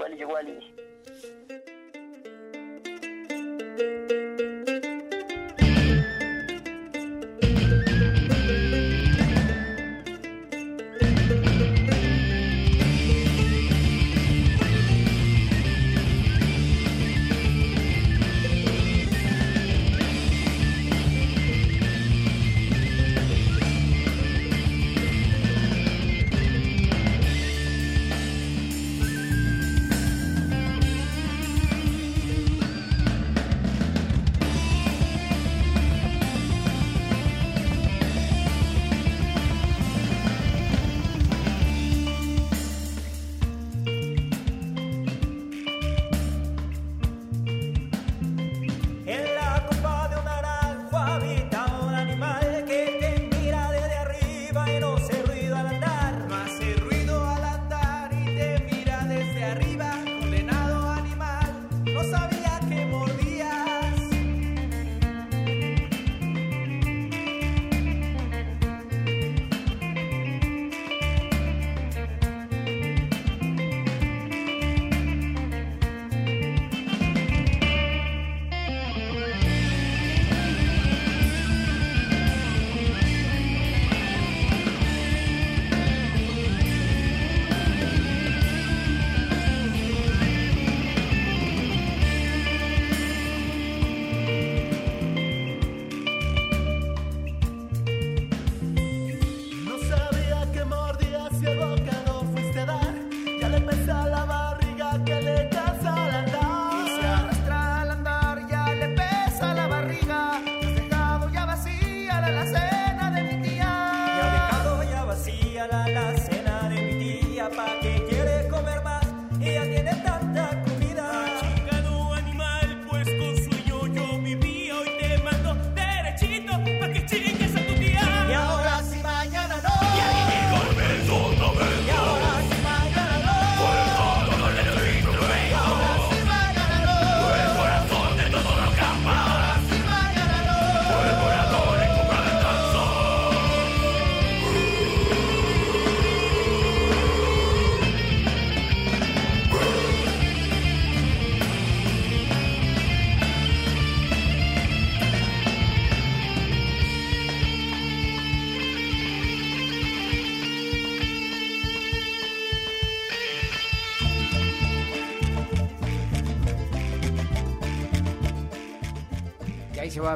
cual 3.77 3.89
igual 3.89 4.16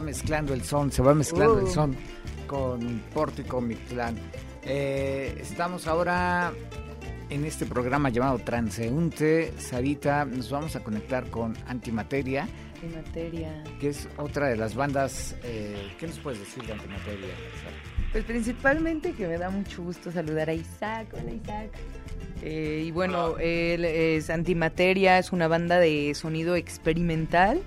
va 0.01 0.05
mezclando 0.05 0.53
el 0.55 0.63
son, 0.63 0.91
se 0.91 1.01
va 1.03 1.13
mezclando 1.13 1.59
el 1.59 1.65
Uh. 1.65 1.71
son 1.71 1.95
con 2.47 3.01
Pórtico 3.13 3.61
Mictlán. 3.61 4.17
Eh, 4.63 5.37
estamos 5.39 5.85
ahora 5.87 6.51
en 7.29 7.45
este 7.45 7.65
programa 7.67 8.09
llamado 8.09 8.39
Transeúnte. 8.39 9.53
Sarita, 9.59 10.25
nos 10.25 10.49
vamos 10.49 10.75
a 10.75 10.83
conectar 10.83 11.29
con 11.29 11.55
Antimateria, 11.67 12.47
En 12.81 12.95
materia. 12.95 13.63
que 13.79 13.89
es 13.89 14.09
otra 14.17 14.47
de 14.47 14.57
las 14.57 14.73
bandas. 14.75 15.35
eh, 15.43 15.91
¿Qué 15.99 16.07
nos 16.07 16.17
puedes 16.19 16.39
decir 16.39 16.63
de 16.63 16.73
Antimateria? 16.73 17.29
Pues 18.11 18.23
principalmente 18.25 19.13
que 19.13 19.27
me 19.27 19.37
da 19.37 19.49
mucho 19.51 19.83
gusto 19.83 20.11
saludar 20.11 20.49
a 20.49 20.53
Isaac. 20.53 21.07
Hola 21.13 21.31
Isaac. 21.31 21.69
Eh, 22.41 22.83
y 22.87 22.91
bueno, 22.91 23.37
él 23.37 23.85
es 23.85 24.31
Antimateria, 24.31 25.19
es 25.19 25.31
una 25.31 25.47
banda 25.47 25.77
de 25.79 26.11
sonido 26.15 26.55
experimental 26.55 27.61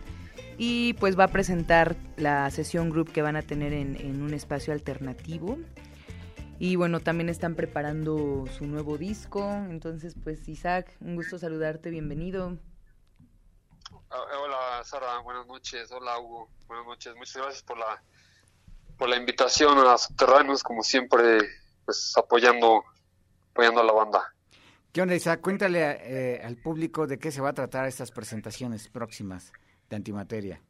y 0.56 0.94
pues 0.94 1.18
va 1.18 1.24
a 1.24 1.28
presentar 1.28 1.96
la 2.16 2.50
sesión 2.50 2.90
group 2.90 3.12
que 3.12 3.22
van 3.22 3.36
a 3.36 3.42
tener 3.42 3.72
en, 3.72 3.96
en 3.96 4.22
un 4.22 4.34
espacio 4.34 4.72
alternativo. 4.72 5.58
Y 6.58 6.76
bueno, 6.76 7.00
también 7.00 7.28
están 7.28 7.56
preparando 7.56 8.44
su 8.56 8.66
nuevo 8.66 8.96
disco. 8.96 9.42
Entonces, 9.68 10.14
pues 10.22 10.48
Isaac, 10.48 10.96
un 11.00 11.16
gusto 11.16 11.38
saludarte, 11.38 11.90
bienvenido. 11.90 12.56
Ah, 14.10 14.22
Hola 14.42 14.84
Sara, 14.84 15.18
buenas 15.18 15.46
noches. 15.46 15.90
Hola 15.90 16.18
Hugo, 16.20 16.48
buenas 16.68 16.86
noches. 16.86 17.14
Muchas 17.16 17.36
gracias 17.42 17.62
por 17.62 17.78
la 17.78 18.02
por 18.96 19.08
la 19.08 19.16
invitación 19.16 19.76
a 19.78 19.98
Subterráneos, 19.98 20.62
como 20.62 20.84
siempre, 20.84 21.38
pues 21.84 22.12
apoyando 22.16 22.84
apoyando 23.50 23.80
a 23.80 23.84
la 23.84 23.92
banda. 23.92 24.34
¿Qué 24.92 25.02
onda, 25.02 25.16
Isaac? 25.16 25.40
Cuéntale 25.40 25.80
eh, 25.80 26.42
al 26.44 26.56
público 26.56 27.08
de 27.08 27.18
qué 27.18 27.32
se 27.32 27.40
va 27.40 27.48
a 27.48 27.52
tratar 27.54 27.86
estas 27.88 28.12
presentaciones 28.12 28.88
próximas 28.88 29.52
de 29.94 29.98
Antimateria. 29.98 30.60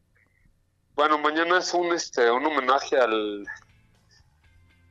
Bueno, 0.95 1.17
mañana 1.17 1.57
es 1.57 1.73
un 1.73 1.91
este 1.93 2.29
un 2.31 2.45
homenaje 2.45 2.97
al 2.97 3.45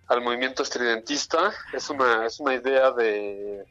al 0.09 0.21
movimiento 0.21 0.63
estridentista. 0.63 1.53
Es 1.73 1.89
una 1.89 2.27
es 2.27 2.41
una 2.41 2.55
idea 2.55 2.91
de 2.91 3.65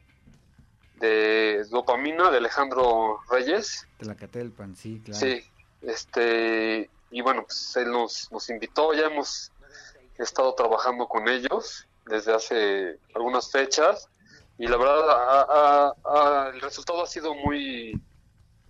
de 0.94 1.64
dopamina 1.70 2.30
de 2.30 2.38
Alejandro 2.38 3.20
Reyes. 3.30 3.86
Tlacatelpan, 3.98 4.74
sí, 4.76 5.02
claro. 5.04 5.20
Sí, 5.20 5.44
este, 5.82 6.88
y 7.10 7.20
bueno, 7.20 7.42
pues 7.44 7.76
él 7.76 7.90
nos, 7.90 8.30
nos 8.30 8.48
invitó, 8.48 8.94
ya 8.94 9.06
hemos 9.06 9.52
estado 10.16 10.54
trabajando 10.54 11.06
con 11.08 11.28
ellos 11.28 11.86
desde 12.06 12.32
hace 12.32 13.00
algunas 13.14 13.50
fechas 13.50 14.08
y 14.56 14.68
la 14.68 14.76
verdad 14.76 15.10
a- 15.10 15.46
a- 15.50 15.94
a- 16.04 16.48
el 16.50 16.60
resultado 16.60 17.02
ha 17.02 17.06
sido 17.08 17.34
muy, 17.34 18.00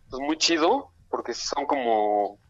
pues 0.08 0.20
muy 0.22 0.38
chido 0.38 0.93
porque 1.14 1.32
son 1.32 1.64
como 1.64 2.40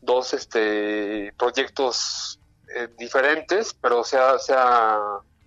dos 0.00 0.34
este 0.34 1.32
proyectos 1.38 2.40
eh, 2.74 2.88
diferentes, 2.98 3.74
pero 3.74 4.02
se 4.02 4.18
ha, 4.18 4.40
se 4.40 4.54
ha, 4.56 4.98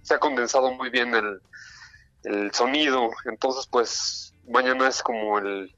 se 0.04 0.14
ha 0.14 0.20
condensado 0.20 0.72
muy 0.72 0.90
bien 0.90 1.14
el, 1.14 1.42
el 2.24 2.54
sonido, 2.54 3.10
entonces 3.26 3.68
pues 3.68 4.34
mañana 4.48 4.88
es 4.88 5.04
como 5.04 5.38
el 5.40 5.76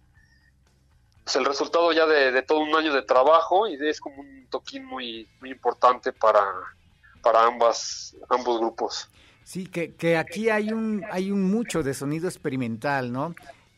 pues, 1.23 1.35
el 1.35 1.45
resultado 1.45 1.91
ya 1.93 2.05
de, 2.05 2.31
de 2.31 2.43
todo 2.43 2.59
un 2.59 2.75
año 2.75 2.93
de 2.93 3.01
trabajo 3.01 3.67
y 3.67 3.73
es 3.83 3.99
como 3.99 4.21
un 4.21 4.45
toquín 4.51 4.85
muy 4.85 5.27
muy 5.39 5.49
importante 5.49 6.13
para 6.13 6.45
para 7.23 7.43
ambas 7.43 8.15
ambos 8.29 8.59
grupos. 8.59 9.09
Sí, 9.43 9.65
que, 9.65 9.95
que 9.95 10.15
aquí 10.15 10.51
hay 10.51 10.71
un 10.71 11.03
hay 11.09 11.31
un 11.31 11.41
mucho 11.41 11.81
de 11.81 11.95
sonido 11.95 12.27
experimental, 12.27 13.11
¿no? 13.11 13.33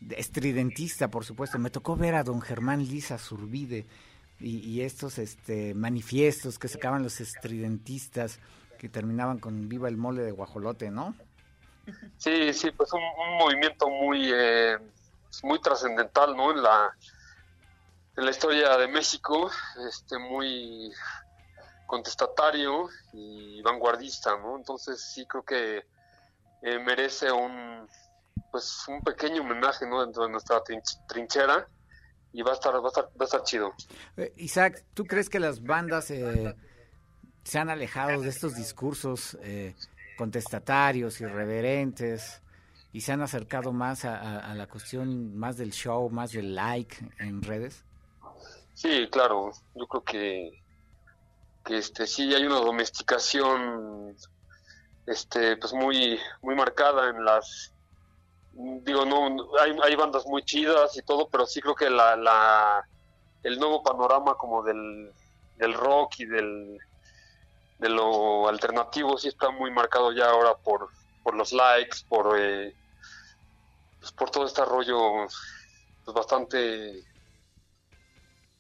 De 0.07 0.15
Estridentista, 0.19 1.09
por 1.09 1.25
supuesto. 1.25 1.59
Me 1.59 1.69
tocó 1.69 1.95
ver 1.95 2.15
a 2.15 2.23
don 2.23 2.41
Germán 2.41 2.79
Lisa 2.79 3.17
Zurbide 3.17 3.85
y, 4.39 4.81
estos 4.81 5.17
este 5.19 5.73
manifiestos 5.73 6.59
que 6.59 6.67
sacaban 6.67 7.03
los 7.03 7.21
estridentistas 7.21 8.39
que 8.77 8.89
terminaban 8.89 9.39
con 9.39 9.69
Viva 9.69 9.87
el 9.87 9.95
mole 9.95 10.23
de 10.23 10.31
guajolote, 10.31 10.91
¿no? 10.91 11.15
Sí, 12.17 12.53
sí, 12.53 12.71
pues 12.71 12.91
un, 12.93 13.01
movimiento 13.39 13.89
muy 13.89 14.29
eh, 14.33 14.77
muy 15.43 15.61
trascendental, 15.61 16.35
¿no? 16.35 16.51
En 16.51 16.61
la 16.61 16.93
en 18.17 18.25
la 18.25 18.31
historia 18.31 18.77
de 18.77 18.87
México, 18.87 19.49
este 19.87 20.19
muy 20.19 20.91
contestatario 21.87 22.89
y 23.13 23.61
vanguardista, 23.61 24.37
¿no? 24.37 24.57
Entonces 24.57 25.01
sí 25.01 25.25
creo 25.25 25.43
que 25.43 25.85
eh, 26.61 26.79
merece 26.79 27.31
un 27.31 27.87
pues 28.53 28.85
un 28.87 29.01
pequeño 29.01 29.41
homenaje, 29.41 29.87
¿no? 29.87 30.01
Dentro 30.05 30.25
de 30.25 30.29
nuestra 30.29 30.63
trinch- 30.63 31.05
trinchera 31.07 31.67
y 32.31 32.43
va 32.43 32.51
a 32.51 32.53
estar 32.53 32.71
va 32.75 32.85
a 32.85 32.87
estar, 32.87 33.05
va 33.05 33.21
a 33.21 33.23
estar 33.25 33.43
chido. 33.43 33.73
Eh, 34.15 34.31
Isaac, 34.37 34.85
¿tú 34.93 35.05
crees 35.05 35.27
que 35.27 35.39
las 35.39 35.63
bandas 35.63 36.11
eh, 36.11 36.55
se 37.43 37.57
han 37.57 37.71
alejado 37.71 38.21
de 38.21 38.29
estos 38.29 38.55
discursos 38.55 39.35
eh, 39.41 39.75
contestatarios, 40.17 41.19
irreverentes, 41.19 42.43
y 42.91 43.01
se 43.01 43.11
han 43.11 43.21
acercado 43.23 43.73
más 43.73 44.05
a, 44.05 44.15
a- 44.19 44.51
a 44.51 44.53
la 44.53 44.67
cuestión 44.67 45.35
más 45.35 45.57
del 45.57 45.71
show, 45.71 46.07
más 46.11 46.31
del 46.31 46.53
like 46.53 46.95
en 47.17 47.41
redes? 47.41 47.83
Sí, 48.75 49.07
claro, 49.11 49.51
yo 49.73 49.87
creo 49.87 50.03
que, 50.03 50.63
que 51.65 51.77
este 51.79 52.05
sí 52.05 52.31
hay 52.35 52.45
una 52.45 52.57
domesticación 52.59 54.15
este 55.05 55.57
pues 55.57 55.73
muy 55.73 56.17
muy 56.41 56.55
marcada 56.55 57.09
en 57.09 57.25
las 57.25 57.72
digo 58.53 59.05
no 59.05 59.35
hay, 59.59 59.75
hay 59.83 59.95
bandas 59.95 60.25
muy 60.25 60.43
chidas 60.43 60.95
y 60.97 61.01
todo, 61.01 61.27
pero 61.29 61.45
sí 61.45 61.59
creo 61.61 61.75
que 61.75 61.89
la, 61.89 62.15
la 62.15 62.87
el 63.43 63.59
nuevo 63.59 63.81
panorama 63.83 64.35
como 64.35 64.63
del, 64.63 65.11
del 65.57 65.73
rock 65.73 66.19
y 66.19 66.25
del 66.25 66.77
de 67.79 67.89
lo 67.89 68.47
alternativo 68.47 69.17
sí 69.17 69.27
está 69.27 69.49
muy 69.49 69.69
marcado 69.71 70.11
ya 70.13 70.29
ahora 70.29 70.55
por 70.55 70.89
por 71.23 71.35
los 71.35 71.51
likes, 71.53 71.97
por 72.07 72.37
eh, 72.39 72.73
pues 73.99 74.11
por 74.11 74.29
todo 74.29 74.45
este 74.45 74.63
rollo 74.65 75.27
pues 76.05 76.15
bastante 76.15 77.03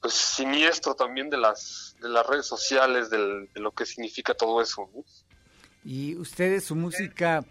pues 0.01 0.13
siniestro 0.13 0.95
también 0.95 1.29
de 1.29 1.37
las 1.37 1.95
de 2.01 2.09
las 2.09 2.25
redes 2.27 2.45
sociales 2.47 3.09
del- 3.09 3.49
de 3.53 3.59
lo 3.61 3.71
que 3.71 3.85
significa 3.85 4.33
todo 4.33 4.61
eso 4.61 4.89
¿no? 4.93 5.03
Y 5.85 6.15
ustedes, 6.15 6.63
su 6.65 6.75
música 6.75 7.43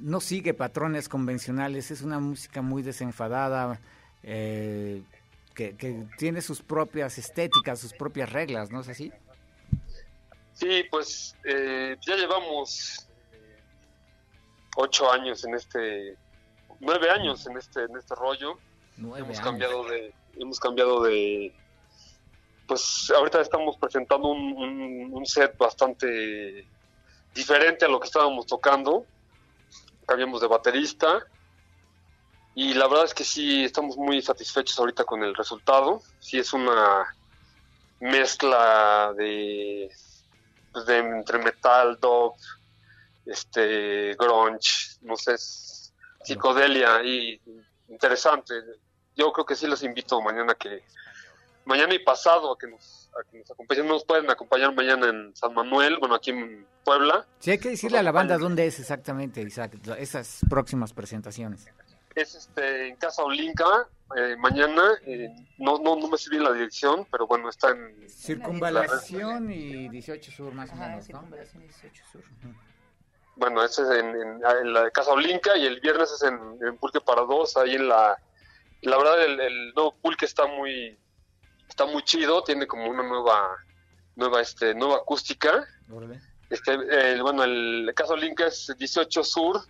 no 0.00 0.20
sigue 0.20 0.54
patrones 0.54 1.08
convencionales, 1.08 1.90
es 1.90 2.02
una 2.02 2.18
música 2.18 2.62
muy 2.62 2.82
desenfadada, 2.82 3.80
eh, 4.22 5.02
que, 5.54 5.76
que 5.76 6.06
tiene 6.18 6.40
sus 6.42 6.62
propias 6.62 7.18
estéticas, 7.18 7.78
sus 7.80 7.92
propias 7.92 8.32
reglas, 8.32 8.70
¿no 8.70 8.80
es 8.80 8.88
así? 8.88 9.12
sí 10.54 10.84
pues 10.90 11.34
eh, 11.44 11.96
ya 12.06 12.14
llevamos 12.14 13.08
eh, 13.32 13.60
ocho 14.76 15.10
años 15.10 15.44
en 15.44 15.54
este 15.54 16.16
nueve 16.78 17.10
años 17.10 17.44
en 17.48 17.56
este 17.56 17.82
en 17.82 17.96
este 17.96 18.14
rollo 18.14 18.58
Nueve 18.96 19.24
hemos 19.26 19.38
años. 19.38 19.50
cambiado 19.50 19.84
de 19.88 20.14
hemos 20.38 20.60
cambiado 20.60 21.02
de 21.02 21.52
pues 22.68 23.12
ahorita 23.16 23.40
estamos 23.40 23.76
presentando 23.78 24.28
un, 24.28 24.52
un- 24.56 25.10
un 25.12 25.26
set 25.26 25.56
bastante 25.58 26.64
diferente 27.34 27.84
a 27.84 27.88
lo 27.88 27.98
que 27.98 28.06
estábamos 28.06 28.46
tocando 28.46 29.04
cambiamos 30.04 30.40
de 30.40 30.46
baterista. 30.46 31.26
Y 32.54 32.74
la 32.74 32.86
verdad 32.86 33.06
es 33.06 33.14
que 33.14 33.24
sí 33.24 33.64
estamos 33.64 33.96
muy 33.96 34.22
satisfechos 34.22 34.78
ahorita 34.78 35.04
con 35.04 35.22
el 35.24 35.34
resultado. 35.34 36.02
Sí 36.20 36.38
es 36.38 36.52
una 36.52 37.04
mezcla 38.00 39.12
de 39.16 39.90
pues, 40.72 40.86
de 40.86 40.98
entre 40.98 41.38
metal 41.38 41.98
dub 42.00 42.34
este 43.24 44.14
grunge 44.16 44.98
no 45.00 45.16
sé 45.16 45.36
psicodelia 46.22 47.02
y 47.02 47.40
interesante. 47.88 48.54
Yo 49.16 49.32
creo 49.32 49.46
que 49.46 49.56
sí 49.56 49.66
los 49.66 49.82
invito 49.82 50.20
mañana 50.20 50.54
que 50.54 50.84
mañana 51.66 51.94
y 51.94 51.98
pasado 52.00 52.52
a 52.52 52.58
que 52.58 52.66
nos 52.68 53.10
a 53.18 53.30
que 53.30 53.38
nos 53.38 53.50
acompañen 53.50 53.86
nos 53.88 54.04
pueden 54.04 54.30
acompañar 54.30 54.74
mañana 54.74 55.08
en 55.08 55.34
San 55.36 55.54
Manuel 55.54 55.98
bueno 55.98 56.14
aquí 56.16 56.30
en 56.30 56.66
Puebla 56.84 57.26
Sí, 57.38 57.52
hay 57.52 57.58
que 57.58 57.70
decirle 57.70 57.98
a 57.98 58.02
la 58.02 58.12
banda 58.12 58.36
dónde 58.38 58.66
es 58.66 58.78
exactamente, 58.80 59.40
Isaac, 59.42 59.72
esas 59.98 60.40
próximas 60.50 60.92
presentaciones. 60.92 61.66
es 62.14 62.34
este 62.34 62.88
en 62.88 62.96
Casa 62.96 63.22
Olinka 63.22 63.88
eh, 64.16 64.36
mañana 64.38 64.82
eh, 65.06 65.28
no, 65.58 65.78
no 65.78 65.96
no 65.96 66.08
me 66.08 66.18
sé 66.18 66.30
bien 66.30 66.44
la 66.44 66.52
dirección 66.52 67.06
pero 67.10 67.26
bueno 67.26 67.48
está 67.48 67.70
en 67.70 68.08
Circunvalación 68.08 69.50
y 69.50 69.88
18 69.88 70.30
Sur, 70.32 70.52
más 70.52 70.70
o 70.70 70.74
menos, 70.76 70.96
¿no? 70.96 71.02
Circunvalación 71.02 71.62
18 71.62 72.04
Sur. 72.12 72.22
bueno 73.36 73.64
ese 73.64 73.82
es 73.82 73.88
en, 73.90 74.06
en- 74.10 74.40
en 74.62 74.72
la 74.72 74.90
Casa 74.90 75.12
Olinka 75.12 75.56
y 75.56 75.66
el 75.66 75.80
viernes 75.80 76.10
es 76.12 76.22
en, 76.22 76.38
en 76.66 76.76
Pulque 76.78 77.00
para 77.00 77.22
dos 77.22 77.56
ahí 77.56 77.74
en 77.76 77.88
la 77.88 78.16
la 78.82 78.96
verdad 78.98 79.24
el, 79.24 79.40
el 79.40 79.72
nuevo 79.74 79.94
Pulque 80.02 80.26
está 80.26 80.46
muy 80.46 80.96
está 81.74 81.86
muy 81.86 82.02
chido 82.04 82.42
tiene 82.44 82.68
como 82.68 82.86
una 82.88 83.02
nueva 83.02 83.56
nueva 84.14 84.40
este 84.40 84.74
nueva 84.76 84.96
acústica 84.98 85.66
Órale. 85.92 86.20
Este, 86.48 86.72
el- 86.74 87.20
bueno, 87.22 87.42
el 87.42 87.90
caso 87.96 88.14
Link 88.16 88.38
es 88.40 88.72
18 88.78 89.24
Sur, 89.24 89.60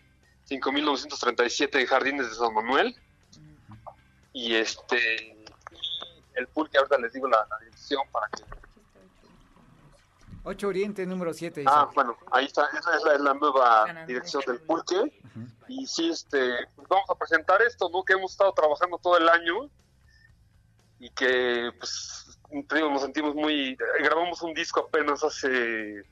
5937 0.44 1.80
en 1.80 1.86
Jardines 1.86 2.28
de 2.28 2.34
San 2.34 2.52
Manuel. 2.52 2.94
Y 4.34 4.54
este, 4.54 5.46
el 6.34 6.46
pool 6.48 6.68
que 6.68 6.76
ahorita 6.78 6.98
les 6.98 7.12
digo 7.12 7.26
la, 7.28 7.46
la 7.48 7.58
dirección 7.60 8.02
para 8.12 8.28
que 8.28 8.42
8 10.44 10.68
Oriente, 10.68 11.06
número 11.06 11.32
7. 11.32 11.64
Ah, 11.66 11.88
bueno, 11.94 12.18
ahí 12.32 12.44
está, 12.44 12.66
esa 12.78 12.96
es 12.96 13.02
la, 13.04 13.14
es 13.14 13.20
la 13.20 13.32
nueva 13.34 14.04
dirección 14.06 14.42
del 14.46 14.60
pulque. 14.60 15.20
Y 15.68 15.86
sí, 15.86 16.10
este, 16.10 16.66
pues 16.76 16.86
vamos 16.88 17.08
a 17.08 17.14
presentar 17.14 17.62
esto, 17.62 17.88
¿no? 17.88 18.02
Que 18.04 18.12
hemos 18.12 18.32
estado 18.32 18.52
trabajando 18.52 18.98
todo 18.98 19.16
el 19.16 19.28
año 19.28 19.70
y 21.04 21.10
que, 21.10 21.70
pues, 21.78 22.38
te 22.66 22.76
digo, 22.76 22.88
nos 22.88 23.02
sentimos 23.02 23.34
muy... 23.34 23.76
Grabamos 24.00 24.40
un 24.40 24.54
disco 24.54 24.80
apenas 24.80 25.22
hace 25.22 26.02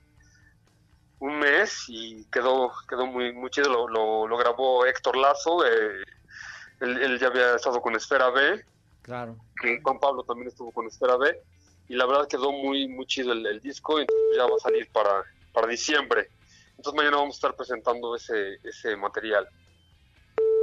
un 1.19 1.39
mes 1.39 1.85
y 1.89 2.25
quedó 2.27 2.71
quedó 2.89 3.07
muy 3.07 3.33
muy 3.33 3.49
chido, 3.49 3.71
lo, 3.71 3.89
lo, 3.89 4.27
lo 4.27 4.37
grabó 4.37 4.85
Héctor 4.85 5.17
Lazo, 5.17 5.65
eh, 5.65 6.03
él, 6.81 7.01
él 7.01 7.19
ya 7.19 7.29
había 7.29 7.55
estado 7.55 7.81
con 7.81 7.95
Esfera 7.95 8.29
B, 8.31 8.63
Claro. 9.01 9.37
que 9.63 9.81
Juan 9.81 9.99
Pablo 9.99 10.25
también 10.25 10.49
estuvo 10.49 10.73
con 10.73 10.87
Esfera 10.87 11.17
B. 11.17 11.41
Y 11.89 11.95
la 11.95 12.05
verdad 12.07 12.29
quedó 12.29 12.53
muy 12.53 12.87
muy 12.87 13.07
chido 13.07 13.33
el, 13.33 13.47
el 13.47 13.61
disco 13.61 13.99
entonces 13.99 14.37
ya 14.37 14.45
va 14.47 14.57
a 14.57 14.61
salir 14.61 14.91
para, 14.93 15.25
para 15.55 15.69
diciembre. 15.69 16.29
Entonces 16.77 16.95
mañana 16.95 17.17
vamos 17.17 17.37
a 17.37 17.39
estar 17.39 17.55
presentando 17.57 18.15
ese 18.15 18.59
ese 18.63 18.95
material 18.97 19.49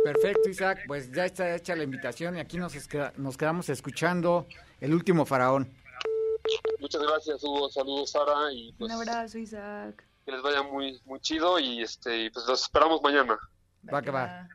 Perfecto, 0.03 0.49
Isaac. 0.49 0.79
Pues 0.87 1.11
ya 1.11 1.25
está 1.25 1.55
hecha 1.55 1.75
la 1.75 1.83
invitación 1.83 2.37
y 2.37 2.39
aquí 2.39 2.57
nos, 2.57 2.73
quedamos 3.37 3.69
escuchando 3.69 4.47
El 4.79 4.93
último 4.93 5.25
faraón. 5.25 5.71
muchas 6.79 7.01
gracias 7.01 7.43
Hugo 7.43 7.69
saludos 7.69 8.11
Sara 8.11 8.51
y 8.53 8.73
pues 8.73 8.89
Un 8.91 8.97
abrazo, 8.97 9.37
Isaac. 9.37 10.03
que 10.25 10.31
les 10.31 10.41
vaya 10.41 10.63
muy 10.63 10.99
muy 11.05 11.19
chido 11.19 11.59
y 11.59 11.81
este 11.81 12.25
y, 12.25 12.29
pues 12.29 12.45
los 12.47 12.61
esperamos 12.61 13.01
mañana 13.01 13.37
Va 13.93 14.01
que 14.01 14.11
va. 14.11 14.47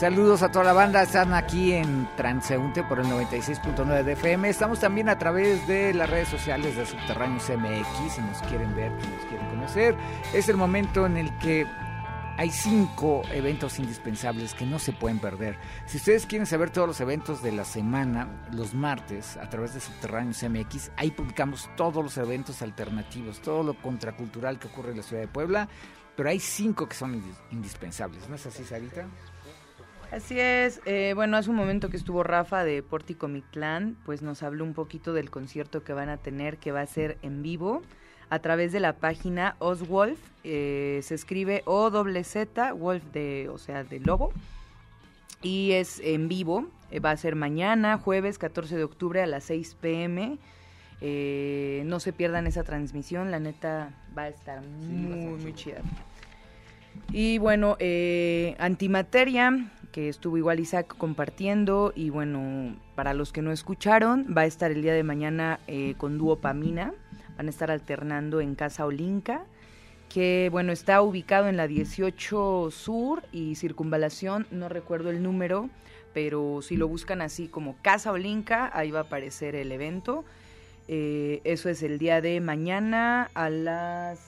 Saludos 0.00 0.42
a 0.42 0.50
toda 0.50 0.64
la 0.64 0.72
banda, 0.72 1.02
están 1.02 1.34
aquí 1.34 1.74
en 1.74 2.08
Transeúnte 2.16 2.82
por 2.82 3.00
el 3.00 3.06
96.9 3.06 4.02
de 4.02 4.12
FM. 4.12 4.48
Estamos 4.48 4.80
también 4.80 5.10
a 5.10 5.18
través 5.18 5.66
de 5.68 5.92
las 5.92 6.08
redes 6.08 6.28
sociales 6.28 6.74
de 6.74 6.86
Subterráneos 6.86 7.50
MX, 7.50 8.14
si 8.14 8.22
nos 8.22 8.40
quieren 8.48 8.74
ver, 8.74 8.90
si 9.02 9.08
nos 9.08 9.24
quieren 9.26 9.46
conocer. 9.50 9.94
Es 10.32 10.48
el 10.48 10.56
momento 10.56 11.04
en 11.04 11.18
el 11.18 11.36
que 11.36 11.66
hay 12.38 12.50
cinco 12.50 13.20
eventos 13.30 13.78
indispensables 13.78 14.54
que 14.54 14.64
no 14.64 14.78
se 14.78 14.92
pueden 14.92 15.18
perder. 15.18 15.58
Si 15.84 15.98
ustedes 15.98 16.24
quieren 16.24 16.46
saber 16.46 16.70
todos 16.70 16.88
los 16.88 17.00
eventos 17.02 17.42
de 17.42 17.52
la 17.52 17.66
semana, 17.66 18.46
los 18.52 18.72
martes, 18.72 19.36
a 19.36 19.50
través 19.50 19.74
de 19.74 19.80
Subterráneos 19.80 20.42
MX, 20.42 20.92
ahí 20.96 21.10
publicamos 21.10 21.68
todos 21.76 22.02
los 22.02 22.16
eventos 22.16 22.62
alternativos, 22.62 23.42
todo 23.42 23.62
lo 23.62 23.74
contracultural 23.74 24.58
que 24.58 24.68
ocurre 24.68 24.92
en 24.92 24.96
la 24.96 25.02
ciudad 25.02 25.20
de 25.20 25.28
Puebla, 25.28 25.68
pero 26.16 26.30
hay 26.30 26.40
cinco 26.40 26.88
que 26.88 26.94
son 26.94 27.14
indis- 27.16 27.36
indispensables. 27.50 28.26
¿No 28.30 28.34
es 28.36 28.46
así, 28.46 28.64
Sarita? 28.64 29.06
Así 30.12 30.40
es, 30.40 30.80
eh, 30.86 31.12
bueno, 31.14 31.36
hace 31.36 31.50
un 31.50 31.56
momento 31.56 31.88
que 31.88 31.96
estuvo 31.96 32.24
Rafa 32.24 32.64
de 32.64 32.82
Pórtico 32.82 33.28
Mictlán, 33.28 33.96
pues 34.04 34.22
nos 34.22 34.42
habló 34.42 34.64
un 34.64 34.74
poquito 34.74 35.12
del 35.12 35.30
concierto 35.30 35.84
que 35.84 35.92
van 35.92 36.08
a 36.08 36.16
tener, 36.16 36.56
que 36.56 36.72
va 36.72 36.80
a 36.80 36.86
ser 36.86 37.16
en 37.22 37.42
vivo, 37.42 37.82
a 38.28 38.40
través 38.40 38.72
de 38.72 38.80
la 38.80 38.94
página 38.94 39.54
Oswolf, 39.60 40.18
eh, 40.42 40.98
se 41.04 41.14
escribe 41.14 41.62
O 41.64 41.90
Z, 42.24 42.72
Wolf 42.72 43.04
de, 43.12 43.48
o 43.50 43.58
sea, 43.58 43.84
de 43.84 44.00
lobo, 44.00 44.32
y 45.42 45.72
es 45.72 46.00
en 46.00 46.28
vivo, 46.28 46.66
eh, 46.90 46.98
va 46.98 47.12
a 47.12 47.16
ser 47.16 47.36
mañana, 47.36 47.96
jueves 47.96 48.36
14 48.38 48.76
de 48.76 48.84
octubre 48.84 49.22
a 49.22 49.26
las 49.26 49.44
6 49.44 49.76
pm, 49.80 50.38
Eh, 51.02 51.82
no 51.86 51.98
se 51.98 52.12
pierdan 52.12 52.46
esa 52.46 52.62
transmisión, 52.62 53.30
la 53.30 53.40
neta 53.40 53.94
va 54.16 54.24
a 54.24 54.28
estar 54.28 54.60
muy, 54.60 55.34
muy 55.42 55.54
chida. 55.54 55.80
Y 57.10 57.38
bueno, 57.38 57.76
eh, 57.78 58.54
Antimateria, 58.58 59.70
que 59.92 60.08
estuvo 60.08 60.36
igual 60.36 60.60
Isaac 60.60 60.94
compartiendo, 60.96 61.92
y 61.94 62.10
bueno, 62.10 62.76
para 62.94 63.14
los 63.14 63.32
que 63.32 63.42
no 63.42 63.52
escucharon, 63.52 64.34
va 64.36 64.42
a 64.42 64.46
estar 64.46 64.70
el 64.70 64.82
día 64.82 64.94
de 64.94 65.02
mañana 65.02 65.60
eh, 65.66 65.94
con 65.98 66.18
Dúo 66.18 66.36
Pamina, 66.36 66.94
van 67.36 67.46
a 67.46 67.50
estar 67.50 67.70
alternando 67.70 68.40
en 68.40 68.54
Casa 68.54 68.86
Olinca, 68.86 69.44
que 70.08 70.48
bueno, 70.50 70.72
está 70.72 71.02
ubicado 71.02 71.48
en 71.48 71.56
la 71.56 71.66
18 71.66 72.70
Sur 72.70 73.22
y 73.32 73.54
Circunvalación, 73.54 74.46
no 74.50 74.68
recuerdo 74.68 75.10
el 75.10 75.22
número, 75.22 75.70
pero 76.12 76.60
si 76.62 76.76
lo 76.76 76.88
buscan 76.88 77.22
así 77.22 77.48
como 77.48 77.76
Casa 77.82 78.12
Olinca, 78.12 78.70
ahí 78.74 78.90
va 78.90 79.00
a 79.00 79.02
aparecer 79.02 79.54
el 79.54 79.70
evento. 79.70 80.24
Eh, 80.88 81.40
eso 81.44 81.68
es 81.68 81.84
el 81.84 81.98
día 81.98 82.20
de 82.20 82.40
mañana 82.40 83.30
a 83.34 83.48
las 83.48 84.18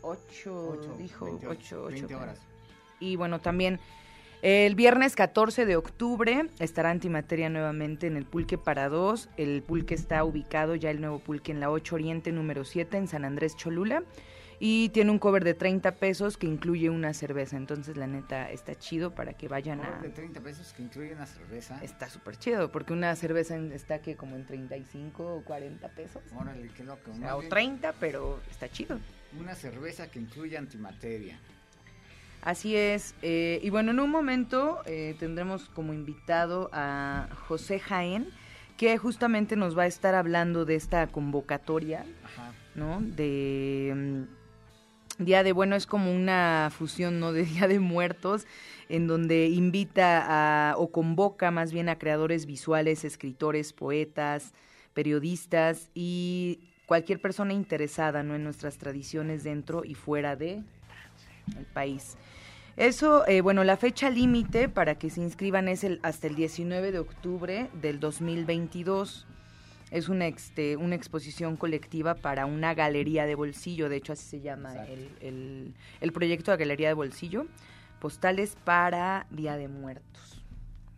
8, 0.00 0.96
dijo, 0.98 1.26
20, 1.26 1.46
8, 1.46 1.84
20 1.90 2.14
horas. 2.14 2.40
Y 3.00 3.16
bueno, 3.16 3.40
también 3.40 3.78
el 4.48 4.76
viernes 4.76 5.16
14 5.16 5.66
de 5.66 5.74
octubre 5.74 6.48
estará 6.60 6.90
Antimateria 6.90 7.50
nuevamente 7.50 8.06
en 8.06 8.16
el 8.16 8.26
Pulque 8.26 8.56
para 8.56 8.88
dos. 8.88 9.28
El 9.36 9.60
Pulque 9.64 9.96
está 9.96 10.22
ubicado 10.22 10.76
ya 10.76 10.92
el 10.92 11.00
nuevo 11.00 11.18
Pulque 11.18 11.50
en 11.50 11.58
la 11.58 11.68
8 11.68 11.96
Oriente 11.96 12.30
número 12.30 12.64
7 12.64 12.96
en 12.96 13.08
San 13.08 13.24
Andrés 13.24 13.56
Cholula. 13.56 14.04
Y 14.60 14.90
tiene 14.90 15.10
un 15.10 15.18
cover 15.18 15.42
de 15.42 15.54
30 15.54 15.96
pesos 15.96 16.36
que 16.36 16.46
incluye 16.46 16.90
una 16.90 17.12
cerveza. 17.12 17.56
Entonces, 17.56 17.96
la 17.96 18.06
neta, 18.06 18.48
está 18.52 18.76
chido 18.76 19.16
para 19.16 19.32
que 19.32 19.48
vayan 19.48 19.80
a... 19.80 19.98
De 20.00 20.10
30 20.10 20.40
pesos 20.40 20.72
que 20.74 20.82
incluye 20.84 21.12
una 21.12 21.26
cerveza. 21.26 21.80
Está 21.82 22.08
súper 22.08 22.36
chido, 22.36 22.70
porque 22.70 22.92
una 22.92 23.16
cerveza 23.16 23.56
está 23.56 24.00
que 24.00 24.14
como 24.14 24.36
en 24.36 24.46
35 24.46 25.26
o 25.26 25.42
40 25.42 25.88
pesos. 25.88 26.22
Órale, 26.36 26.70
qué 26.76 26.84
loco. 26.84 27.10
O 27.10 27.16
sea, 27.16 27.36
o 27.36 27.40
bien, 27.40 27.50
30, 27.50 27.94
pero 27.98 28.40
está 28.48 28.68
chido. 28.68 29.00
Una 29.40 29.56
cerveza 29.56 30.08
que 30.08 30.20
incluye 30.20 30.56
antimateria. 30.56 31.36
Así 32.46 32.76
es. 32.76 33.16
eh, 33.22 33.58
y 33.60 33.70
bueno, 33.70 33.90
en 33.90 33.98
un 33.98 34.08
momento 34.08 34.80
eh, 34.86 35.16
tendremos 35.18 35.68
como 35.68 35.92
invitado 35.92 36.70
a 36.72 37.28
José 37.48 37.80
Jaén, 37.80 38.28
que 38.76 38.96
justamente 38.98 39.56
nos 39.56 39.76
va 39.76 39.82
a 39.82 39.86
estar 39.86 40.14
hablando 40.14 40.64
de 40.64 40.76
esta 40.76 41.08
convocatoria, 41.08 42.06
Ajá. 42.24 42.52
¿no? 42.76 43.00
De 43.00 43.92
mm, 43.96 45.24
Día 45.24 45.42
de, 45.42 45.50
bueno, 45.50 45.74
es 45.74 45.86
como 45.86 46.14
una 46.14 46.70
fusión, 46.70 47.18
¿no? 47.18 47.32
De 47.32 47.42
Día 47.42 47.66
de 47.66 47.80
Muertos, 47.80 48.46
en 48.88 49.08
donde 49.08 49.48
invita 49.48 50.70
a, 50.70 50.76
o 50.76 50.92
convoca 50.92 51.50
más 51.50 51.72
bien 51.72 51.88
a 51.88 51.98
creadores 51.98 52.46
visuales, 52.46 53.04
escritores, 53.04 53.72
poetas, 53.72 54.52
periodistas 54.94 55.90
y 55.94 56.60
cualquier 56.86 57.20
persona 57.20 57.54
interesada, 57.54 58.22
¿no? 58.22 58.36
En 58.36 58.44
nuestras 58.44 58.78
tradiciones 58.78 59.42
dentro 59.42 59.84
y 59.84 59.94
fuera 59.94 60.36
de 60.36 60.62
el 61.58 61.64
país. 61.74 62.16
Eso, 62.76 63.26
eh, 63.26 63.40
bueno, 63.40 63.64
la 63.64 63.76
fecha 63.78 64.10
límite 64.10 64.68
para 64.68 64.96
que 64.96 65.08
se 65.08 65.22
inscriban 65.22 65.66
es 65.68 65.82
el, 65.82 65.98
hasta 66.02 66.26
el 66.26 66.34
19 66.36 66.92
de 66.92 66.98
octubre 66.98 67.70
del 67.80 68.00
2022. 68.00 69.26
Es 69.90 70.08
una, 70.10 70.26
este, 70.26 70.76
una 70.76 70.94
exposición 70.94 71.56
colectiva 71.56 72.16
para 72.16 72.44
una 72.44 72.74
galería 72.74 73.24
de 73.24 73.34
bolsillo, 73.34 73.88
de 73.88 73.96
hecho 73.96 74.12
así 74.12 74.26
se 74.26 74.40
llama 74.40 74.74
el- 75.20 75.74
el 76.00 76.12
proyecto 76.12 76.50
de 76.50 76.56
Galería 76.58 76.88
de 76.88 76.94
Bolsillo, 76.94 77.46
postales 78.00 78.56
para 78.64 79.26
Día 79.30 79.56
de 79.56 79.68
Muertos. 79.68 80.42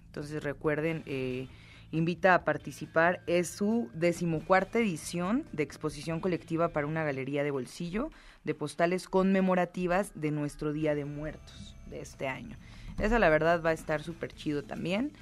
Entonces 0.06 0.42
recuerden, 0.42 1.02
eh, 1.06 1.46
invita 1.92 2.34
a 2.34 2.44
participar, 2.44 3.22
es 3.26 3.48
su 3.48 3.88
decimocuarta 3.94 4.78
edición 4.78 5.44
de 5.52 5.62
exposición 5.62 6.18
colectiva 6.20 6.68
para 6.70 6.86
una 6.86 7.04
galería 7.04 7.44
de 7.44 7.50
bolsillo 7.50 8.10
de 8.44 8.54
postales 8.54 9.08
conmemorativas 9.08 10.12
de 10.14 10.30
nuestro 10.30 10.72
Día 10.72 10.94
de 10.94 11.04
Muertos 11.04 11.76
de 11.86 12.00
este 12.00 12.28
año. 12.28 12.56
Esa 12.98 13.18
la 13.18 13.28
verdad 13.28 13.62
va 13.64 13.70
a 13.70 13.74
estar 13.74 14.02
súper 14.02 14.32
chido 14.32 14.64
también. 14.64 15.12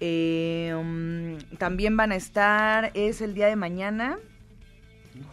Eh, 0.00 0.74
mm, 0.74 1.56
también 1.56 1.96
van 1.96 2.12
a 2.12 2.16
estar, 2.16 2.90
es 2.94 3.20
el 3.20 3.34
día 3.34 3.46
de 3.46 3.56
mañana, 3.56 4.18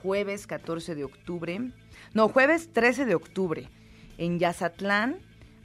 jueves 0.02 0.46
14 0.46 0.96
de 0.96 1.04
octubre, 1.04 1.72
no, 2.14 2.28
jueves 2.30 2.72
13 2.72 3.06
de 3.06 3.16
octubre, 3.16 3.70
en 4.18 4.38
Yazatlán 4.38 5.18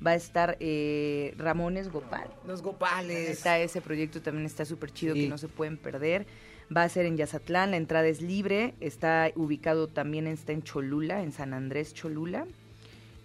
va 0.05 0.13
a 0.13 0.15
estar 0.15 0.57
eh, 0.61 1.35
Ramones 1.37 1.91
Gopal. 1.91 2.29
Los 2.47 2.63
gopales. 2.63 3.31
Está 3.31 3.59
ese 3.59 3.81
proyecto 3.81 4.21
también 4.23 4.47
está 4.47 4.65
súper 4.65 4.93
chido 4.93 5.15
Sí. 5.15 5.23
que 5.23 5.29
no 5.29 5.39
se 5.39 5.49
pueden 5.49 5.77
perder. 5.77 6.27
Va 6.75 6.83
a 6.83 6.89
ser 6.89 7.07
en 7.07 7.17
Yazatlán, 7.17 7.71
la 7.71 7.77
entrada 7.77 8.07
es 8.09 8.21
libre, 8.21 8.75
está 8.81 9.31
ubicado 9.37 9.87
también 9.87 10.27
está 10.27 10.53
en 10.53 10.63
Cholula, 10.63 11.23
en 11.23 11.33
San 11.33 11.55
Andrés 11.55 11.95
Cholula. 11.95 12.47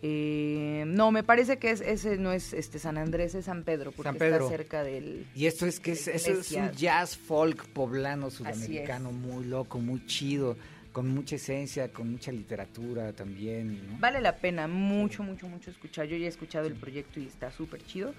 Eh, 0.04 0.84
no, 0.88 1.12
me 1.12 1.24
parece 1.24 1.58
que 1.58 1.70
es, 1.70 1.82
ese 1.82 2.18
no 2.18 2.32
es 2.32 2.54
este 2.54 2.80
San 2.80 2.98
Andrés, 2.98 3.36
es 3.36 3.46
San 3.46 3.64
Pedro, 3.64 3.92
porque 3.92 4.10
San 4.10 4.18
Pedro. 4.18 4.46
está 4.46 4.58
cerca 4.58 4.84
del... 4.84 5.28
Y 5.36 5.46
esto 5.46 5.66
es 5.66 5.80
que 5.80 5.92
es, 5.92 6.06
de 6.06 6.16
eso 6.16 6.32
es 6.32 6.52
un 6.52 6.72
jazz 6.72 7.18
folk 7.18 7.68
poblano 7.68 8.30
sudamericano 8.30 9.12
muy 9.12 9.46
loco, 9.46 9.80
muy 9.80 10.06
chido, 10.08 10.58
con 10.92 11.08
mucha 11.08 11.36
esencia, 11.36 11.92
con 11.92 12.12
mucha 12.12 12.32
literatura 12.32 13.14
también. 13.14 13.88
¿no? 13.88 14.00
Vale 14.00 14.22
la 14.22 14.38
pena 14.38 14.68
mucho, 14.68 15.24
mucho, 15.24 15.48
mucho 15.48 15.70
escuchar. 15.70 16.08
Yo 16.08 16.18
ya 16.18 16.26
he 16.26 16.30
escuchado 16.30 16.68
el 16.68 16.76
proyecto 16.76 17.20
y 17.20 17.28
está 17.28 17.52
súper 17.52 17.86
chido. 17.86 18.14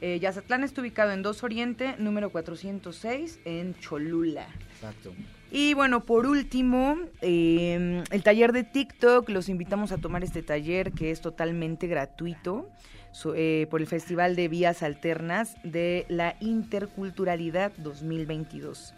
Eh, 0.00 0.18
Yazatlán 0.18 0.64
está 0.64 0.80
ubicado 0.80 1.12
en 1.12 1.22
2 1.22 1.42
Oriente, 1.44 1.94
número 1.98 2.30
406, 2.30 3.40
en 3.44 3.74
Cholula. 3.78 4.46
Exacto. 4.74 5.12
Y 5.52 5.74
bueno, 5.74 6.04
por 6.06 6.26
último, 6.26 6.96
eh, 7.20 8.02
el 8.10 8.22
taller 8.22 8.52
de 8.52 8.64
TikTok, 8.64 9.28
los 9.30 9.48
invitamos 9.48 9.92
a 9.92 9.98
tomar 9.98 10.22
este 10.24 10.42
taller 10.42 10.92
que 10.92 11.10
es 11.10 11.20
totalmente 11.20 11.86
gratuito 11.88 12.68
so- 13.12 13.34
eh, 13.34 13.66
por 13.68 13.80
el 13.80 13.86
Festival 13.88 14.36
de 14.36 14.46
Vías 14.48 14.82
Alternas 14.84 15.56
de 15.64 16.06
la 16.08 16.36
Interculturalidad 16.40 17.72
2022. 17.78 18.94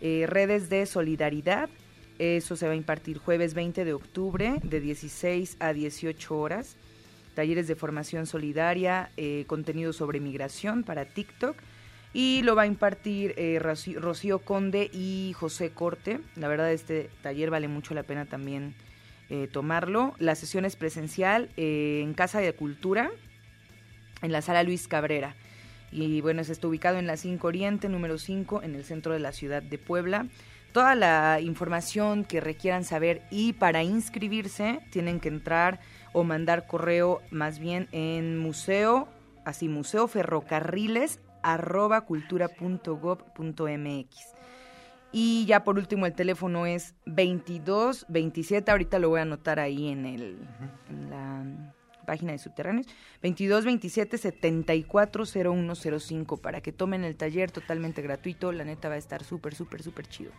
Eh, 0.00 0.26
redes 0.28 0.68
de 0.68 0.84
solidaridad, 0.86 1.68
eso 2.18 2.54
se 2.56 2.66
va 2.66 2.74
a 2.74 2.76
impartir 2.76 3.18
jueves 3.18 3.54
20 3.54 3.84
de 3.84 3.94
octubre 3.94 4.60
de 4.62 4.80
16 4.80 5.56
a 5.58 5.72
18 5.72 6.38
horas. 6.38 6.76
Talleres 7.34 7.66
de 7.66 7.74
formación 7.74 8.26
solidaria, 8.26 9.10
eh, 9.16 9.44
contenido 9.46 9.92
sobre 9.92 10.20
migración 10.20 10.84
para 10.84 11.04
TikTok 11.04 11.56
y 12.12 12.42
lo 12.42 12.54
va 12.54 12.62
a 12.62 12.66
impartir 12.66 13.34
eh, 13.36 13.58
Rocío, 13.60 14.38
Conde 14.38 14.88
y 14.92 15.34
José 15.36 15.70
Corte. 15.70 16.20
La 16.36 16.48
verdad, 16.48 16.72
este 16.72 17.10
taller 17.22 17.50
vale 17.50 17.66
mucho 17.66 17.92
la 17.92 18.04
pena 18.04 18.24
también 18.24 18.74
eh, 19.30 19.48
tomarlo. 19.52 20.14
La 20.18 20.36
sesión 20.36 20.64
es 20.64 20.76
presencial 20.76 21.50
en 21.56 22.14
Casa 22.14 22.38
de 22.38 22.52
Cultura, 22.52 23.10
en 24.22 24.30
la 24.30 24.42
sala 24.42 24.62
Luis 24.62 24.86
Cabrera. 24.86 25.34
Y 25.90 26.20
bueno, 26.20 26.40
es 26.40 26.50
está 26.50 26.68
ubicado 26.68 26.98
en 26.98 27.06
la 27.06 27.16
5 27.16 27.46
Oriente, 27.46 27.88
número 27.88 28.18
5, 28.18 28.62
en 28.62 28.74
el 28.74 28.84
centro 28.84 29.12
de 29.12 29.20
la 29.20 29.32
ciudad 29.32 29.62
de 29.62 29.78
Puebla. 29.78 30.26
Toda 30.72 30.96
la 30.96 31.40
información 31.40 32.24
que 32.24 32.40
requieran 32.40 32.84
saber 32.84 33.22
y 33.30 33.52
para 33.52 33.84
inscribirse 33.84 34.80
tienen 34.90 35.20
que 35.20 35.28
entrar 35.28 35.78
o 36.14 36.24
mandar 36.24 36.66
correo 36.66 37.20
más 37.30 37.58
bien 37.58 37.88
en 37.92 38.38
museo, 38.38 39.06
así 39.44 39.68
museo 39.68 40.08
ferrocarriles 40.08 41.20
arroba 41.42 42.06
cultura.gov.mx. 42.06 44.16
Y 45.12 45.44
ya 45.46 45.62
por 45.62 45.76
último 45.76 46.06
el 46.06 46.14
teléfono 46.14 46.64
es 46.66 46.94
22 47.04 48.06
27, 48.08 48.70
ahorita 48.70 48.98
lo 48.98 49.10
voy 49.10 49.18
a 49.20 49.22
anotar 49.22 49.60
ahí 49.60 49.88
en, 49.88 50.06
el, 50.06 50.38
en 50.88 51.10
la 51.10 51.44
página 52.04 52.32
de 52.32 52.38
Subterráneos, 52.38 52.86
22 53.22 53.64
27 53.64 54.18
74 54.18 55.24
0105 55.26 56.36
para 56.38 56.60
que 56.60 56.72
tomen 56.72 57.04
el 57.04 57.16
taller 57.16 57.50
totalmente 57.50 58.02
gratuito, 58.02 58.52
la 58.52 58.64
neta 58.64 58.88
va 58.88 58.94
a 58.94 58.98
estar 58.98 59.24
súper, 59.24 59.54
súper, 59.54 59.82
súper 59.82 60.08
chido. 60.08 60.32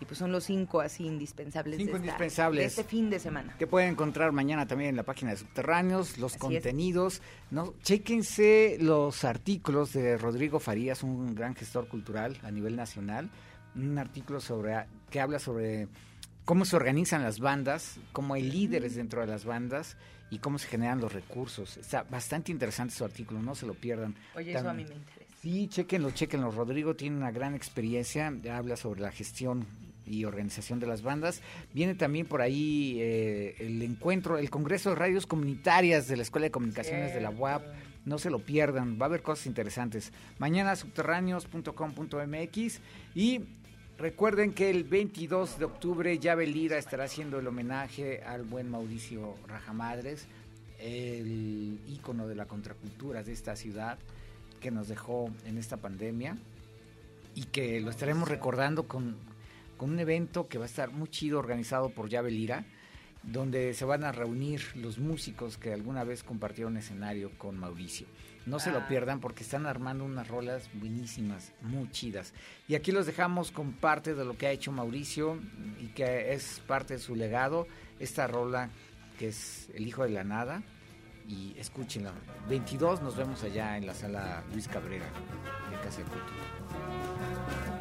Y 0.00 0.06
pues 0.06 0.18
son 0.18 0.32
los 0.32 0.44
cinco 0.44 0.80
así 0.80 1.06
indispensables, 1.06 1.76
Cinco 1.76 1.92
de, 1.92 1.96
esta- 1.98 2.06
indispensables. 2.06 2.60
de 2.60 2.66
este 2.66 2.84
fin 2.84 3.08
de 3.10 3.18
semana. 3.20 3.56
Que 3.58 3.66
pueden 3.66 3.90
encontrar 3.90 4.32
mañana 4.32 4.66
también 4.66 4.90
en 4.90 4.96
la 4.96 5.02
página 5.04 5.30
de 5.30 5.36
Subterráneos, 5.38 6.18
los 6.18 6.32
Así 6.34 6.36
es. 6.36 6.40
contenidos. 6.40 7.22
¿no? 7.50 7.74
Chéquense 7.82 8.76
los 8.80 9.24
artículos 9.24 9.92
de 9.92 10.16
Rodrigo 10.18 10.60
Farías, 10.60 11.02
un 11.02 11.34
gran 11.34 11.54
gestor 11.54 11.88
cultural 11.88 12.36
a 12.42 12.50
nivel 12.50 12.76
nacional. 12.76 13.30
Un 13.76 13.98
artículo 13.98 14.40
sobre 14.40 14.84
que 15.10 15.20
habla 15.20 15.38
sobre 15.38 15.88
cómo 16.44 16.64
se 16.64 16.76
organizan 16.76 17.22
las 17.22 17.38
bandas, 17.40 17.96
cómo 18.12 18.34
hay 18.34 18.42
líderes 18.42 18.94
dentro 18.96 19.20
de 19.20 19.26
las 19.26 19.44
bandas 19.44 19.96
y 20.30 20.38
cómo 20.38 20.58
se 20.58 20.68
generan 20.68 21.00
los 21.00 21.12
recursos. 21.12 21.76
Está 21.76 22.02
bastante 22.02 22.52
interesante 22.52 22.94
su 22.94 23.04
artículo, 23.04 23.40
no 23.42 23.54
se 23.54 23.66
lo 23.66 23.74
pierdan. 23.74 24.14
Oye, 24.36 24.52
eso 24.52 24.68
a 24.68 24.74
mí 24.74 24.84
me 24.84 24.94
interesa. 24.94 25.34
Sí, 25.40 25.68
chequenlo, 25.68 26.10
chequenlo. 26.10 26.50
Rodrigo 26.50 26.94
tiene 26.96 27.16
una 27.16 27.30
gran 27.30 27.54
experiencia, 27.54 28.32
habla 28.52 28.76
sobre 28.76 29.00
la 29.02 29.10
gestión 29.12 29.66
y 30.06 30.24
organización 30.24 30.80
de 30.80 30.86
las 30.86 31.02
bandas. 31.02 31.42
Viene 31.72 31.94
también 31.94 32.26
por 32.26 32.42
ahí 32.42 32.98
eh, 33.00 33.56
el 33.58 33.82
encuentro, 33.82 34.38
el 34.38 34.50
Congreso 34.50 34.90
de 34.90 34.96
Radios 34.96 35.26
Comunitarias 35.26 36.08
de 36.08 36.16
la 36.16 36.22
Escuela 36.22 36.44
de 36.44 36.50
Comunicaciones 36.50 37.14
de 37.14 37.20
la 37.20 37.30
UAP. 37.30 37.62
No 38.04 38.18
se 38.18 38.30
lo 38.30 38.40
pierdan, 38.40 38.98
va 39.00 39.06
a 39.06 39.08
haber 39.08 39.22
cosas 39.22 39.46
interesantes. 39.46 40.12
Mañana 40.38 40.76
subterráneos.com.mx 40.76 42.80
y 43.14 43.40
Recuerden 43.96 44.52
que 44.52 44.70
el 44.70 44.82
22 44.82 45.60
de 45.60 45.66
octubre 45.66 46.18
Llave 46.18 46.48
Lira 46.48 46.78
estará 46.78 47.04
haciendo 47.04 47.38
el 47.38 47.46
homenaje 47.46 48.24
al 48.24 48.42
buen 48.42 48.68
Mauricio 48.68 49.36
Rajamadres, 49.46 50.26
el 50.80 51.78
ícono 51.86 52.26
de 52.26 52.34
la 52.34 52.46
contracultura 52.46 53.22
de 53.22 53.32
esta 53.32 53.54
ciudad 53.54 53.96
que 54.60 54.72
nos 54.72 54.88
dejó 54.88 55.30
en 55.46 55.58
esta 55.58 55.76
pandemia 55.76 56.36
y 57.36 57.44
que 57.44 57.80
lo 57.80 57.90
estaremos 57.90 58.28
recordando 58.28 58.88
con, 58.88 59.16
con 59.76 59.90
un 59.90 59.98
evento 59.98 60.48
que 60.48 60.58
va 60.58 60.64
a 60.64 60.68
estar 60.68 60.90
muy 60.90 61.08
chido 61.08 61.38
organizado 61.38 61.90
por 61.90 62.08
Llave 62.08 62.30
Lira, 62.30 62.64
donde 63.22 63.72
se 63.74 63.84
van 63.86 64.04
a 64.04 64.12
reunir 64.12 64.60
los 64.76 64.98
músicos 64.98 65.56
que 65.56 65.72
alguna 65.72 66.04
vez 66.04 66.22
compartieron 66.22 66.76
escenario 66.76 67.30
con 67.38 67.58
Mauricio. 67.58 68.06
No 68.44 68.58
se 68.58 68.68
Ah. 68.68 68.74
lo 68.74 68.86
pierdan 68.86 69.20
porque 69.20 69.42
están 69.42 69.64
armando 69.64 70.04
unas 70.04 70.28
rolas 70.28 70.68
buenísimas, 70.74 71.52
muy 71.62 71.90
chidas. 71.90 72.34
Y 72.68 72.74
aquí 72.74 72.92
los 72.92 73.06
dejamos 73.06 73.50
con 73.50 73.72
parte 73.72 74.14
de 74.14 74.24
lo 74.26 74.36
que 74.36 74.46
ha 74.46 74.50
hecho 74.50 74.70
Mauricio 74.72 75.38
y 75.80 75.86
que 75.88 76.34
es 76.34 76.60
parte 76.66 76.94
de 76.94 77.00
su 77.00 77.14
legado, 77.16 77.66
esta 77.98 78.26
rola 78.26 78.68
que 79.18 79.28
es 79.28 79.70
El 79.74 79.86
Hijo 79.86 80.02
de 80.04 80.10
la 80.10 80.24
Nada. 80.24 80.62
Y 81.26 81.54
escúchenla. 81.58 82.12
22 82.50 83.00
nos 83.00 83.16
vemos 83.16 83.42
allá 83.44 83.78
en 83.78 83.86
la 83.86 83.94
sala 83.94 84.44
Luis 84.52 84.68
Cabrera 84.68 85.06
de 85.70 85.76
Casa 85.80 85.98
de 86.02 86.04
Cultura. 86.04 87.73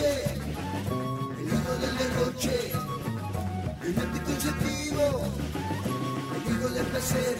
El 0.00 1.46
hijo 1.48 1.74
del 1.80 1.98
derroche, 1.98 2.72
el 3.82 3.98
anticonceptivo, 3.98 5.22
el 6.34 6.52
hijo 6.52 6.68
del 6.70 6.86
placer. 6.86 7.36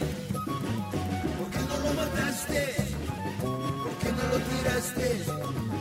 ¿Por 1.38 1.50
qué 1.50 1.58
no 1.60 1.76
lo 1.78 1.94
mataste? 1.94 2.74
¿Por 3.40 3.92
qué 4.00 4.12
no 4.12 4.24
lo 4.28 4.38
tiraste? 4.44 5.71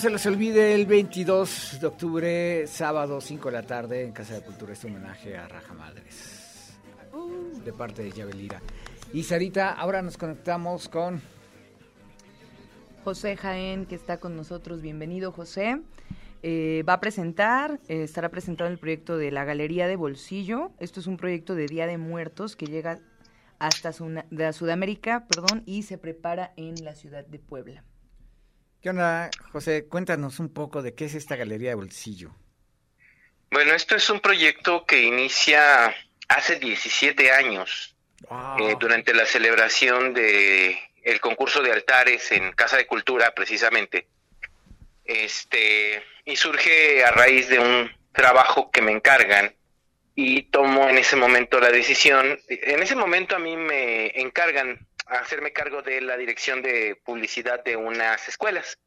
Se 0.00 0.08
les 0.10 0.24
olvide 0.26 0.74
el 0.74 0.86
22 0.86 1.78
de 1.80 1.86
octubre, 1.86 2.66
sábado 2.66 3.20
5 3.20 3.48
de 3.48 3.52
la 3.52 3.62
tarde, 3.66 4.04
en 4.04 4.12
Casa 4.12 4.34
de 4.34 4.40
Cultura, 4.42 4.72
este 4.72 4.86
homenaje 4.86 5.36
a 5.36 5.46
Raja 5.46 5.74
Madres, 5.74 6.78
de 7.64 7.72
parte 7.72 8.02
de 8.02 8.10
Yavelira. 8.10 8.62
Y 9.12 9.24
Sarita, 9.24 9.70
ahora 9.72 10.00
nos 10.00 10.16
conectamos 10.16 10.88
con 10.88 11.20
José 13.04 13.36
Jaén, 13.36 13.84
que 13.84 13.94
está 13.94 14.18
con 14.18 14.36
nosotros. 14.36 14.80
Bienvenido, 14.80 15.32
José. 15.32 15.80
eh, 16.42 16.82
va 16.88 16.94
a 16.94 17.00
presentar, 17.00 17.80
eh, 17.88 18.02
estará 18.04 18.30
presentado 18.30 18.70
el 18.70 18.78
proyecto 18.78 19.18
de 19.18 19.30
la 19.30 19.44
Galería 19.44 19.86
de 19.86 19.96
Bolsillo. 19.96 20.70
Esto 20.78 21.00
es 21.00 21.06
un 21.06 21.18
proyecto 21.18 21.54
de 21.54 21.66
Día 21.66 21.86
de 21.86 21.98
Muertos 21.98 22.56
que 22.56 22.64
llega 22.64 22.98
hasta 23.58 23.92
Suna- 23.92 24.24
de 24.30 24.50
Sudamérica 24.54 25.26
perdón, 25.26 25.62
y 25.66 25.82
se 25.82 25.98
prepara 25.98 26.54
en 26.56 26.82
la 26.82 26.94
ciudad 26.94 27.26
de 27.26 27.38
Puebla. 27.38 27.84
¿Qué 28.82 28.88
onda, 28.88 29.30
José? 29.52 29.86
Cuéntanos 29.86 30.38
un 30.38 30.52
poco 30.54 30.80
de 30.80 30.94
qué 30.94 31.04
es 31.04 31.14
esta 31.14 31.36
galería 31.36 31.70
de 31.70 31.74
bolsillo. 31.74 32.30
Bueno, 33.50 33.74
esto 33.74 33.94
es 33.94 34.08
un 34.08 34.20
proyecto 34.20 34.86
que 34.86 35.02
inicia 35.02 35.94
hace 36.28 36.58
17 36.58 37.30
años, 37.30 37.94
eh, 38.58 38.76
durante 38.78 39.12
la 39.12 39.26
celebración 39.26 40.14
de 40.14 40.78
el 41.02 41.20
concurso 41.20 41.62
de 41.62 41.72
altares 41.72 42.32
en 42.32 42.52
Casa 42.52 42.78
de 42.78 42.86
Cultura, 42.86 43.34
precisamente. 43.34 44.06
Este, 45.04 46.02
y 46.24 46.36
surge 46.36 47.04
a 47.04 47.10
raíz 47.10 47.48
de 47.48 47.58
un 47.58 47.90
trabajo 48.12 48.70
que 48.70 48.80
me 48.80 48.92
encargan 48.92 49.54
y 50.14 50.42
tomo 50.44 50.88
en 50.88 50.98
ese 50.98 51.16
momento 51.16 51.60
la 51.60 51.70
decisión. 51.70 52.38
En 52.48 52.82
ese 52.82 52.96
momento 52.96 53.36
a 53.36 53.38
mí 53.38 53.56
me 53.56 54.18
encargan 54.20 54.86
hacerme 55.18 55.52
cargo 55.52 55.82
de 55.82 56.00
la 56.00 56.16
dirección 56.16 56.62
de 56.62 56.96
publicidad 57.04 57.62
de 57.64 57.76
unas 57.76 58.28
escuelas. 58.28 58.78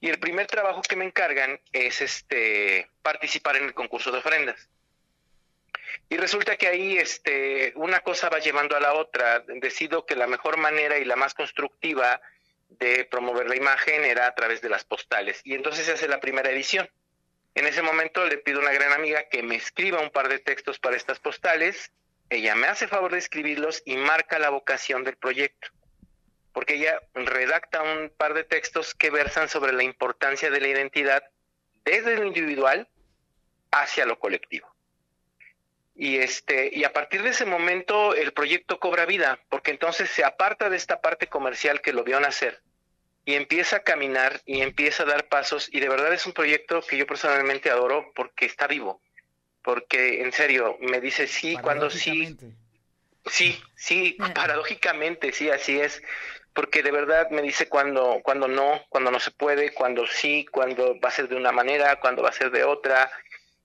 Y 0.00 0.08
el 0.08 0.18
primer 0.18 0.46
trabajo 0.46 0.82
que 0.82 0.96
me 0.96 1.04
encargan 1.04 1.60
es 1.72 2.00
este 2.00 2.88
participar 3.02 3.56
en 3.56 3.64
el 3.64 3.74
concurso 3.74 4.10
de 4.10 4.18
ofrendas. 4.18 4.68
Y 6.08 6.16
resulta 6.16 6.56
que 6.56 6.66
ahí 6.66 6.98
este 6.98 7.72
una 7.76 8.00
cosa 8.00 8.28
va 8.28 8.38
llevando 8.38 8.76
a 8.76 8.80
la 8.80 8.94
otra. 8.94 9.40
Decido 9.46 10.04
que 10.04 10.16
la 10.16 10.26
mejor 10.26 10.56
manera 10.56 10.98
y 10.98 11.04
la 11.04 11.16
más 11.16 11.34
constructiva 11.34 12.20
de 12.68 13.04
promover 13.04 13.48
la 13.48 13.56
imagen 13.56 14.04
era 14.04 14.26
a 14.26 14.34
través 14.34 14.60
de 14.60 14.68
las 14.68 14.84
postales. 14.84 15.40
Y 15.44 15.54
entonces 15.54 15.86
se 15.86 15.92
hace 15.92 16.08
la 16.08 16.20
primera 16.20 16.50
edición. 16.50 16.88
En 17.54 17.66
ese 17.66 17.82
momento 17.82 18.26
le 18.26 18.38
pido 18.38 18.58
a 18.58 18.62
una 18.62 18.72
gran 18.72 18.92
amiga 18.92 19.28
que 19.28 19.42
me 19.42 19.56
escriba 19.56 20.00
un 20.00 20.10
par 20.10 20.28
de 20.28 20.38
textos 20.38 20.78
para 20.78 20.96
estas 20.96 21.18
postales. 21.18 21.92
Ella 22.32 22.54
me 22.54 22.66
hace 22.66 22.88
favor 22.88 23.12
de 23.12 23.18
escribirlos 23.18 23.82
y 23.84 23.98
marca 23.98 24.38
la 24.38 24.48
vocación 24.48 25.04
del 25.04 25.18
proyecto. 25.18 25.68
Porque 26.54 26.76
ella 26.76 26.98
redacta 27.12 27.82
un 27.82 28.08
par 28.08 28.32
de 28.32 28.42
textos 28.42 28.94
que 28.94 29.10
versan 29.10 29.50
sobre 29.50 29.74
la 29.74 29.82
importancia 29.82 30.50
de 30.50 30.58
la 30.58 30.68
identidad 30.68 31.22
desde 31.84 32.16
lo 32.16 32.24
individual 32.24 32.88
hacia 33.70 34.06
lo 34.06 34.18
colectivo. 34.18 34.74
Y 35.94 36.20
este 36.20 36.70
y 36.72 36.84
a 36.84 36.94
partir 36.94 37.22
de 37.22 37.28
ese 37.28 37.44
momento 37.44 38.14
el 38.14 38.32
proyecto 38.32 38.80
cobra 38.80 39.04
vida, 39.04 39.38
porque 39.50 39.70
entonces 39.70 40.08
se 40.08 40.24
aparta 40.24 40.70
de 40.70 40.78
esta 40.78 41.02
parte 41.02 41.26
comercial 41.26 41.82
que 41.82 41.92
lo 41.92 42.02
vio 42.02 42.18
nacer 42.18 42.62
y 43.26 43.34
empieza 43.34 43.76
a 43.76 43.82
caminar 43.82 44.40
y 44.46 44.62
empieza 44.62 45.02
a 45.02 45.06
dar 45.06 45.28
pasos 45.28 45.68
y 45.70 45.80
de 45.80 45.88
verdad 45.90 46.14
es 46.14 46.24
un 46.24 46.32
proyecto 46.32 46.80
que 46.80 46.96
yo 46.96 47.06
personalmente 47.06 47.68
adoro 47.70 48.10
porque 48.14 48.46
está 48.46 48.66
vivo. 48.66 49.02
Porque 49.62 50.22
en 50.22 50.32
serio 50.32 50.76
me 50.80 51.00
dice 51.00 51.26
sí 51.26 51.56
cuando 51.62 51.88
sí, 51.90 52.36
sí, 53.26 53.62
sí, 53.76 54.16
paradójicamente 54.34 55.32
sí, 55.32 55.50
así 55.50 55.80
es. 55.80 56.02
Porque 56.52 56.82
de 56.82 56.90
verdad 56.90 57.30
me 57.30 57.40
dice 57.40 57.68
cuando, 57.68 58.20
cuando 58.22 58.46
no, 58.46 58.82
cuando 58.90 59.10
no 59.10 59.20
se 59.20 59.30
puede, 59.30 59.72
cuando 59.72 60.06
sí, 60.06 60.44
cuando 60.50 61.00
va 61.00 61.08
a 61.08 61.12
ser 61.12 61.28
de 61.28 61.36
una 61.36 61.52
manera, 61.52 61.98
cuando 62.00 62.22
va 62.22 62.28
a 62.28 62.32
ser 62.32 62.50
de 62.50 62.64
otra. 62.64 63.10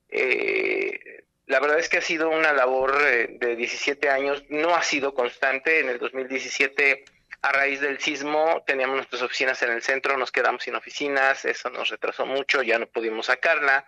Eh, 0.10 1.26
la 1.48 1.60
verdad 1.60 1.80
es 1.80 1.90
que 1.90 1.98
ha 1.98 2.02
sido 2.02 2.30
una 2.30 2.54
labor 2.54 2.96
eh, 3.02 3.38
de 3.40 3.56
17 3.56 4.10
años, 4.10 4.44
no 4.50 4.76
ha 4.76 4.84
sido 4.84 5.14
constante. 5.14 5.80
En 5.80 5.90
el 5.90 5.98
2017, 5.98 7.06
a 7.42 7.52
raíz 7.52 7.82
del 7.82 8.00
sismo, 8.00 8.64
teníamos 8.66 8.98
nuestras 8.98 9.22
oficinas 9.22 9.62
en 9.64 9.72
el 9.72 9.82
centro, 9.82 10.18
nos 10.18 10.32
quedamos 10.32 10.64
sin 10.64 10.76
oficinas, 10.76 11.46
eso 11.46 11.70
nos 11.70 11.90
retrasó 11.90 12.26
mucho, 12.26 12.62
ya 12.64 12.80
no 12.80 12.88
pudimos 12.88 13.28
sacarla. 13.28 13.86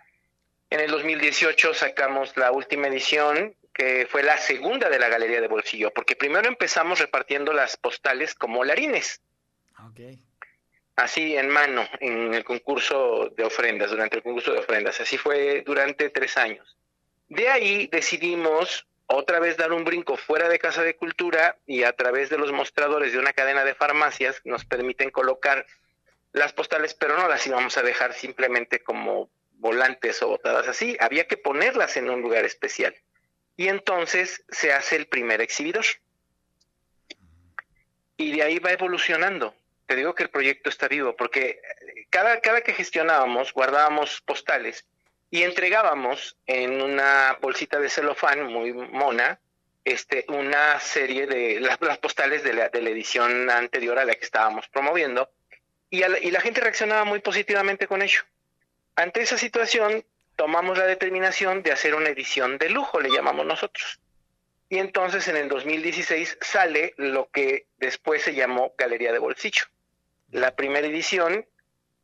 En 0.70 0.80
el 0.80 0.90
2018 0.90 1.74
sacamos 1.74 2.36
la 2.36 2.52
última 2.52 2.88
edición, 2.88 3.54
que 3.74 4.06
fue 4.10 4.22
la 4.22 4.38
segunda 4.38 4.88
de 4.88 4.98
la 4.98 5.08
Galería 5.08 5.40
de 5.40 5.48
Bolsillo, 5.48 5.92
porque 5.92 6.16
primero 6.16 6.48
empezamos 6.48 6.98
repartiendo 6.98 7.52
las 7.52 7.76
postales 7.76 8.34
como 8.34 8.64
larines 8.64 9.20
así 11.00 11.36
en 11.36 11.48
mano 11.48 11.86
en 12.00 12.34
el 12.34 12.44
concurso 12.44 13.30
de 13.36 13.44
ofrendas, 13.44 13.90
durante 13.90 14.16
el 14.16 14.22
concurso 14.22 14.52
de 14.52 14.58
ofrendas. 14.58 15.00
Así 15.00 15.16
fue 15.16 15.62
durante 15.62 16.10
tres 16.10 16.36
años. 16.36 16.76
De 17.28 17.48
ahí 17.48 17.88
decidimos 17.90 18.86
otra 19.06 19.40
vez 19.40 19.56
dar 19.56 19.72
un 19.72 19.84
brinco 19.84 20.16
fuera 20.16 20.48
de 20.48 20.58
Casa 20.58 20.82
de 20.82 20.96
Cultura 20.96 21.56
y 21.66 21.82
a 21.82 21.92
través 21.92 22.30
de 22.30 22.38
los 22.38 22.52
mostradores 22.52 23.12
de 23.12 23.18
una 23.18 23.32
cadena 23.32 23.64
de 23.64 23.74
farmacias 23.74 24.40
nos 24.44 24.64
permiten 24.64 25.10
colocar 25.10 25.66
las 26.32 26.52
postales, 26.52 26.94
pero 26.94 27.16
no 27.16 27.28
las 27.28 27.44
íbamos 27.46 27.76
a 27.76 27.82
dejar 27.82 28.12
simplemente 28.12 28.80
como 28.80 29.30
volantes 29.60 30.22
o 30.22 30.28
botadas 30.28 30.66
así, 30.68 30.96
había 31.00 31.26
que 31.26 31.36
ponerlas 31.36 31.96
en 31.96 32.10
un 32.10 32.22
lugar 32.22 32.44
especial. 32.44 32.94
Y 33.56 33.68
entonces 33.68 34.44
se 34.48 34.72
hace 34.72 34.96
el 34.96 35.06
primer 35.06 35.40
exhibidor. 35.40 35.84
Y 38.16 38.32
de 38.32 38.42
ahí 38.42 38.58
va 38.58 38.72
evolucionando. 38.72 39.54
Te 39.86 39.96
digo 39.96 40.14
que 40.14 40.22
el 40.22 40.30
proyecto 40.30 40.70
está 40.70 40.88
vivo, 40.88 41.16
porque 41.16 41.60
cada, 42.10 42.40
cada 42.40 42.62
que 42.62 42.72
gestionábamos, 42.72 43.52
guardábamos 43.52 44.20
postales 44.20 44.86
y 45.30 45.42
entregábamos 45.42 46.36
en 46.46 46.80
una 46.80 47.38
bolsita 47.40 47.78
de 47.78 47.88
celofán 47.88 48.46
muy 48.46 48.72
mona 48.72 49.40
este, 49.84 50.24
una 50.28 50.78
serie 50.80 51.26
de 51.26 51.60
las, 51.80 51.98
postales 51.98 52.42
de 52.42 52.54
la, 52.54 52.68
de 52.68 52.82
la 52.82 52.90
edición 52.90 53.50
anterior 53.50 53.98
a 53.98 54.04
la 54.04 54.14
que 54.14 54.24
estábamos 54.24 54.68
promoviendo 54.68 55.30
y, 55.90 56.00
la, 56.00 56.18
y 56.18 56.30
la 56.30 56.40
gente 56.40 56.60
reaccionaba 56.60 57.04
muy 57.04 57.20
positivamente 57.20 57.86
con 57.86 58.02
ello. 58.02 58.20
Ante 58.96 59.22
esa 59.22 59.38
situación 59.38 60.04
tomamos 60.36 60.78
la 60.78 60.86
determinación 60.86 61.62
de 61.62 61.72
hacer 61.72 61.94
una 61.94 62.08
edición 62.08 62.58
de 62.58 62.70
lujo, 62.70 63.00
le 63.00 63.10
llamamos 63.10 63.46
nosotros. 63.46 64.00
Y 64.68 64.78
entonces 64.78 65.26
en 65.28 65.36
el 65.36 65.48
2016 65.48 66.38
sale 66.40 66.94
lo 66.96 67.28
que 67.30 67.66
después 67.78 68.22
se 68.22 68.34
llamó 68.34 68.72
Galería 68.78 69.12
de 69.12 69.18
Bolsillo. 69.18 69.64
La 70.30 70.54
primera 70.54 70.86
edición 70.86 71.46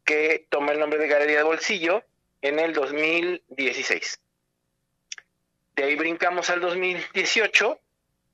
que 0.04 0.46
toma 0.48 0.72
el 0.72 0.80
nombre 0.80 0.98
de 0.98 1.08
Galería 1.08 1.38
de 1.38 1.42
Bolsillo 1.44 2.02
en 2.42 2.58
el 2.58 2.72
2016. 2.72 4.20
De 5.76 5.84
ahí 5.84 5.94
brincamos 5.94 6.48
al 6.48 6.60
2018, 6.60 7.78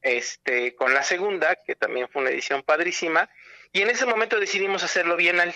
este, 0.02 0.74
con 0.76 0.94
la 0.94 1.02
segunda, 1.02 1.56
que 1.56 1.74
también 1.74 2.08
fue 2.08 2.22
una 2.22 2.30
edición 2.30 2.62
padrísima, 2.62 3.28
y 3.72 3.82
en 3.82 3.90
ese 3.90 4.06
momento 4.06 4.38
decidimos 4.38 4.82
hacerlo 4.82 5.16
bienal. 5.16 5.54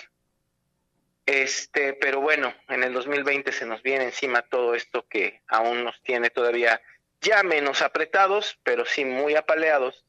Este, 1.27 1.93
pero 1.93 2.21
bueno, 2.21 2.55
en 2.69 2.83
el 2.83 2.93
2020 2.93 3.51
se 3.51 3.65
nos 3.65 3.83
viene 3.83 4.05
encima 4.05 4.43
todo 4.43 4.73
esto 4.75 5.05
que 5.09 5.41
aún 5.47 5.83
nos 5.83 6.01
tiene 6.01 6.29
todavía 6.29 6.81
ya 7.19 7.43
menos 7.43 7.81
apretados, 7.81 8.57
pero 8.63 8.85
sí 8.85 9.03
muy 9.03 9.35
apaleados. 9.35 10.05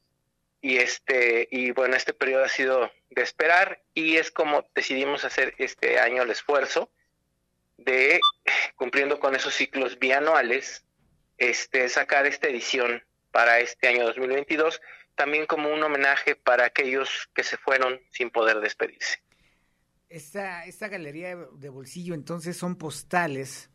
Y 0.61 0.77
este, 0.77 1.49
y 1.51 1.71
bueno, 1.71 1.97
este 1.97 2.13
periodo 2.13 2.45
ha 2.45 2.49
sido 2.49 2.89
de 3.09 3.21
esperar 3.21 3.81
y 3.93 4.15
es 4.15 4.31
como 4.31 4.65
decidimos 4.73 5.25
hacer 5.25 5.55
este 5.57 5.99
año 5.99 6.23
el 6.23 6.31
esfuerzo 6.31 6.89
de 7.77 8.21
cumpliendo 8.75 9.19
con 9.19 9.35
esos 9.35 9.53
ciclos 9.53 9.99
bianuales, 9.99 10.85
este 11.37 11.89
sacar 11.89 12.27
esta 12.27 12.47
edición 12.47 13.03
para 13.31 13.59
este 13.59 13.89
año 13.89 14.05
2022 14.05 14.81
también 15.15 15.47
como 15.47 15.67
un 15.67 15.83
homenaje 15.83 16.37
para 16.37 16.63
aquellos 16.63 17.29
que 17.33 17.43
se 17.43 17.57
fueron 17.57 17.99
sin 18.09 18.29
poder 18.29 18.61
despedirse. 18.61 19.19
Esta, 20.09 20.65
esta 20.65 20.87
galería 20.87 21.35
de 21.35 21.69
bolsillo 21.69 22.15
entonces 22.15 22.57
son 22.57 22.75
postales 22.77 23.69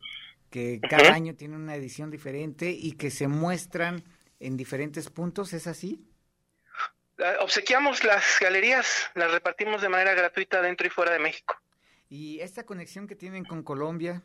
que 0.50 0.84
cada 0.88 1.12
año 1.12 1.36
tienen 1.36 1.60
una 1.60 1.76
edición 1.76 2.10
diferente 2.10 2.70
y 2.70 2.92
que 2.92 3.10
se 3.10 3.28
muestran 3.28 4.04
en 4.40 4.56
diferentes 4.56 5.10
puntos, 5.10 5.52
¿es 5.52 5.66
así? 5.66 6.04
Ah, 7.18 7.38
Obsequiamos 7.40 8.04
las 8.04 8.38
galerías, 8.40 9.10
las 9.14 9.30
repartimos 9.32 9.82
de 9.82 9.88
manera 9.88 10.14
gratuita 10.14 10.62
dentro 10.62 10.86
y 10.86 10.90
fuera 10.90 11.12
de 11.12 11.18
México. 11.18 11.56
Y 12.08 12.40
esta 12.40 12.64
conexión 12.64 13.06
que 13.06 13.16
tienen 13.16 13.44
con 13.44 13.62
Colombia, 13.62 14.22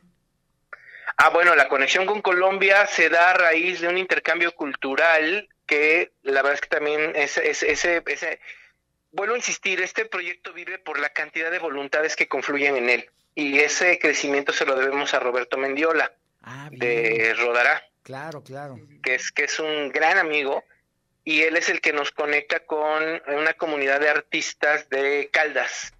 Ah, 1.16 1.28
bueno, 1.30 1.54
la 1.54 1.68
conexión 1.68 2.06
con 2.06 2.22
Colombia 2.22 2.86
se 2.86 3.08
da 3.10 3.30
a 3.30 3.34
raíz 3.34 3.80
de 3.80 3.88
un 3.88 3.98
intercambio 3.98 4.54
cultural 4.54 5.48
que 5.66 6.12
la 6.22 6.42
verdad 6.42 6.54
es 6.54 6.60
que 6.62 6.68
también 6.68 7.12
es, 7.14 7.36
es- 7.38 7.62
ese, 7.62 8.02
ese, 8.06 8.40
vuelvo 9.12 9.34
a 9.34 9.38
insistir, 9.38 9.80
este 9.80 10.04
proyecto 10.04 10.52
vive 10.52 10.78
por 10.78 10.98
la 10.98 11.10
cantidad 11.10 11.50
de 11.50 11.58
voluntades 11.58 12.16
que 12.16 12.28
confluyen 12.28 12.76
en 12.76 12.90
él. 12.90 13.10
Y 13.34 13.58
ese 13.60 13.98
crecimiento 13.98 14.52
se 14.52 14.66
lo 14.66 14.76
debemos 14.76 15.14
a 15.14 15.20
Roberto 15.20 15.56
Mendiola 15.56 16.12
de 16.70 17.34
Rodará. 17.38 17.82
claro, 18.02 18.42
claro. 18.42 18.78
que 19.02 19.14
es, 19.14 19.30
que 19.30 19.44
es 19.44 19.60
un 19.60 19.90
gran 19.90 20.18
amigo 20.18 20.64
y 21.24 21.42
él 21.42 21.56
es 21.56 21.68
el 21.68 21.80
que 21.80 21.92
nos 21.92 22.10
conecta 22.10 22.60
con 22.60 23.22
una 23.26 23.52
comunidad 23.54 24.00
de 24.00 24.08
artistas 24.08 24.88
de 24.88 25.28
Caldas. 25.32 25.92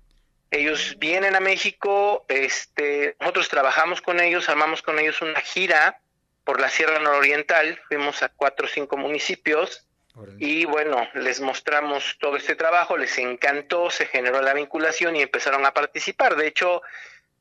Ellos 0.50 0.96
vienen 0.98 1.36
a 1.36 1.40
México, 1.40 2.24
este, 2.28 3.16
nosotros 3.20 3.48
trabajamos 3.48 4.00
con 4.00 4.18
ellos, 4.18 4.48
armamos 4.48 4.82
con 4.82 4.98
ellos 4.98 5.22
una 5.22 5.40
gira 5.40 6.00
por 6.44 6.60
la 6.60 6.68
Sierra 6.68 6.98
Nororiental, 6.98 7.80
fuimos 7.86 8.22
a 8.22 8.30
cuatro 8.30 8.66
o 8.66 8.68
cinco 8.68 8.96
municipios 8.96 9.86
y 10.38 10.64
bueno, 10.64 11.08
les 11.14 11.40
mostramos 11.40 12.16
todo 12.18 12.36
este 12.36 12.54
trabajo, 12.54 12.96
les 12.96 13.16
encantó, 13.18 13.90
se 13.90 14.06
generó 14.06 14.42
la 14.42 14.54
vinculación 14.54 15.16
y 15.16 15.22
empezaron 15.22 15.64
a 15.64 15.72
participar. 15.72 16.36
De 16.36 16.46
hecho, 16.46 16.82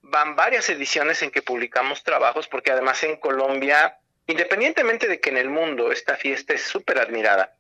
van 0.01 0.35
varias 0.35 0.69
ediciones 0.69 1.21
en 1.21 1.31
que 1.31 1.41
publicamos 1.41 2.03
trabajos, 2.03 2.47
porque 2.47 2.71
además 2.71 3.03
en 3.03 3.17
Colombia, 3.17 3.97
independientemente 4.27 5.07
de 5.07 5.19
que 5.19 5.29
en 5.29 5.37
el 5.37 5.49
mundo 5.49 5.91
esta 5.91 6.15
fiesta 6.15 6.53
es 6.53 6.61
súper 6.61 6.99
admirada, 6.99 7.55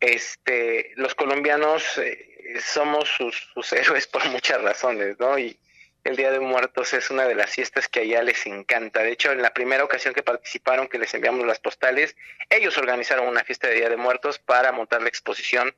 este, 0.00 0.92
los 0.96 1.14
colombianos 1.14 1.98
eh, 1.98 2.56
somos 2.60 3.08
sus, 3.08 3.50
sus 3.52 3.72
héroes 3.72 4.06
por 4.06 4.24
muchas 4.28 4.62
razones, 4.62 5.18
¿no? 5.18 5.38
Y 5.38 5.58
el 6.04 6.16
Día 6.16 6.30
de 6.30 6.40
Muertos 6.40 6.94
es 6.94 7.10
una 7.10 7.24
de 7.24 7.34
las 7.34 7.50
fiestas 7.50 7.88
que 7.88 8.00
allá 8.00 8.22
les 8.22 8.46
encanta. 8.46 9.02
De 9.02 9.12
hecho, 9.12 9.32
en 9.32 9.42
la 9.42 9.52
primera 9.52 9.84
ocasión 9.84 10.14
que 10.14 10.22
participaron, 10.22 10.88
que 10.88 10.98
les 10.98 11.12
enviamos 11.14 11.46
las 11.46 11.58
postales, 11.58 12.16
ellos 12.50 12.78
organizaron 12.78 13.28
una 13.28 13.44
fiesta 13.44 13.68
de 13.68 13.74
Día 13.74 13.88
de 13.88 13.96
Muertos 13.96 14.38
para 14.38 14.72
montar 14.72 15.02
la 15.02 15.08
exposición 15.08 15.74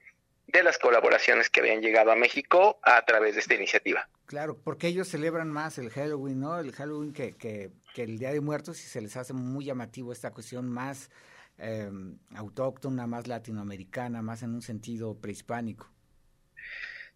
de 0.46 0.62
las 0.62 0.78
colaboraciones 0.78 1.48
que 1.48 1.60
habían 1.60 1.80
llegado 1.80 2.10
a 2.10 2.16
México 2.16 2.80
a 2.82 3.04
través 3.04 3.34
de 3.34 3.40
esta 3.40 3.54
iniciativa. 3.54 4.08
Claro, 4.26 4.56
porque 4.62 4.88
ellos 4.88 5.08
celebran 5.08 5.50
más 5.50 5.78
el 5.78 5.90
Halloween, 5.90 6.40
¿no? 6.40 6.58
El 6.58 6.72
Halloween 6.72 7.12
que, 7.12 7.36
que, 7.36 7.70
que 7.94 8.02
el 8.02 8.18
Día 8.18 8.32
de 8.32 8.40
Muertos 8.40 8.80
y 8.80 8.88
se 8.88 9.00
les 9.00 9.16
hace 9.16 9.32
muy 9.32 9.64
llamativo 9.64 10.12
esta 10.12 10.30
cuestión 10.32 10.68
más 10.68 11.10
eh, 11.58 11.90
autóctona, 12.36 13.06
más 13.06 13.26
latinoamericana, 13.26 14.22
más 14.22 14.42
en 14.42 14.54
un 14.54 14.62
sentido 14.62 15.20
prehispánico. 15.20 15.90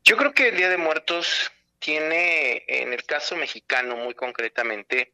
Yo 0.04 0.16
creo 0.16 0.32
que 0.32 0.48
el 0.48 0.56
Día 0.56 0.68
de 0.68 0.76
Muertos 0.76 1.50
tiene, 1.78 2.64
en 2.68 2.92
el 2.92 3.04
caso 3.04 3.36
mexicano 3.36 3.96
muy 3.96 4.14
concretamente, 4.14 5.12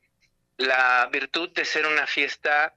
la 0.56 1.08
virtud 1.12 1.50
de 1.50 1.64
ser 1.64 1.86
una 1.86 2.06
fiesta, 2.06 2.74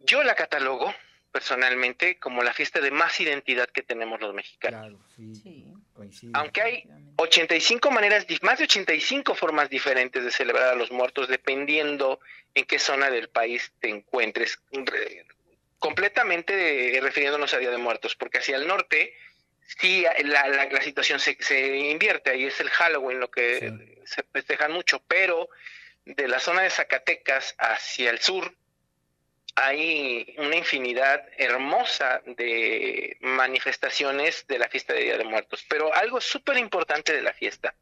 yo 0.00 0.22
la 0.22 0.34
catalogo 0.34 0.94
personalmente 1.30 2.18
como 2.18 2.42
la 2.44 2.52
fiesta 2.52 2.80
de 2.80 2.90
más 2.92 3.18
identidad 3.20 3.68
que 3.68 3.82
tenemos 3.82 4.20
los 4.20 4.32
mexicanos. 4.34 4.80
Claro, 4.80 5.00
sí, 5.34 5.64
coincido. 5.92 6.32
Aunque 6.34 6.62
hay 6.62 6.88
85 7.16 7.90
maneras, 7.90 8.24
más 8.42 8.58
de 8.58 8.64
85 8.64 9.34
formas 9.34 9.68
diferentes 9.68 10.22
de 10.24 10.30
celebrar 10.30 10.68
a 10.68 10.74
los 10.76 10.92
muertos, 10.92 11.26
dependiendo 11.28 12.20
en 12.54 12.64
qué 12.66 12.78
zona 12.78 13.10
del 13.10 13.28
país 13.30 13.72
te 13.80 13.88
encuentres, 13.88 14.60
re- 14.70 15.26
completamente 15.80 16.96
eh, 16.96 17.00
refiriéndonos 17.00 17.52
a 17.52 17.58
Día 17.58 17.70
de 17.70 17.78
Muertos, 17.78 18.14
porque 18.16 18.38
hacia 18.38 18.56
el 18.56 18.66
norte 18.68 19.12
sí 19.66 20.04
la, 20.24 20.46
la- 20.48 20.66
la 20.66 20.82
situación 20.82 21.18
se, 21.20 21.36
se 21.40 21.76
invierte, 21.76 22.30
ahí 22.30 22.44
es 22.44 22.60
el 22.60 22.70
Halloween 22.70 23.20
lo 23.20 23.30
que 23.30 24.00
se 24.04 24.22
festejan 24.24 24.72
mucho, 24.72 25.02
pero 25.08 25.48
de 26.04 26.28
la 26.28 26.38
zona 26.38 26.62
de 26.62 26.70
Zacatecas 26.70 27.54
hacia 27.58 28.10
el 28.10 28.18
sur 28.20 28.54
hay 29.56 30.34
una 30.38 30.56
infinidad 30.56 31.24
hermosa 31.38 32.20
de 32.26 33.16
manifestaciones 33.20 34.46
de 34.48 34.58
la 34.58 34.68
fiesta 34.68 34.92
de 34.94 35.02
Día 35.04 35.16
de 35.18 35.24
Muertos, 35.24 35.64
pero 35.68 35.94
algo 35.94 36.20
súper 36.20 36.58
importante 36.58 37.12
de 37.12 37.22
la 37.22 37.32
fiesta, 37.32 37.74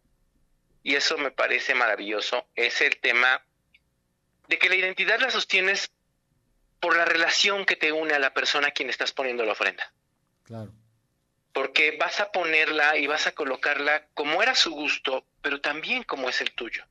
y 0.83 0.97
eso 0.97 1.17
me 1.17 1.31
parece 1.31 1.75
maravilloso, 1.75 2.47
es 2.55 2.81
el 2.83 2.99
tema 2.99 3.43
de 4.49 4.59
que 4.59 4.69
la 4.69 4.75
identidad 4.77 5.19
la 5.21 5.31
sostienes 5.31 5.91
por 6.79 6.95
la 6.97 7.07
relación 7.07 7.65
que 7.65 7.77
te 7.77 7.91
une 7.93 8.13
a 8.13 8.19
la 8.19 8.35
persona 8.35 8.69
a 8.69 8.73
quien 8.73 8.91
estás 8.91 9.13
poniendo 9.13 9.45
la 9.47 9.53
ofrenda 9.53 9.91
Claro. 10.45 10.73
Porque 11.53 11.97
vas 11.99 12.21
a 12.21 12.33
ponerla 12.33 12.97
y 12.97 13.07
vas 13.07 13.27
a 13.27 13.33
colocarla 13.33 14.07
como 14.15 14.43
era 14.43 14.55
su 14.55 14.71
gusto, 14.73 15.27
pero 15.43 15.61
también 15.61 16.03
como 16.05 16.29
es 16.29 16.41
el 16.41 16.53
tuyo. 16.53 16.85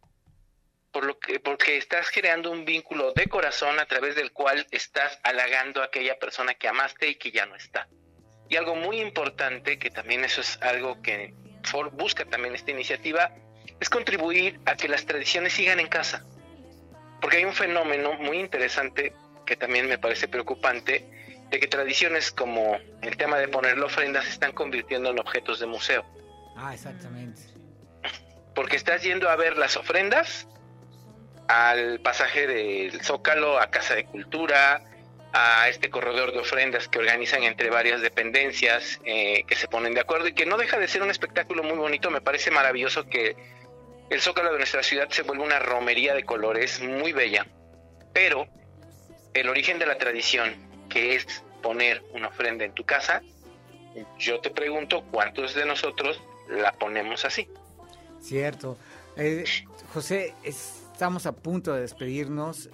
Por 0.92 1.06
lo 1.06 1.20
que, 1.20 1.40
porque 1.40 1.78
estás 1.78 2.12
creando 2.12 2.52
un 2.52 2.66
vínculo 2.66 3.14
de 3.14 3.28
corazón 3.28 3.80
a 3.80 3.86
través 3.86 4.16
del 4.16 4.32
cual 4.32 4.68
estás 4.72 5.20
halagando 5.24 5.82
a 5.82 5.86
aquella 5.86 6.20
persona 6.20 6.54
que 6.54 6.68
amaste 6.68 7.08
y 7.08 7.16
que 7.16 7.32
ya 7.32 7.46
no 7.46 7.56
está. 7.56 7.88
Y 8.50 8.58
algo 8.58 8.76
muy 8.76 9.00
importante, 9.00 9.80
que 9.80 9.90
también 9.90 10.26
eso 10.26 10.42
es 10.42 10.60
algo 10.62 11.02
que 11.02 11.34
busca 11.94 12.26
también 12.26 12.56
esta 12.56 12.72
iniciativa, 12.72 13.34
es 13.80 13.90
contribuir 13.90 14.60
a 14.66 14.76
que 14.76 14.90
las 14.90 15.06
tradiciones 15.06 15.54
sigan 15.54 15.80
en 15.80 15.88
casa. 15.88 16.26
Porque 17.22 17.38
hay 17.38 17.46
un 17.46 17.54
fenómeno 17.54 18.14
muy 18.14 18.40
interesante 18.40 19.14
que 19.46 19.56
también 19.56 19.88
me 19.88 19.98
parece 19.98 20.28
preocupante, 20.28 21.06
de 21.52 21.60
que 21.60 21.68
tradiciones 21.68 22.32
como 22.32 22.80
el 23.02 23.18
tema 23.18 23.38
de 23.38 23.50
poner 23.50 23.78
la 23.78 23.86
ofrenda 23.86 24.22
se 24.22 24.30
están 24.30 24.54
convirtiendo 24.54 25.12
en 25.12 25.20
objetos 25.20 25.60
de 25.60 25.68
museo. 25.68 26.06
Ah, 26.56 26.74
exactamente. 26.74 27.42
Porque 28.56 28.78
estás 28.78 29.04
yendo 29.04 29.30
a 29.30 29.36
ver 29.36 29.58
las 29.58 29.76
ofrendas 29.76 30.48
al 31.50 32.00
pasaje 32.00 32.48
del 32.48 33.02
Zócalo, 33.02 33.60
a 33.60 33.70
Casa 33.70 33.96
de 33.96 34.06
Cultura, 34.06 34.82
a 35.34 35.68
este 35.68 35.90
corredor 35.90 36.32
de 36.32 36.40
ofrendas 36.40 36.88
que 36.88 37.00
organizan 37.00 37.44
entre 37.44 37.70
varias 37.70 38.02
dependencias 38.02 39.00
eh, 39.06 39.44
que 39.46 39.56
se 39.56 39.68
ponen 39.68 39.94
de 39.94 40.02
acuerdo 40.02 40.28
y 40.28 40.34
que 40.34 40.46
no 40.46 40.58
deja 40.58 40.78
de 40.78 40.88
ser 40.88 41.02
un 41.02 41.10
espectáculo 41.10 41.64
muy 41.64 41.78
bonito. 41.78 42.10
Me 42.10 42.22
parece 42.22 42.52
maravilloso 42.52 43.08
que 43.08 43.36
el 44.10 44.22
Zócalo 44.22 44.54
de 44.54 44.58
nuestra 44.58 44.84
ciudad 44.84 45.10
se 45.10 45.24
vuelva 45.24 45.44
una 45.44 45.60
romería 45.60 46.14
de 46.14 46.24
colores 46.24 46.82
muy 46.82 47.12
bella, 47.12 47.46
pero 48.14 48.48
el 49.34 49.50
origen 49.50 49.80
de 49.80 49.86
la 49.86 49.98
tradición, 49.98 50.71
que 50.92 51.16
es 51.16 51.44
poner 51.62 52.04
una 52.14 52.28
ofrenda 52.28 52.66
en 52.66 52.74
tu 52.74 52.84
casa, 52.84 53.22
yo 54.18 54.40
te 54.40 54.50
pregunto 54.50 55.04
cuántos 55.12 55.54
de 55.56 55.66
nosotros 55.66 56.22
la 56.50 56.72
ponemos 56.74 57.26
así. 57.26 57.48
Cierto. 58.22 58.78
Eh, 59.18 59.44
José, 59.94 60.34
estamos 60.44 61.26
a 61.26 61.32
punto 61.34 61.74
de 61.74 61.82
despedirnos. 61.82 62.70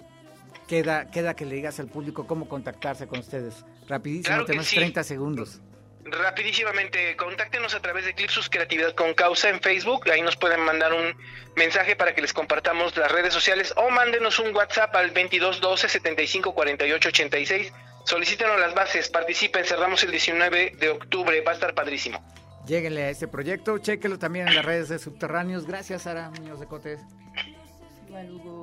Queda, 0.66 1.10
queda 1.10 1.34
que 1.34 1.46
le 1.46 1.54
digas 1.54 1.80
al 1.80 1.88
público 1.88 2.26
cómo 2.26 2.48
contactarse 2.48 3.06
con 3.06 3.20
ustedes. 3.20 3.64
Rapidísimo, 3.88 4.26
Claro 4.26 4.44
tenemos 4.44 4.66
sí. 4.66 4.76
30 4.76 5.02
segundos. 5.02 5.60
Rapidísimamente, 6.04 7.16
contáctenos 7.16 7.74
a 7.74 7.80
través 7.80 8.04
de 8.04 8.14
Clipsus 8.14 8.48
Creatividad 8.48 8.94
con 8.94 9.14
Causa 9.14 9.48
en 9.48 9.60
Facebook. 9.60 10.10
Ahí 10.10 10.22
nos 10.22 10.36
pueden 10.36 10.60
mandar 10.60 10.92
un 10.92 11.14
mensaje 11.56 11.96
para 11.96 12.14
que 12.14 12.22
les 12.22 12.32
compartamos 12.32 12.96
las 12.96 13.10
redes 13.10 13.34
sociales 13.34 13.74
o 13.76 13.90
mándenos 13.90 14.38
un 14.38 14.54
WhatsApp 14.54 14.94
al 14.94 15.10
22 15.10 15.60
12 15.60 15.88
75 15.88 16.54
48 16.54 17.08
86. 17.08 17.72
Solicítenos 18.08 18.58
las 18.58 18.74
bases, 18.74 19.10
participen, 19.10 19.66
cerramos 19.66 20.02
el 20.02 20.10
19 20.10 20.76
de 20.80 20.88
octubre, 20.88 21.42
va 21.42 21.50
a 21.50 21.54
estar 21.54 21.74
padrísimo. 21.74 22.24
Lléguenle 22.66 23.02
a 23.02 23.10
este 23.10 23.28
proyecto, 23.28 23.76
chéquelo 23.76 24.18
también 24.18 24.48
en 24.48 24.54
las 24.54 24.64
redes 24.64 24.88
de 24.88 24.98
Subterráneos. 24.98 25.66
Gracias, 25.66 26.04
Sara 26.04 26.30
Muñoz 26.30 26.58
de 26.58 26.64
Cotes. 26.66 27.00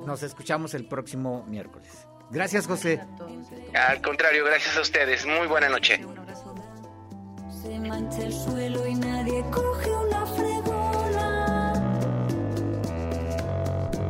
Nos 0.04 0.24
escuchamos 0.24 0.74
el 0.74 0.88
próximo 0.88 1.44
miércoles. 1.46 2.08
Gracias, 2.32 2.66
José. 2.66 3.00
Al 3.72 4.02
contrario, 4.02 4.44
gracias 4.44 4.76
a 4.76 4.80
ustedes. 4.80 5.24
Muy 5.24 5.46
buena 5.46 5.68
noche. 5.68 6.00
Se 7.62 7.78
mancha 7.78 8.22
el 8.22 8.32
suelo 8.32 8.84
y 8.84 8.96
nadie 8.96 9.44
coge 9.52 9.90
una 9.90 10.26
fregona. 10.26 11.72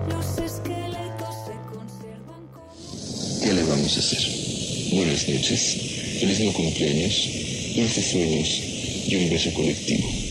Los 0.08 0.38
esqueletos 0.38 1.34
se 1.44 1.52
conservan 1.76 2.46
con... 2.48 3.42
¿Qué 3.42 3.52
le 3.52 3.62
vamos 3.64 3.96
a 3.96 4.00
hacer? 4.00 4.45
Buenas 4.96 5.28
noches, 5.28 5.76
feliz 6.20 6.40
no 6.40 6.54
cumpleaños, 6.54 7.28
dulces 7.74 8.06
sueños 8.06 8.62
y 9.06 9.16
un 9.16 9.28
beso 9.28 9.52
colectivo. 9.52 10.25